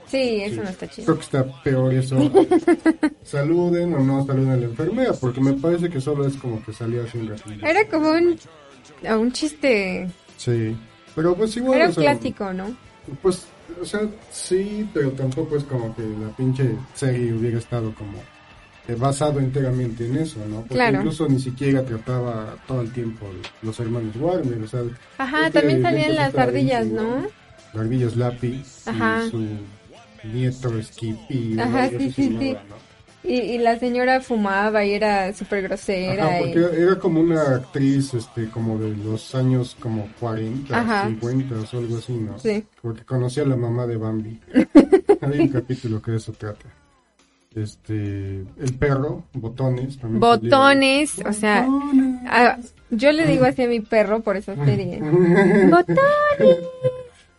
[0.06, 0.60] Sí, eso sí.
[0.60, 1.06] no está chido.
[1.06, 2.18] Creo que está peor eso.
[3.22, 6.72] saluden o no saluden a la enfermera, porque me parece que solo es como que
[6.72, 7.66] salía así un ratito.
[7.66, 8.38] Era como un,
[9.10, 10.08] un chiste.
[10.36, 10.76] Sí.
[11.14, 11.76] Pero pues igual.
[11.78, 12.76] Era o un sea, clásico, ¿no?
[13.22, 13.46] Pues,
[13.80, 14.00] o sea,
[14.30, 18.18] sí, pero tampoco es como que la pinche serie hubiera estado como
[18.98, 20.56] basado enteramente en eso, ¿no?
[20.62, 20.98] Porque Claro.
[20.98, 23.26] incluso ni siquiera trataba todo el tiempo
[23.62, 24.80] los hermanos Warner, o sea...
[25.18, 27.02] Ajá, este también salían las ardillas, ¿no?
[27.02, 27.28] chingón.
[27.74, 29.22] La ardilla Slappy Ajá.
[29.26, 29.46] y su
[30.28, 31.58] nieto Skippy.
[31.58, 32.56] Ajá, sí, sí.
[33.24, 36.24] Y, y la señora fumaba y era súper grosera.
[36.26, 41.06] Ajá, y- porque era como una actriz, este, como de los años como 40, Ajá.
[41.06, 42.36] 50 o algo así, ¿no?
[42.40, 42.64] Sí.
[42.82, 44.40] Porque conocía a la mamá de Bambi.
[45.20, 46.66] Hay un capítulo que de eso trata.
[47.54, 49.98] Este, el perro, botones.
[49.98, 52.20] también Botones, o sea, Botones.
[52.26, 52.58] Ah,
[52.90, 55.00] yo le digo así a mi perro por esa serie.
[55.00, 56.58] ¡Botones!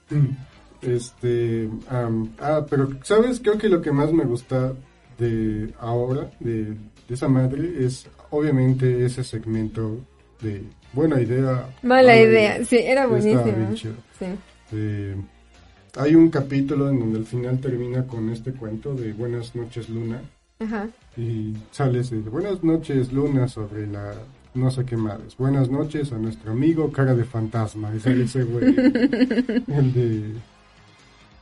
[0.82, 3.40] Este, ah, pero, ¿sabes?
[3.40, 4.74] Creo que lo que más me gusta
[5.18, 6.76] de ahora, de, de
[7.10, 10.00] esa madre, es obviamente ese segmento
[10.42, 11.70] de buena idea.
[11.84, 13.76] Mala idea, sí, era buenísimo.
[13.76, 14.26] Sí.
[14.74, 15.16] Eh,
[15.98, 20.22] hay un capítulo en donde al final termina con este cuento de Buenas noches Luna
[20.60, 20.88] Ajá.
[21.18, 24.14] y sale ese de Buenas noches Luna sobre la
[24.56, 25.36] no sé qué madres.
[25.38, 28.66] Buenas noches a nuestro amigo cara de fantasma y sale ese güey
[29.68, 30.32] el de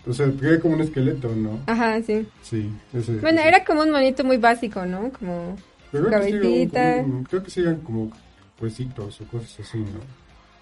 [0.07, 1.59] o sea, era como un esqueleto, ¿no?
[1.67, 2.25] Ajá, sí.
[2.41, 3.17] Sí, ese.
[3.17, 3.49] Bueno, ese.
[3.49, 5.11] era como un monito muy básico, ¿no?
[5.11, 5.55] Como
[5.91, 8.11] creo que un- creo que sí eran como
[8.59, 9.99] huesitos o cosas así, ¿no?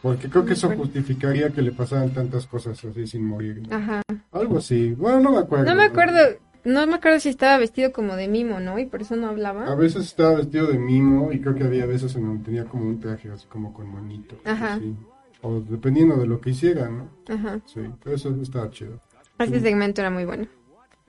[0.02, 3.62] Porque creo que eso justificaría que le pasaran tantas cosas así sin morir.
[3.68, 3.76] ¿no?
[3.76, 4.02] Ajá.
[4.32, 4.94] Algo así.
[4.94, 5.66] Bueno, no me acuerdo.
[5.66, 6.18] No me acuerdo,
[6.64, 8.80] no me acuerdo si estaba vestido como de mimo, ¿no?
[8.80, 9.76] Y por eso no A hablaba.
[9.76, 13.00] veces estaba vestido de mimo y creo que había veces en donde tenía como un
[13.00, 14.36] traje así como con monito.
[14.46, 14.76] Ajá.
[14.76, 14.96] así.
[15.42, 17.10] O dependiendo de lo que hiciera, ¿no?
[17.28, 17.60] Ajá.
[17.66, 19.00] Sí, pero eso estaba chido.
[19.38, 20.48] Ese segmento era muy bueno.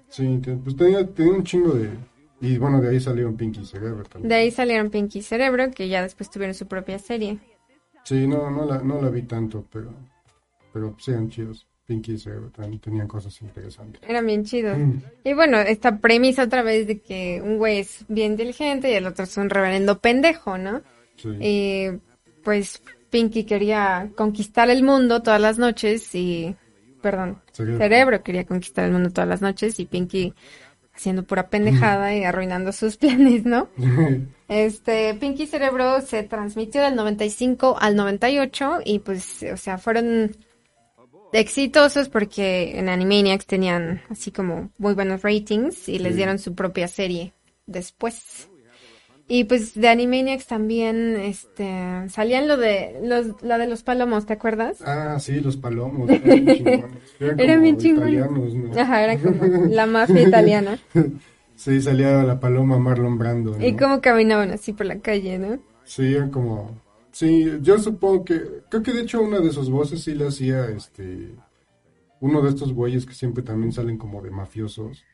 [0.08, 1.90] Sí, pues tenía, tenía un chingo de...
[2.40, 4.28] Y bueno, de ahí salieron Pinky Cerebro también.
[4.28, 7.38] De ahí salieron Pinky y Cerebro, que ya después tuvieron su propia serie.
[8.10, 9.94] Sí, no, no la, no la vi tanto, pero...
[10.72, 11.64] Pero sí eran chidos.
[11.86, 14.02] Pinky y Cerebro también tenían cosas interesantes.
[14.04, 14.76] Eran bien chidos.
[14.76, 14.94] Mm.
[15.22, 19.06] Y bueno, esta premisa otra vez de que un güey es bien inteligente y el
[19.06, 20.82] otro es un reverendo pendejo, ¿no?
[21.18, 21.28] Sí.
[21.38, 21.86] Y
[22.42, 26.56] pues Pinky quería conquistar el mundo todas las noches y...
[27.00, 27.78] Perdón, Cerebro.
[27.78, 30.34] Cerebro quería conquistar el mundo todas las noches y Pinky
[30.92, 33.68] haciendo pura pendejada y arruinando sus planes, ¿no?
[34.50, 40.36] Este, Pinky Cerebro se transmitió del 95 al 98 y pues, o sea, fueron
[41.32, 46.88] exitosos porque en Animaniacs tenían así como muy buenos ratings y les dieron su propia
[46.88, 47.32] serie
[47.66, 48.48] después.
[49.28, 54.32] Y pues de Animaniacs también, este, salían lo de, los, la de los palomos, ¿te
[54.32, 54.82] acuerdas?
[54.84, 56.10] Ah, sí, los palomos.
[56.20, 56.98] Eran bien chingones.
[57.20, 58.14] Eran Eran como bien chingones.
[58.14, 58.80] italianos, ¿no?
[58.80, 60.80] Ajá, era como la mafia italiana.
[61.60, 63.50] Sí, salía la paloma Marlon Brando.
[63.50, 63.66] ¿no?
[63.66, 65.58] Y cómo caminaban así por la calle, ¿no?
[65.84, 66.80] Sí, como...
[67.12, 68.40] Sí, yo supongo que...
[68.70, 71.34] Creo que de hecho una de sus voces sí la hacía este...
[72.20, 75.04] Uno de estos güeyes que siempre también salen como de mafiosos.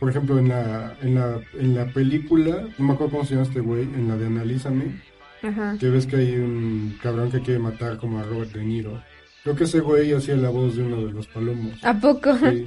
[0.00, 3.46] Por ejemplo, en la, en la, en la película, no me acuerdo cómo se llama
[3.46, 5.02] este güey, en la de Analízame,
[5.40, 5.76] Ajá.
[5.78, 9.00] que ves que hay un cabrón que quiere matar como a Robert De Niro.
[9.44, 11.78] Creo que ese güey hacía la voz de uno de los palomos.
[11.84, 12.36] ¿A poco?
[12.38, 12.66] Sí.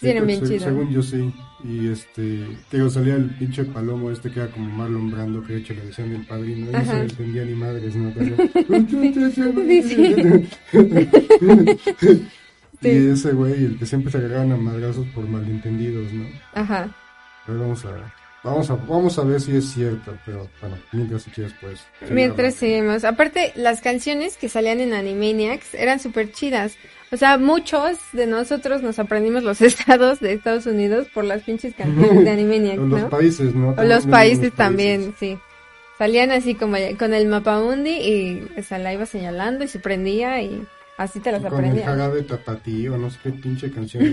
[0.00, 0.64] Sí, eran creo bien que se- chidos.
[0.68, 1.34] Según yo sí.
[1.64, 5.54] Y este, te digo, salía el pinche palomo este que era como Marlon Brando, que
[5.54, 6.70] de hecho le decían el padrino.
[6.70, 8.12] Y no se entendía ni madres, ¿no?
[8.14, 8.36] Pero-
[12.80, 12.88] Sí.
[12.90, 16.24] Y ese güey, el que siempre se agarraban a madrazos por malentendidos, ¿no?
[16.54, 16.94] Ajá.
[17.48, 18.02] Ver, vamos a ver.
[18.44, 21.84] Vamos a, vamos a ver si es cierto, pero bueno, mientras si quieres pues.
[22.10, 23.04] Mientras seguimos.
[23.04, 26.76] Aparte, las canciones que salían en Animaniacs eran súper chidas.
[27.10, 31.74] O sea, muchos de nosotros nos aprendimos los estados de Estados Unidos por las pinches
[31.74, 33.08] canciones de Animaniacs, O los ¿no?
[33.10, 33.70] países, ¿no?
[33.70, 35.38] O También los países también, sí.
[35.98, 40.40] Salían así como con el mapamundi y o sea, la iba señalando y se prendía
[40.40, 40.64] y
[40.98, 44.04] así te las Y Con el jarabe tapatío, no sé qué pinche canción.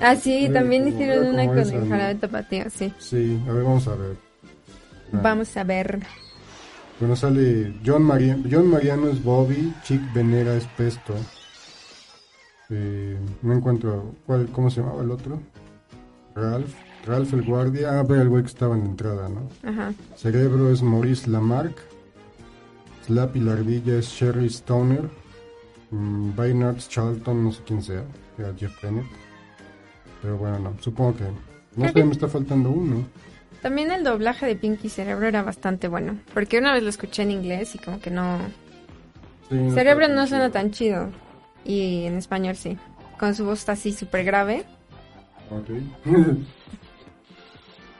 [0.00, 2.92] Ah, sí, también hicieron una con el jarabe tapatío, sí.
[2.98, 4.16] Sí, a ver, vamos a ver.
[5.12, 6.00] Ah, Vamos a ver.
[7.00, 11.14] Bueno, sale John, Mariano, John Mariano es Bobby, Chick Venera es Pesto.
[12.70, 15.40] Eh, no encuentro, ¿cuál, ¿cómo se llamaba el otro?
[16.34, 16.74] Ralph.
[17.06, 18.00] Ralph el guardia.
[18.00, 19.48] Ah, pero el güey que estaba en la entrada, ¿no?
[19.68, 19.92] Ajá.
[20.16, 21.78] Cerebro es Maurice Lamarck.
[23.08, 25.08] Slappy la ardilla es Sherry Stoner.
[25.90, 28.04] Mm, Baynard Charlton, no sé quién sea.
[28.36, 29.06] Era Jeff Bennett.
[30.20, 30.74] Pero bueno, no.
[30.78, 31.24] Supongo que.
[31.76, 33.06] No sé, me está faltando uno.
[33.62, 36.18] También el doblaje de Pinky Cerebro era bastante bueno.
[36.34, 38.40] Porque una vez lo escuché en inglés y como que no.
[39.48, 41.08] Sí, no Cerebro no suena tan chido.
[41.64, 42.76] Y en español sí.
[43.18, 44.66] Con su voz así súper grave.
[45.50, 45.70] Ok.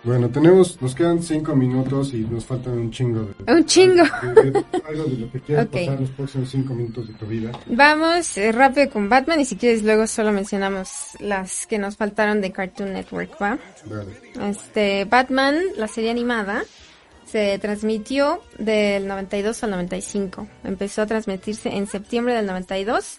[0.04, 3.52] bueno, tenemos, nos quedan cinco minutos y nos faltan un chingo de...
[3.52, 4.04] ¡Un chingo!
[4.34, 5.72] de- de- algo de lo que quieras Ok.
[5.72, 7.50] pasar los próximos cinco minutos de tu vida.
[7.66, 10.88] Vamos eh, rápido con Batman y si quieres luego solo mencionamos
[11.18, 13.58] las que nos faltaron de Cartoon Network, ¿va?
[13.86, 14.50] Dale.
[14.50, 16.62] Este, Batman, la serie animada,
[17.26, 20.48] se transmitió del 92 al 95.
[20.64, 23.18] Empezó a transmitirse en septiembre del 92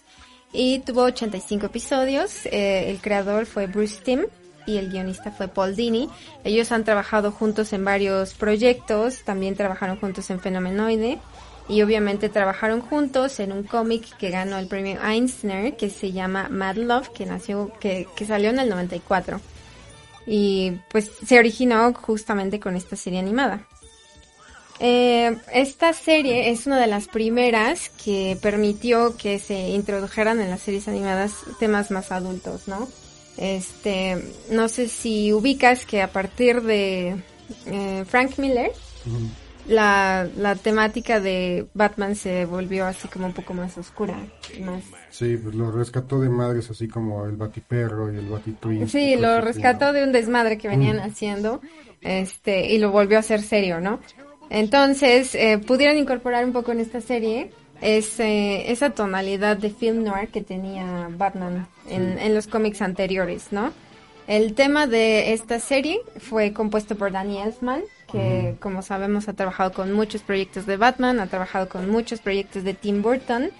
[0.52, 2.46] y tuvo 85 episodios.
[2.46, 4.22] Eh, el creador fue Bruce Timm
[4.66, 6.08] y el guionista fue Paul Dini.
[6.44, 11.18] Ellos han trabajado juntos en varios proyectos, también trabajaron juntos en Fenomenoide
[11.68, 16.48] y obviamente trabajaron juntos en un cómic que ganó el premio Eisner que se llama
[16.50, 19.40] Mad Love, que nació, que, que salió en el 94
[20.26, 23.66] y pues se originó justamente con esta serie animada.
[24.78, 30.62] Eh, esta serie es una de las primeras que permitió que se introdujeran en las
[30.62, 32.88] series animadas temas más adultos, ¿no?
[33.36, 37.16] Este, no sé si ubicas que a partir de
[37.66, 38.72] eh, Frank Miller,
[39.66, 44.16] la, la temática de Batman se volvió así como un poco más oscura,
[44.62, 48.88] más Sí, pues lo rescató de madres así como el Batiperro y el Batitwin.
[48.88, 51.60] Sí, lo rescató de un desmadre que venían haciendo,
[52.00, 54.00] este, y lo volvió a hacer serio, ¿no?
[54.50, 57.50] Entonces, eh, pudieron incorporar un poco en esta serie
[57.80, 63.72] ese, esa tonalidad de film noir que tenía Batman en, en los cómics anteriores, ¿no?
[64.26, 69.72] El tema de esta serie fue compuesto por Danny Elfman, que como sabemos ha trabajado
[69.72, 73.50] con muchos proyectos de Batman, ha trabajado con muchos proyectos de Tim Burton.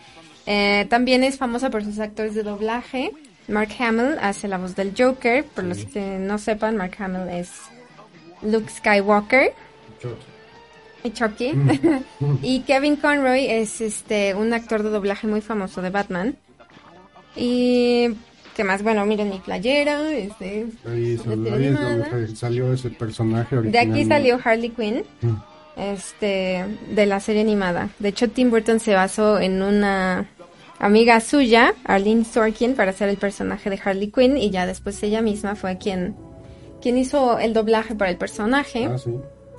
[0.47, 3.11] Eh, también es famosa por sus actores de doblaje.
[3.48, 5.44] Mark Hamill hace la voz del Joker.
[5.44, 7.51] Por los que no sepan, Mark Hamill es
[8.43, 9.52] Luke Skywalker
[11.02, 11.52] y Chucky.
[12.43, 16.36] y Kevin Conroy es este un actor de doblaje muy famoso de Batman.
[17.36, 18.09] Y
[18.57, 24.05] qué más, bueno, miren mi playera, este, Ahí, es donde salió ese personaje De aquí
[24.05, 25.36] salió Harley Quinn, Mm.
[25.77, 27.89] este, de la serie animada.
[27.98, 30.28] De hecho, Tim Burton se basó en una
[30.78, 35.23] amiga suya, Arlene Sorkin, para hacer el personaje de Harley Quinn y ya después ella
[35.23, 36.16] misma fue quien,
[36.82, 38.86] quien hizo el doblaje para el personaje.
[38.86, 39.11] Ah, sí.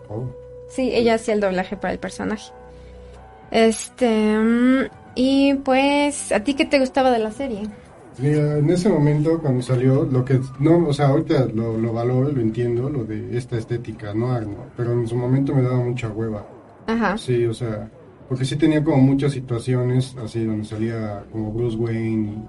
[0.10, 0.30] Oh.
[0.70, 2.52] Sí, ella hacía el doblaje para el personaje.
[3.52, 4.08] Este,
[4.38, 4.86] mm,
[5.16, 7.64] y pues, ¿a ti qué te gustaba de la serie?
[8.18, 12.32] Mira, en ese momento cuando salió, lo que no, o sea, ahorita lo, lo valoro,
[12.32, 14.38] lo entiendo, lo de esta estética ¿no?
[14.76, 16.46] Pero en su momento me daba mucha hueva.
[16.88, 17.18] Ajá.
[17.18, 17.90] Sí, o sea,
[18.28, 22.46] porque sí tenía como muchas situaciones así donde salía como Bruce Wayne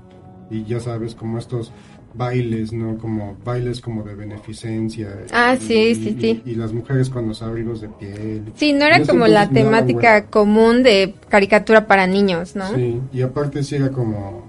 [0.50, 1.72] y, y ya sabes, como estos
[2.14, 2.98] bailes, ¿no?
[2.98, 5.08] Como bailes como de beneficencia.
[5.32, 6.42] Ah, y- sí, y- sí, sí.
[6.44, 8.52] Y, las mujeres con los abrigos de piel.
[8.54, 12.74] Sí, no era como la temática común de caricatura para niños, ¿no?
[12.74, 14.44] Sí, y aparte sí era como,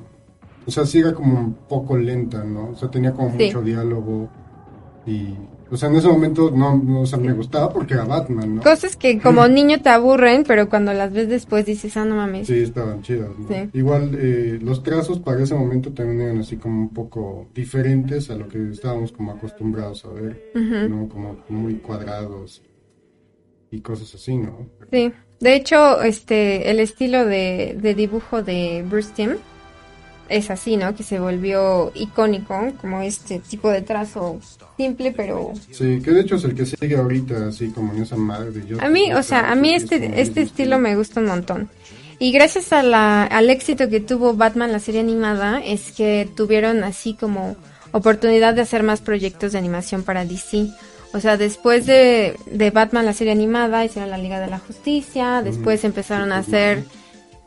[0.66, 2.70] o sea, sí era como un poco lenta, ¿no?
[2.72, 3.46] O sea, tenía como Sí.
[3.46, 4.30] mucho diálogo
[5.06, 5.36] y,
[5.74, 8.62] o sea, en ese momento no, no o sea, me gustaba porque era Batman, ¿no?
[8.62, 12.46] Cosas que como niño te aburren, pero cuando las ves después dices, ah, no mames.
[12.46, 13.48] Sí, estaban chidas, ¿no?
[13.48, 13.70] Sí.
[13.74, 18.36] Igual eh, los trazos para ese momento también eran así como un poco diferentes a
[18.36, 20.52] lo que estábamos como acostumbrados a ver.
[20.54, 21.10] ¿no?
[21.10, 22.62] Como muy cuadrados
[23.72, 24.68] y cosas así, ¿no?
[24.92, 25.12] Sí.
[25.40, 29.38] De hecho, este, el estilo de, de dibujo de Bruce Timm
[30.34, 30.96] es así, ¿no?
[30.96, 34.40] Que se volvió icónico, como este tipo de trazo
[34.78, 38.16] simple, pero Sí, que de hecho es el que sigue ahorita, así como en esa
[38.16, 38.82] madre de yo.
[38.82, 41.70] a mí, o sea, a mí este, este estilo me gusta un montón.
[42.20, 46.84] Y gracias a la, al éxito que tuvo Batman, la serie animada, es que tuvieron
[46.84, 47.56] así como
[47.92, 50.68] oportunidad de hacer más proyectos de animación para DC.
[51.14, 55.42] O sea, después de, de Batman, la serie animada, hicieron la Liga de la Justicia,
[55.44, 56.84] después empezaron a hacer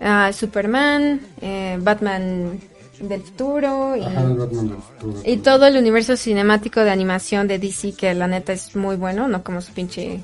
[0.01, 2.61] ah, Superman, eh, Batman
[3.01, 5.21] del futuro y, Ajá, el Batman del futuro.
[5.25, 9.29] y todo el universo cinemático de animación de DC, que la neta es muy bueno,
[9.29, 10.21] no como su pinche...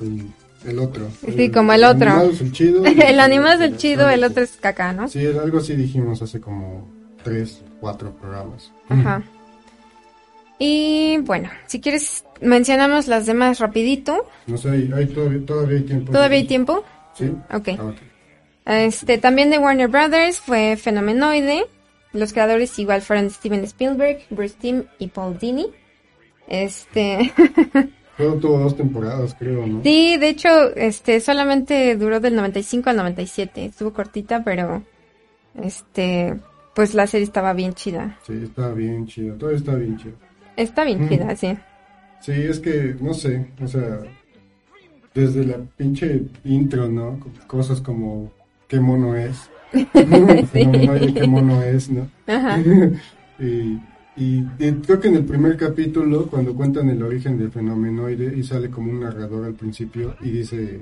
[0.00, 0.26] El,
[0.64, 1.08] el otro.
[1.36, 2.10] Sí, como el otro.
[2.10, 2.84] animado es el chido.
[2.84, 5.08] el animado es el chido, el otro es caca, ¿no?
[5.08, 6.88] Sí, algo así dijimos hace como
[7.22, 8.72] tres, cuatro programas.
[8.88, 9.22] Ajá.
[10.58, 14.26] Y bueno, si quieres mencionamos las demás rapidito.
[14.46, 16.12] No sé, hay, hay todavía, todavía hay tiempo.
[16.12, 16.84] ¿Todavía hay tiempo?
[17.14, 17.30] ¿Sí?
[17.52, 17.68] Ok.
[17.78, 18.80] Ah.
[18.80, 21.66] Este, también de Warner Brothers fue Fenomenoide.
[22.16, 25.66] Los creadores igual fueron Steven Spielberg, Bruce Timm y Paul Dini.
[26.48, 27.32] Este,
[28.16, 29.82] Juego tuvo dos temporadas, creo, ¿no?
[29.82, 33.66] sí, de hecho, este, solamente duró del 95 al 97.
[33.66, 34.82] Estuvo cortita, pero,
[35.62, 36.34] este,
[36.74, 38.18] pues la serie estaba bien chida.
[38.26, 39.34] Sí, está bien chido.
[39.36, 40.14] Todo está bien chido.
[40.56, 41.08] Está bien Mm.
[41.08, 41.56] chida, sí.
[42.20, 43.98] Sí, es que, no sé, o sea,
[45.14, 47.20] desde la pinche intro, ¿no?
[47.46, 48.32] Cosas como
[48.68, 49.50] qué mono es.
[49.92, 52.08] Fenomenoide, qué mono es, ¿no?
[52.26, 52.58] Ajá.
[53.38, 53.44] y,
[54.16, 58.42] y- y creo que en el primer capítulo, cuando cuentan el origen del fenomenoide, y
[58.42, 60.80] sale como un narrador al principio, y dice,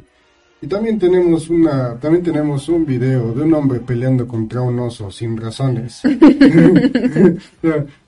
[0.63, 5.11] y también tenemos una, también tenemos un video de un hombre peleando contra un oso
[5.11, 6.01] sin razones.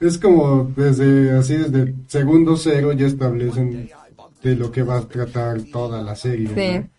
[0.01, 3.89] Es como desde, así desde segundo cero ya establecen
[4.43, 6.49] de lo que va a tratar toda la serie.
[6.55, 6.79] Sí.
[6.79, 6.96] ¿no?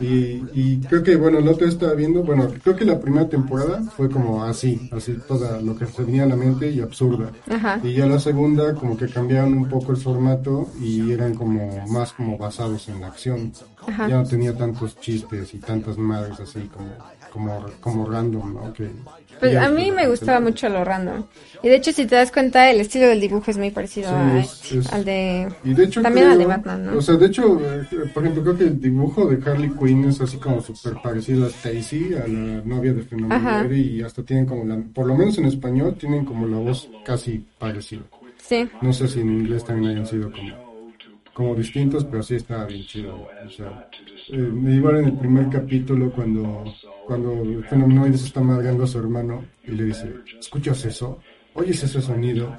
[0.00, 3.82] Y, y creo que, bueno, el otro estaba viendo, bueno, creo que la primera temporada
[3.96, 7.30] fue como así, así toda lo que se venía a la mente y absurda.
[7.48, 7.80] Ajá.
[7.82, 12.12] Y ya la segunda como que cambiaron un poco el formato y eran como más
[12.12, 13.52] como basados en la acción.
[13.86, 14.08] Ajá.
[14.08, 16.88] Ya no tenía tantos chistes y tantas madres así como
[17.32, 18.72] como como random, ¿no?
[18.72, 18.90] Que
[19.38, 21.24] Pues a mí me gustaba mucho lo random.
[21.62, 24.14] Y de hecho, si te das cuenta, el estilo del dibujo es muy parecido Sí,
[24.14, 25.48] a- es- es- al de...
[25.64, 26.98] Y de hecho También creo- al de Batman, ¿no?
[26.98, 30.20] O sea, de hecho, eh, por ejemplo, creo que el dibujo de Harley Quinn es
[30.20, 33.08] así como súper parecido a Stacy, a la novia de Ajá.
[33.10, 36.88] Fenomenoide, y hasta tienen como la, por lo menos en español, tienen como la voz
[37.04, 38.02] casi parecida.
[38.42, 40.69] Sí, No sé si en inglés también hayan sido como,
[41.32, 43.28] como distintos, pero sí estaba bien chido.
[43.46, 43.88] O sea,
[44.32, 46.64] eh, igual en el primer capítulo cuando,
[47.06, 51.18] cuando el fenomenoide se está madreando a su hermano y le dice, ¿escuchas eso?
[51.54, 52.54] ¿Oyes ese sonido?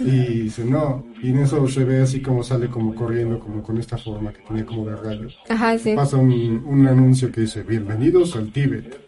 [0.00, 1.06] Y dice, no.
[1.22, 4.40] Y en eso se ve así como sale como corriendo, como con esta forma que
[4.42, 5.28] tiene como de radio.
[5.48, 5.94] ajá, sí.
[5.94, 9.00] Pasa un, un anuncio que dice, bienvenidos al Tíbet.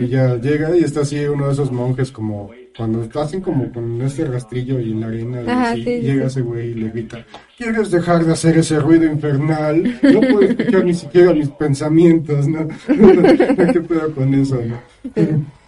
[0.00, 4.00] Y ya llega y está así uno de esos monjes como cuando hacen como con
[4.02, 6.88] este rastrillo y en la arena Ajá, así, sí, sí, llega ese güey y le
[6.90, 7.24] grita
[7.56, 9.82] ¿Quieres dejar de hacer ese ruido infernal?
[10.02, 12.66] No puedo escuchar ni siquiera mis pensamientos, ¿no?
[12.88, 14.80] ¿Qué pedo con eso, no?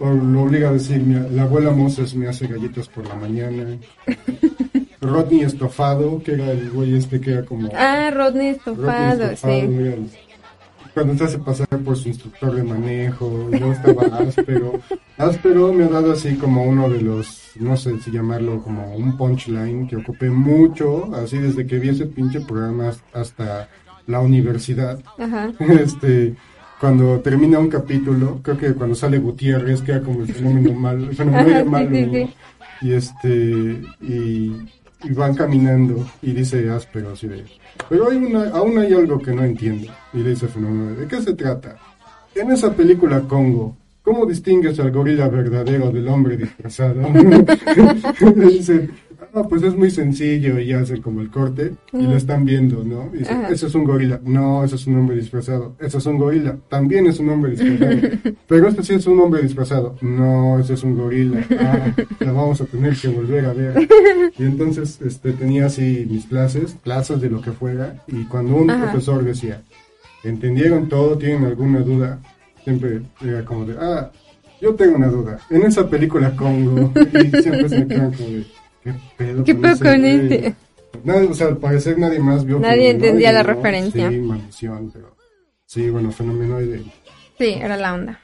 [0.33, 3.77] Lo obliga a decir, "Mi- la abuela Moses me hace galletas por la mañana.
[5.01, 7.69] Rodney estofado, que era el güey este que era como...
[7.75, 9.77] Ah, Rodney Estofado, Rodney Estofado, sí.
[9.79, 10.11] era el-
[10.97, 14.81] Cuando se hace pasar por su instructor de manejo, yo estaba áspero.
[15.19, 19.15] Áspero me ha dado así como uno de los, no sé si llamarlo como un
[19.19, 23.69] punchline que ocupé mucho, así desde que vi ese pinche programa hasta
[24.07, 24.99] la universidad.
[25.19, 25.53] Ajá.
[25.61, 26.35] Este,
[26.81, 31.15] cuando termina un capítulo, creo que cuando sale Gutiérrez queda como el fenómeno malo, el
[31.15, 32.13] fenómeno Ajá, malo, sí, ¿no?
[32.13, 32.35] sí.
[32.81, 34.57] y este, y,
[35.03, 37.45] y van caminando y dice áspero así de,
[37.89, 41.21] pero hay una, aún hay algo que no entiendo, y le dice fenómeno, ¿de qué
[41.21, 41.77] se trata?
[42.35, 47.03] En esa película Congo, ¿cómo distingues al gorila verdadero del hombre disfrazado?
[48.37, 48.89] le dice,
[49.37, 52.83] ah, pues es muy sencillo, y ya hacen como el corte, y lo están viendo,
[52.85, 53.11] ¿no?
[53.15, 56.19] Y dice, ese es un gorila, no, ese es un hombre disfrazado, ese es un
[56.19, 60.75] gorila, también es un hombre disfrazado, pero este sí es un hombre disfrazado, no, ese
[60.75, 63.89] es un gorila, ah, la vamos a tener que volver a ver.
[64.39, 68.67] Y entonces este, tenía así mis clases, clases de lo que fuera, y cuando un
[68.67, 69.63] profesor decía,
[70.25, 71.17] ¿entendieron todo?
[71.19, 72.19] ¿Tienen alguna duda?
[72.65, 74.11] Siempre era como de, ah,
[74.61, 75.39] yo tengo una duda.
[75.51, 78.47] En esa película Congo, y siempre se me quedan como de,
[78.93, 80.55] ¿qué pedo ¿Qué pedo con güey?" este?
[81.05, 82.59] Nadie, o sea, al parecer nadie más vio.
[82.59, 83.49] Nadie entendía la ¿no?
[83.53, 84.09] referencia.
[84.11, 85.15] Sí, maldición, pero.
[85.67, 86.85] Sí, bueno, Fenomenoide
[87.39, 88.21] Sí, era la onda.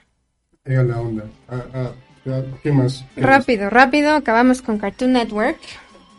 [0.64, 1.24] era la onda.
[1.48, 1.90] Ah, ah,
[2.28, 3.04] ah, ¿Qué más?
[3.14, 3.28] ¿Qué más?
[3.30, 5.58] Rápido, rápido, acabamos con Cartoon Network.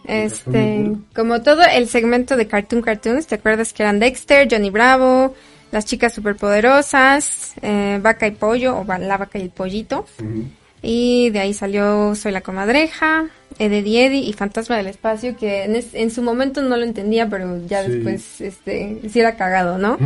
[0.06, 5.34] Este, como todo el segmento de Cartoon Cartoons, ¿te acuerdas que eran Dexter, Johnny Bravo,
[5.72, 10.06] las chicas superpoderosas, eh, Vaca y Pollo, o La Vaca y el Pollito?
[10.20, 10.44] Ujú.
[10.86, 13.28] Y de ahí salió Soy la Comadreja,
[13.58, 17.30] Eddie Eddie y Fantasma del Espacio, que en, es- en su momento no lo entendía,
[17.30, 17.92] pero ya Sí.
[17.94, 19.98] después, este, sí era cagado, ¿no?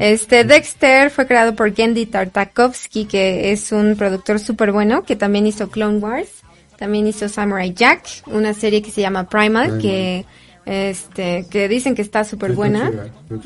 [0.00, 5.46] Este, Dexter fue creado por Gendy Tartakovsky, que es un productor súper bueno, que también
[5.46, 6.28] hizo Clone Wars,
[6.78, 9.80] también hizo Samurai Jack, una serie que se llama Primal, Primal.
[9.80, 10.24] que
[10.66, 12.90] este, que dicen que está súper buena.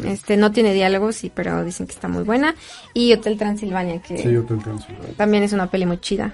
[0.04, 2.54] Este, no tiene diálogos, sí, pero dicen que está muy buena.
[2.94, 5.14] Y Hotel Transilvania, que Sí, Hotel Transilvania.
[5.16, 6.32] también es una peli muy chida.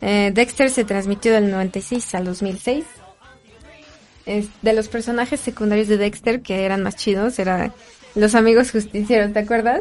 [0.00, 2.84] Eh, Dexter se transmitió del 96 al 2006.
[4.26, 7.72] Es de los personajes secundarios de Dexter que eran más chidos, eran
[8.14, 9.80] los amigos justicieros, ¿te acuerdas?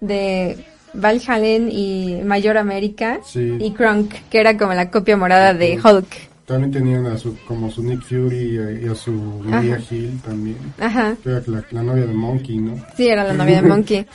[0.00, 0.56] De
[0.94, 3.56] Val Hallen y Mayor América Sí.
[3.60, 6.06] y Kronk, que era como la copia morada de Hulk.
[6.46, 10.56] También tenían a su, como su Nick Fury y a, su Maria Hill también.
[10.78, 11.16] Ajá.
[11.22, 12.76] Que era la, la novia de Monkey, ¿no?
[12.96, 14.06] Sí, era la novia de Monkey.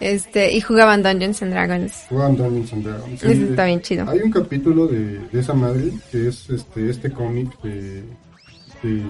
[0.00, 2.06] Este, y jugaban Dungeons and Dragons.
[2.08, 3.22] Jugaban Dungeons and Dragons.
[3.22, 4.08] Eso está bien chido.
[4.08, 8.02] Hay un capítulo de, de esa madre que es este este cómic de,
[8.82, 9.02] de,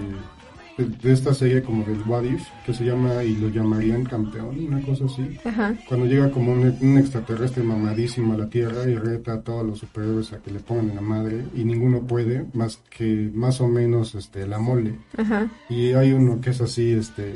[0.77, 4.65] de- de esta serie como del What If que se llama y lo llamarían campeón,
[4.67, 5.37] una cosa así.
[5.45, 5.73] Ajá.
[5.87, 9.79] Cuando llega como un, un extraterrestre mamadísimo a la Tierra y reta a todos los
[9.79, 13.67] superhéroes a que le pongan en la madre y ninguno puede más que más o
[13.67, 14.95] menos este la mole.
[15.17, 15.47] Ajá.
[15.69, 17.33] Y hay uno que es así este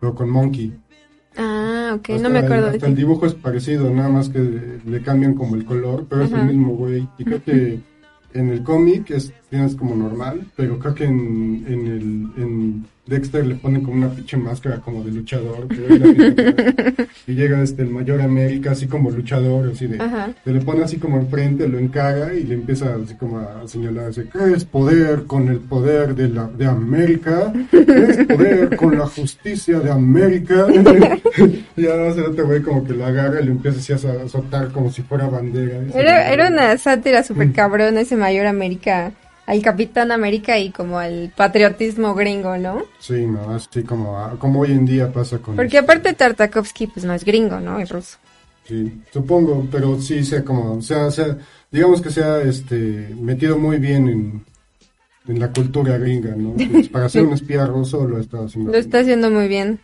[0.00, 0.72] pero con Monkey.
[1.36, 4.38] Ah, ok, Hasta no me acuerdo el, de el dibujo es parecido, nada más que
[4.84, 6.42] le cambian como el color, pero es Ajá.
[6.42, 7.08] el mismo güey.
[7.18, 7.80] Y creo que
[8.34, 13.44] en el cómic es, tienes como normal, pero creo que en, en el en Dexter
[13.44, 15.66] le ponen como una pinche máscara como de luchador.
[15.66, 20.00] que y llega este el mayor América así como luchador, así de...
[20.00, 20.30] Ajá.
[20.44, 24.06] Se le pone así como enfrente, lo encara y le empieza así como a señalar,
[24.06, 27.52] así, ¿qué es poder con el poder de, la, de América?
[27.70, 30.66] ¿Qué es poder con la justicia de América?
[31.76, 34.68] y ahora hace otro güey como que lo agarra y le empieza así a azotar
[34.68, 35.80] como si fuera bandera.
[35.90, 39.12] Se Era, era una sátira super cabrón ese mayor América,
[39.46, 42.82] al Capitán América y como al patriotismo gringo, ¿no?
[42.98, 45.56] Sí, no, así como, ah, como hoy en día pasa con...
[45.56, 47.78] Porque aparte Tartakovsky pues no es gringo, ¿no?
[47.78, 48.18] Es ruso.
[48.64, 51.36] Sí, supongo, pero sí sea como, o sea, sea,
[51.70, 54.44] digamos que sea este metido muy bien en,
[55.26, 56.54] en la cultura gringa, ¿no?
[56.72, 58.70] Pues para ser un espía ruso lo está haciendo.
[58.70, 59.80] Lo está haciendo muy bien.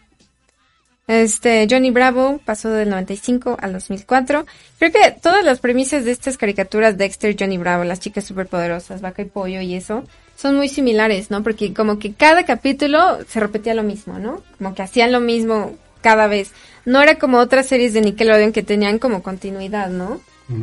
[1.09, 4.47] Este, Johnny Bravo pasó del 95 al 2004.
[4.79, 9.23] Creo que todas las premisas de estas caricaturas, Dexter, Johnny Bravo, las chicas superpoderosas, Vaca
[9.23, 10.05] y Pollo y eso,
[10.37, 11.43] son muy similares, ¿no?
[11.43, 14.43] Porque como que cada capítulo se repetía lo mismo, ¿no?
[14.59, 16.53] Como que hacían lo mismo cada vez.
[16.85, 20.21] No era como otras series de Nickelodeon que tenían como continuidad, ¿no?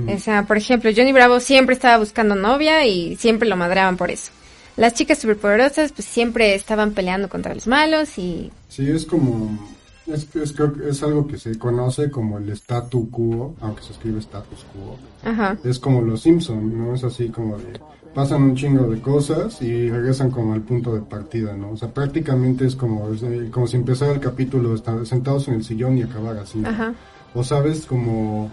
[0.08, 4.10] O sea, por ejemplo, Johnny Bravo siempre estaba buscando novia y siempre lo madreaban por
[4.10, 4.32] eso.
[4.78, 9.75] Las chicas superpoderosas pues siempre estaban peleando contra los malos y Sí, es como,
[10.08, 13.94] es, es, creo que es algo que se conoce como el statu quo, aunque se
[13.94, 14.98] escribe status quo.
[15.30, 15.58] Ajá.
[15.64, 16.94] Es como los Simpson, ¿no?
[16.94, 17.80] Es así como de,
[18.14, 21.72] pasan un chingo de cosas y regresan como al punto de partida, ¿no?
[21.72, 25.56] O sea, prácticamente es como, es, eh, como si empezara el capítulo estar sentados en
[25.56, 26.60] el sillón y acabar así.
[26.60, 26.70] ¿no?
[26.70, 26.94] Ajá.
[27.34, 28.50] O sabes, como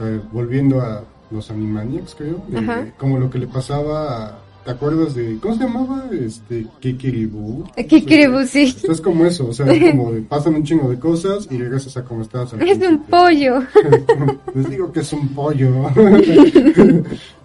[0.00, 2.86] eh, volviendo a los Animaniacs, creo, de- Ajá.
[2.98, 6.04] como lo que le pasaba a, ¿te acuerdas de, ¿cómo se llamaba?
[6.10, 7.64] Este, Kikiribu.
[7.88, 8.64] Kikiribu, sí.
[8.64, 11.56] Esto es como eso, o sea, es como de, pasan un chingo de cosas y
[11.56, 13.00] regresas a como estabas Es un principio.
[13.08, 13.62] pollo.
[14.54, 15.88] Les digo que es un pollo.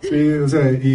[0.01, 0.87] sí, o sea, y,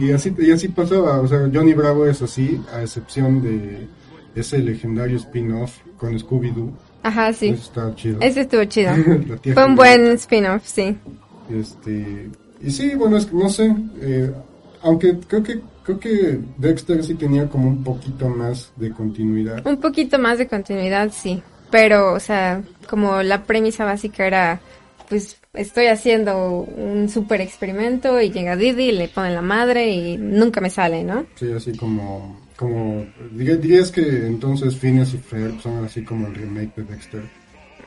[0.00, 3.88] y, y así, y así pasaba, o sea, Johnny Bravo es así, a excepción de
[4.36, 6.70] ese legendario spin-off con Scooby-Doo.
[7.02, 7.48] Ajá, sí.
[7.48, 8.20] Eso chido.
[8.20, 8.92] Ese estuvo chido.
[9.52, 10.96] Fue un buen spin-off, sí.
[11.50, 12.30] Este,
[12.62, 14.32] y sí, bueno, es que no sé, eh,
[14.82, 19.66] aunque creo que creo que Dexter sí tenía como un poquito más de continuidad.
[19.66, 21.42] Un poquito más de continuidad, sí.
[21.70, 24.60] Pero, o sea, como la premisa básica era,
[25.08, 30.60] pues estoy haciendo un super experimento y llega Didi, le pone la madre y nunca
[30.60, 31.26] me sale, ¿no?
[31.34, 36.34] Sí, así como como diría- dirías que entonces Phineas y Ferb son así como el
[36.34, 37.22] remake de Dexter.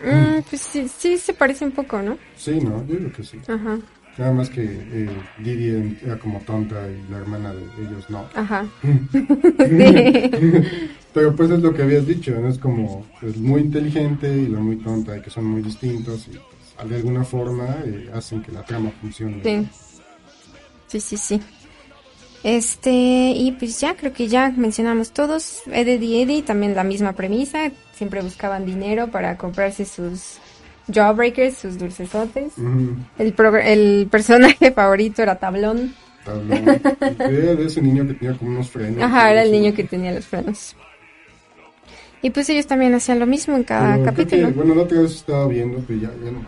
[0.03, 2.17] Mm, pues sí, sí se parece un poco, ¿no?
[2.35, 3.37] Sí, no, yo creo que sí.
[3.47, 3.79] Ajá,
[4.17, 5.09] Nada más que eh,
[5.39, 8.25] Didi era como tonta y la hermana de ellos no.
[8.33, 8.65] ajá.
[11.13, 12.47] Pero pues es lo que habías dicho, ¿no?
[12.47, 16.31] Es como pues, muy inteligente y la muy tonta y que son muy distintos y
[16.31, 19.41] pues, de alguna forma eh, hacen que la trama funcione.
[19.43, 19.67] Sí.
[20.87, 21.41] Sí, sí, sí.
[22.43, 25.63] Este, y pues ya, creo que ya mencionamos todos.
[25.65, 27.71] Eddie y Eddie, también la misma premisa.
[27.93, 30.37] Siempre buscaban dinero para comprarse sus
[30.91, 32.57] jawbreakers, sus dulcesotes.
[32.57, 35.93] Ujú, El, progr- el personaje favorito era Tablón.
[36.23, 36.67] tablón.
[37.19, 39.03] Era de ese niño que tenía como unos frenos.
[39.03, 40.75] Ajá, era el niño que tenía los frenos.
[42.21, 44.47] Y pues ellos también hacían lo mismo en cada Pero capítulo.
[44.47, 46.43] que, bueno, la otra vez estaba viendo, pero ya, ya no.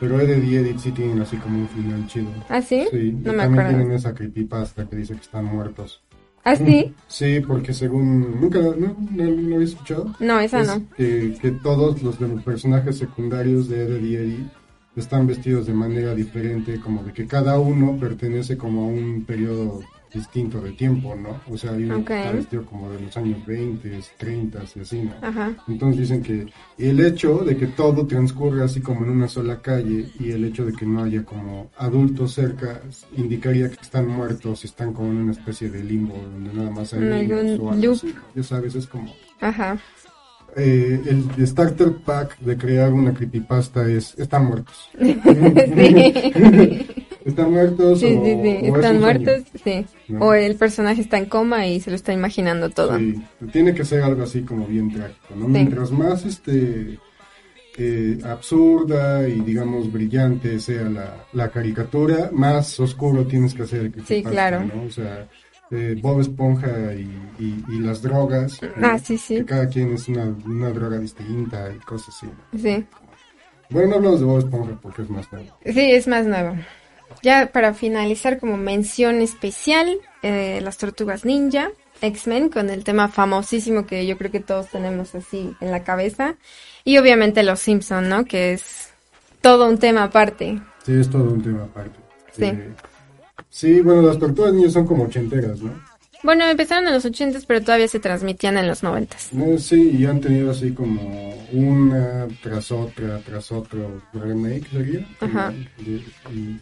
[0.00, 2.30] Pero Ed y Edith sí tienen así como un final chido.
[2.48, 2.86] ¿Ah, sí?
[2.90, 3.68] Sí, no me también acuerdo.
[3.78, 6.00] tienen esa creepypasta que dice que están muertos.
[6.44, 6.94] ¿Ah, sí?
[7.06, 8.40] Sí, porque según...
[8.40, 10.14] ¿Nunca no, no, no había escuchado?
[10.20, 10.82] No, esa Es no.
[10.96, 14.50] Que, que todos los, personajes secundarios de Ed y Eddie
[14.96, 19.82] están vestidos de manera diferente, como de que cada uno pertenece como a un periodo
[20.12, 21.40] distinto de tiempo, ¿no?
[21.52, 22.10] O sea, hay uno que Ok.
[22.20, 25.14] está vestido como de los años 20, 30 y así, ¿no?
[25.22, 25.52] Ajá.
[25.68, 26.46] Entonces dicen que
[26.78, 30.64] el hecho de que todo transcurre así como en una sola calle y el hecho
[30.64, 32.80] de que no haya como adultos cerca
[33.16, 36.92] indicaría que están muertos y están como en una especie de limbo donde nada más
[36.94, 37.94] hay algún loop.
[37.94, 38.14] así.
[38.34, 39.12] Ya sabes, es como...
[39.40, 39.78] Ajá.
[40.56, 41.00] eh,
[41.38, 44.90] el starter pack de crear una creepypasta es están muertos.
[44.98, 46.86] sí.
[47.24, 49.00] están muertos Sí, o, sí, sí, o es están sueño.
[49.00, 49.86] muertos, sí.
[50.08, 50.20] No.
[50.26, 52.96] O el personaje está en coma y se lo está imaginando todo.
[52.98, 53.22] Sí,
[53.52, 55.48] tiene que ser algo así como bien trágico, ¿no?
[55.48, 56.98] Mientras más este
[57.78, 64.00] eh, absurda y digamos brillante sea la, la caricatura, más oscuro tienes que hacer que
[64.02, 64.64] Sí, claro.
[64.64, 64.82] ¿no?
[64.84, 65.28] O sea,
[65.70, 68.58] eh, Bob Esponja y, y- y las drogas.
[68.76, 68.98] Ah, ¿no?
[68.98, 69.36] sí, sí.
[69.36, 72.26] Que cada quien es una, una droga distinta y cosas así.
[72.60, 72.84] Sí.
[73.70, 75.56] Bueno, no hablamos de Bob Esponja porque es más nuevo.
[75.64, 76.56] Sí, es más nuevo.
[77.22, 81.70] Ya para finalizar, como mención especial, eh, las tortugas ninja,
[82.00, 86.36] X-Men, con el tema famosísimo que yo creo que todos tenemos así en la cabeza.
[86.84, 88.24] Y obviamente los Simpson, ¿no?
[88.24, 88.88] Que es
[89.40, 90.60] todo un tema aparte.
[90.84, 91.98] Sí, es todo un tema aparte.
[92.32, 92.44] Sí.
[92.44, 92.72] Eh,
[93.50, 95.72] sí, bueno, las tortugas niñas son como ochenteras, ¿no?
[96.22, 100.04] Bueno, empezaron en los 80 pero todavía se transmitían en los 90 No, sí, y
[100.04, 105.06] han tenido así como una tras otra, tras otro remake, sería.
[105.20, 105.52] Ajá.
[105.78, 105.90] Y,
[106.30, 106.60] y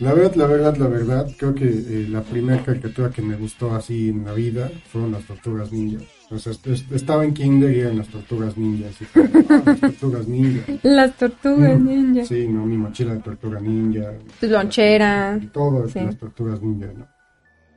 [0.00, 3.74] la verdad, la verdad, la verdad, creo que eh, la primera caricatura que me gustó
[3.74, 5.98] así en la vida fueron las tortugas ninja.
[6.30, 6.52] O sea,
[6.92, 10.62] estaba en kinder y eran las tortugas ninja, así como, "Ah, las tortugas ninja.
[10.82, 12.24] Las tortugas ninja.
[12.26, 14.12] Sí, no, mi mochila de tortuga ninja.
[14.40, 15.40] Tu lonchera.
[15.52, 16.00] Todo, Sí.
[16.00, 17.06] las tortugas ninja, ¿no?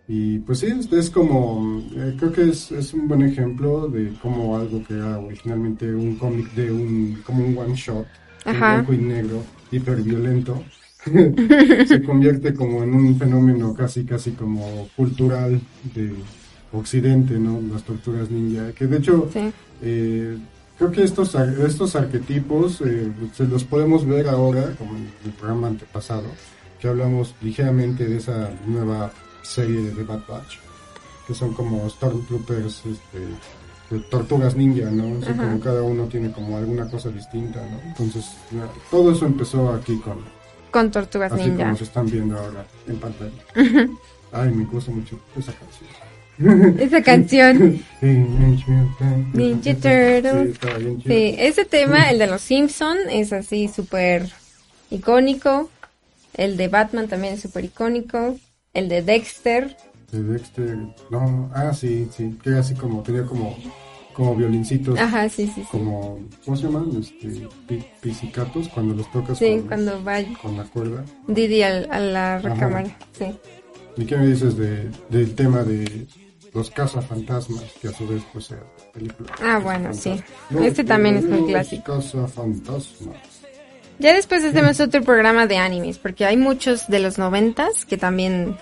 [0.08, 4.12] Y pues sí, es, es como, eh, creo que es, es un buen ejemplo de
[4.22, 8.08] cómo algo que era originalmente un cómic de un, como un one shot,
[8.46, 8.74] en Ajá.
[8.78, 10.64] blanco y negro, hiper violento,
[11.88, 15.60] se convierte como en un fenómeno casi, casi como cultural
[15.96, 16.14] de
[16.74, 17.60] Occidente, ¿no?
[17.74, 19.52] Las tortugas ninja, que de hecho, Sí.
[19.82, 20.38] eh,
[20.78, 25.68] creo que estos, estos arquetipos eh, se los podemos ver ahora, como en el programa
[25.68, 26.26] antepasado,
[26.80, 29.12] que hablamos ligeramente de esa nueva
[29.42, 30.58] serie de Bad Batch,
[31.28, 35.18] que son como Stormtroopers, este, tortugas ninja, ¿no?
[35.24, 35.36] Ajá.
[35.36, 37.80] como cada uno tiene como alguna cosa distinta, ¿no?
[37.90, 38.26] Entonces,
[38.92, 40.18] todo eso empezó aquí con,
[40.72, 41.66] Con tortugas así ninja.
[41.66, 43.32] como se están viendo ahora en pantalla.
[44.32, 46.80] Ay, me gusta mucho esa canción.
[46.80, 47.84] Esa canción.
[48.02, 48.88] Ninja
[49.34, 50.58] Ninja Turtles.
[51.06, 54.30] Sí, ese tema, el de los Simpson, es así súper
[54.90, 55.70] icónico.
[56.34, 58.38] El de Batman también es súper icónico.
[58.74, 59.76] El de Dexter.
[60.12, 60.78] De Dexter,
[61.10, 63.58] no, ah, sí, sí, que así como, tenía como,
[64.20, 65.68] como violincitos, Ajá, sí, sí, sí.
[65.72, 66.90] como, ¿cómo se llaman?
[67.00, 71.06] Este, pi- pizzicatos, cuando los tocas Sí, con, cuando va con la cuerda.
[71.28, 72.98] Didi al- a la recámara.
[73.18, 73.26] Sí.
[73.96, 76.06] ¿Y qué me dices de, del tema de
[76.54, 78.64] los cazafantasmas, que a su vez, pues, era
[78.94, 79.30] película?
[79.42, 80.22] Ah, bueno, sí.
[80.62, 81.84] Este también es muy los clásico.
[81.96, 83.16] Cazafantasmas.
[84.00, 88.58] Ya después hacemos otro programa de animes, porque hay muchos de los noventas que también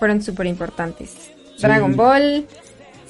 [0.00, 1.14] fueron súper importantes.
[1.60, 2.46] Dragon Ball,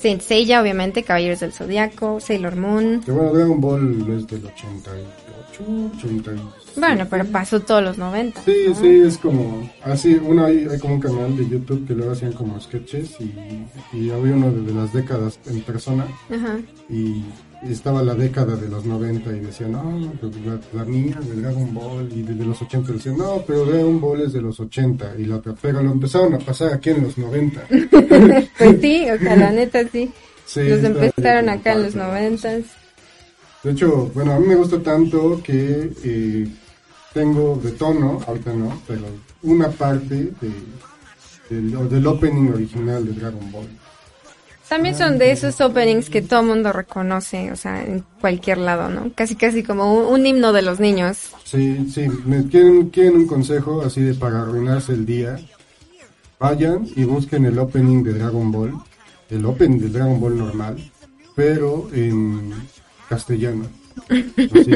[0.01, 3.01] Saint Seiya, obviamente, Caballeros del Zodiaco, Sailor Moon.
[3.05, 5.65] Que bueno, Dragon Ball es del 88,
[5.99, 6.41] 87.
[6.77, 8.45] Bueno, pero pasó todos los noventas.
[8.45, 8.75] Sí, ¿no?
[8.77, 12.33] sí, es como, así, uno hay, hay como un canal de YouTube que luego hacían
[12.33, 16.59] como sketches y, y había uno de, de las décadas en persona Ajá.
[16.89, 17.25] y
[17.63, 21.75] estaba la década de los 90 y decían, no, pues la, la niña de Dragon
[21.75, 25.15] Ball y de, de los 80 decían, no, pero Dragon Ball es de los 80
[25.19, 27.63] y la pero lo empezaron a pasar aquí en los 90.
[28.59, 30.11] Pues sí, o sea, la neta sí.
[30.47, 32.07] Sí, Los empezaron acá en los padre.
[32.07, 32.65] noventas.
[33.63, 36.49] De hecho, bueno, a mí me gusta tanto que eh,
[37.13, 39.03] tengo de tono, ahorita no, pero
[39.43, 40.51] una parte de,
[41.51, 43.69] del, del opening original de Dragon Ball.
[44.69, 49.11] También son de esos openings que todo mundo reconoce, o sea, en cualquier lado, ¿no?
[49.15, 51.31] Casi, casi como un, un himno de los niños.
[51.45, 55.39] Sí, sí, me quieren, quieren un consejo así de para arruinarse el día.
[56.39, 58.75] Vayan y busquen el opening de Dragon Ball,
[59.31, 60.77] el opening de Dragon Ball normal,
[61.35, 62.53] pero en
[63.09, 63.65] castellano.
[64.09, 64.71] Así,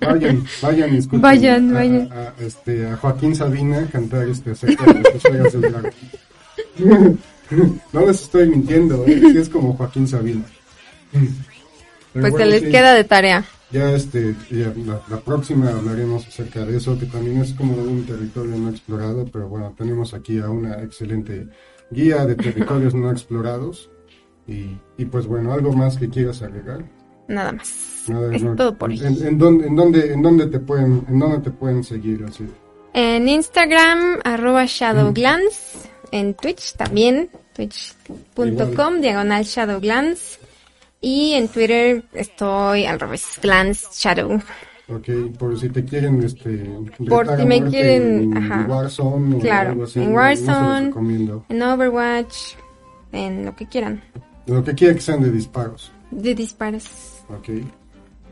[0.00, 2.12] vayan, vayan y escuchen Vayan, a, vayan.
[2.12, 5.02] a- a, este, a Joaquín Sabina cantar este acerca de
[5.38, 5.90] las del dragón.
[7.92, 9.20] No les estoy mintiendo, ¿eh?
[9.20, 10.44] sí es como Joaquín Sabina.
[11.12, 11.26] Pero
[12.12, 12.70] Pues bueno, se les sí.
[12.70, 13.44] queda de tarea.
[13.70, 18.04] Ya este, ya la, la próxima hablaremos acerca de eso, que también es como un
[18.06, 21.48] territorio no explorado, pero bueno, tenemos aquí a una excelente
[21.90, 23.90] guía de territorios no explorados.
[24.46, 26.84] Y, y pues bueno, algo más que quieras agregar.
[27.28, 28.04] Nada más.
[28.06, 28.54] Nada, es no.
[28.54, 28.92] todo por.
[28.92, 32.46] ¿En, en dónde, en, dónde, ¿En dónde te pueden en dónde te pueden seguir así?
[32.94, 35.88] En Instagram, arroba shadowglance.
[36.12, 40.38] En Twitch también, twitch.com, diagonal shadowglance.
[41.00, 44.40] Y en Twitter estoy al revés, glance shadow.
[44.88, 46.64] Ok, por si te quieren este
[47.08, 48.66] Por si me quieren, en ajá.
[48.68, 51.42] Warzone o Claro, algo así, en no Warzone.
[51.48, 52.36] En Overwatch,
[53.12, 54.00] en lo que quieran.
[54.46, 55.90] Lo que quiera que sean de disparos.
[56.12, 56.84] De disparos.
[57.28, 57.48] Ok.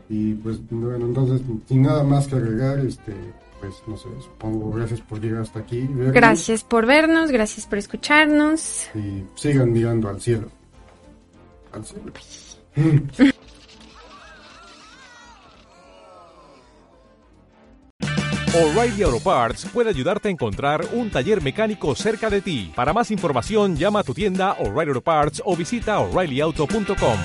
[0.09, 3.13] Y pues bueno, entonces sin nada más que agregar, este,
[3.65, 5.87] pues, no sé, supongo gracias por llegar hasta aquí.
[5.87, 6.13] Vernos.
[6.13, 8.89] Gracias por vernos, gracias por escucharnos.
[8.93, 10.49] Y sigan mirando al cielo.
[11.71, 12.13] Al cielo.
[18.55, 22.71] O'Reilly Auto Parts puede ayudarte a encontrar un taller mecánico cerca de ti.
[22.73, 27.17] Para más información, llama a tu tienda O'Reilly Auto Parts o visita oreillyauto.com.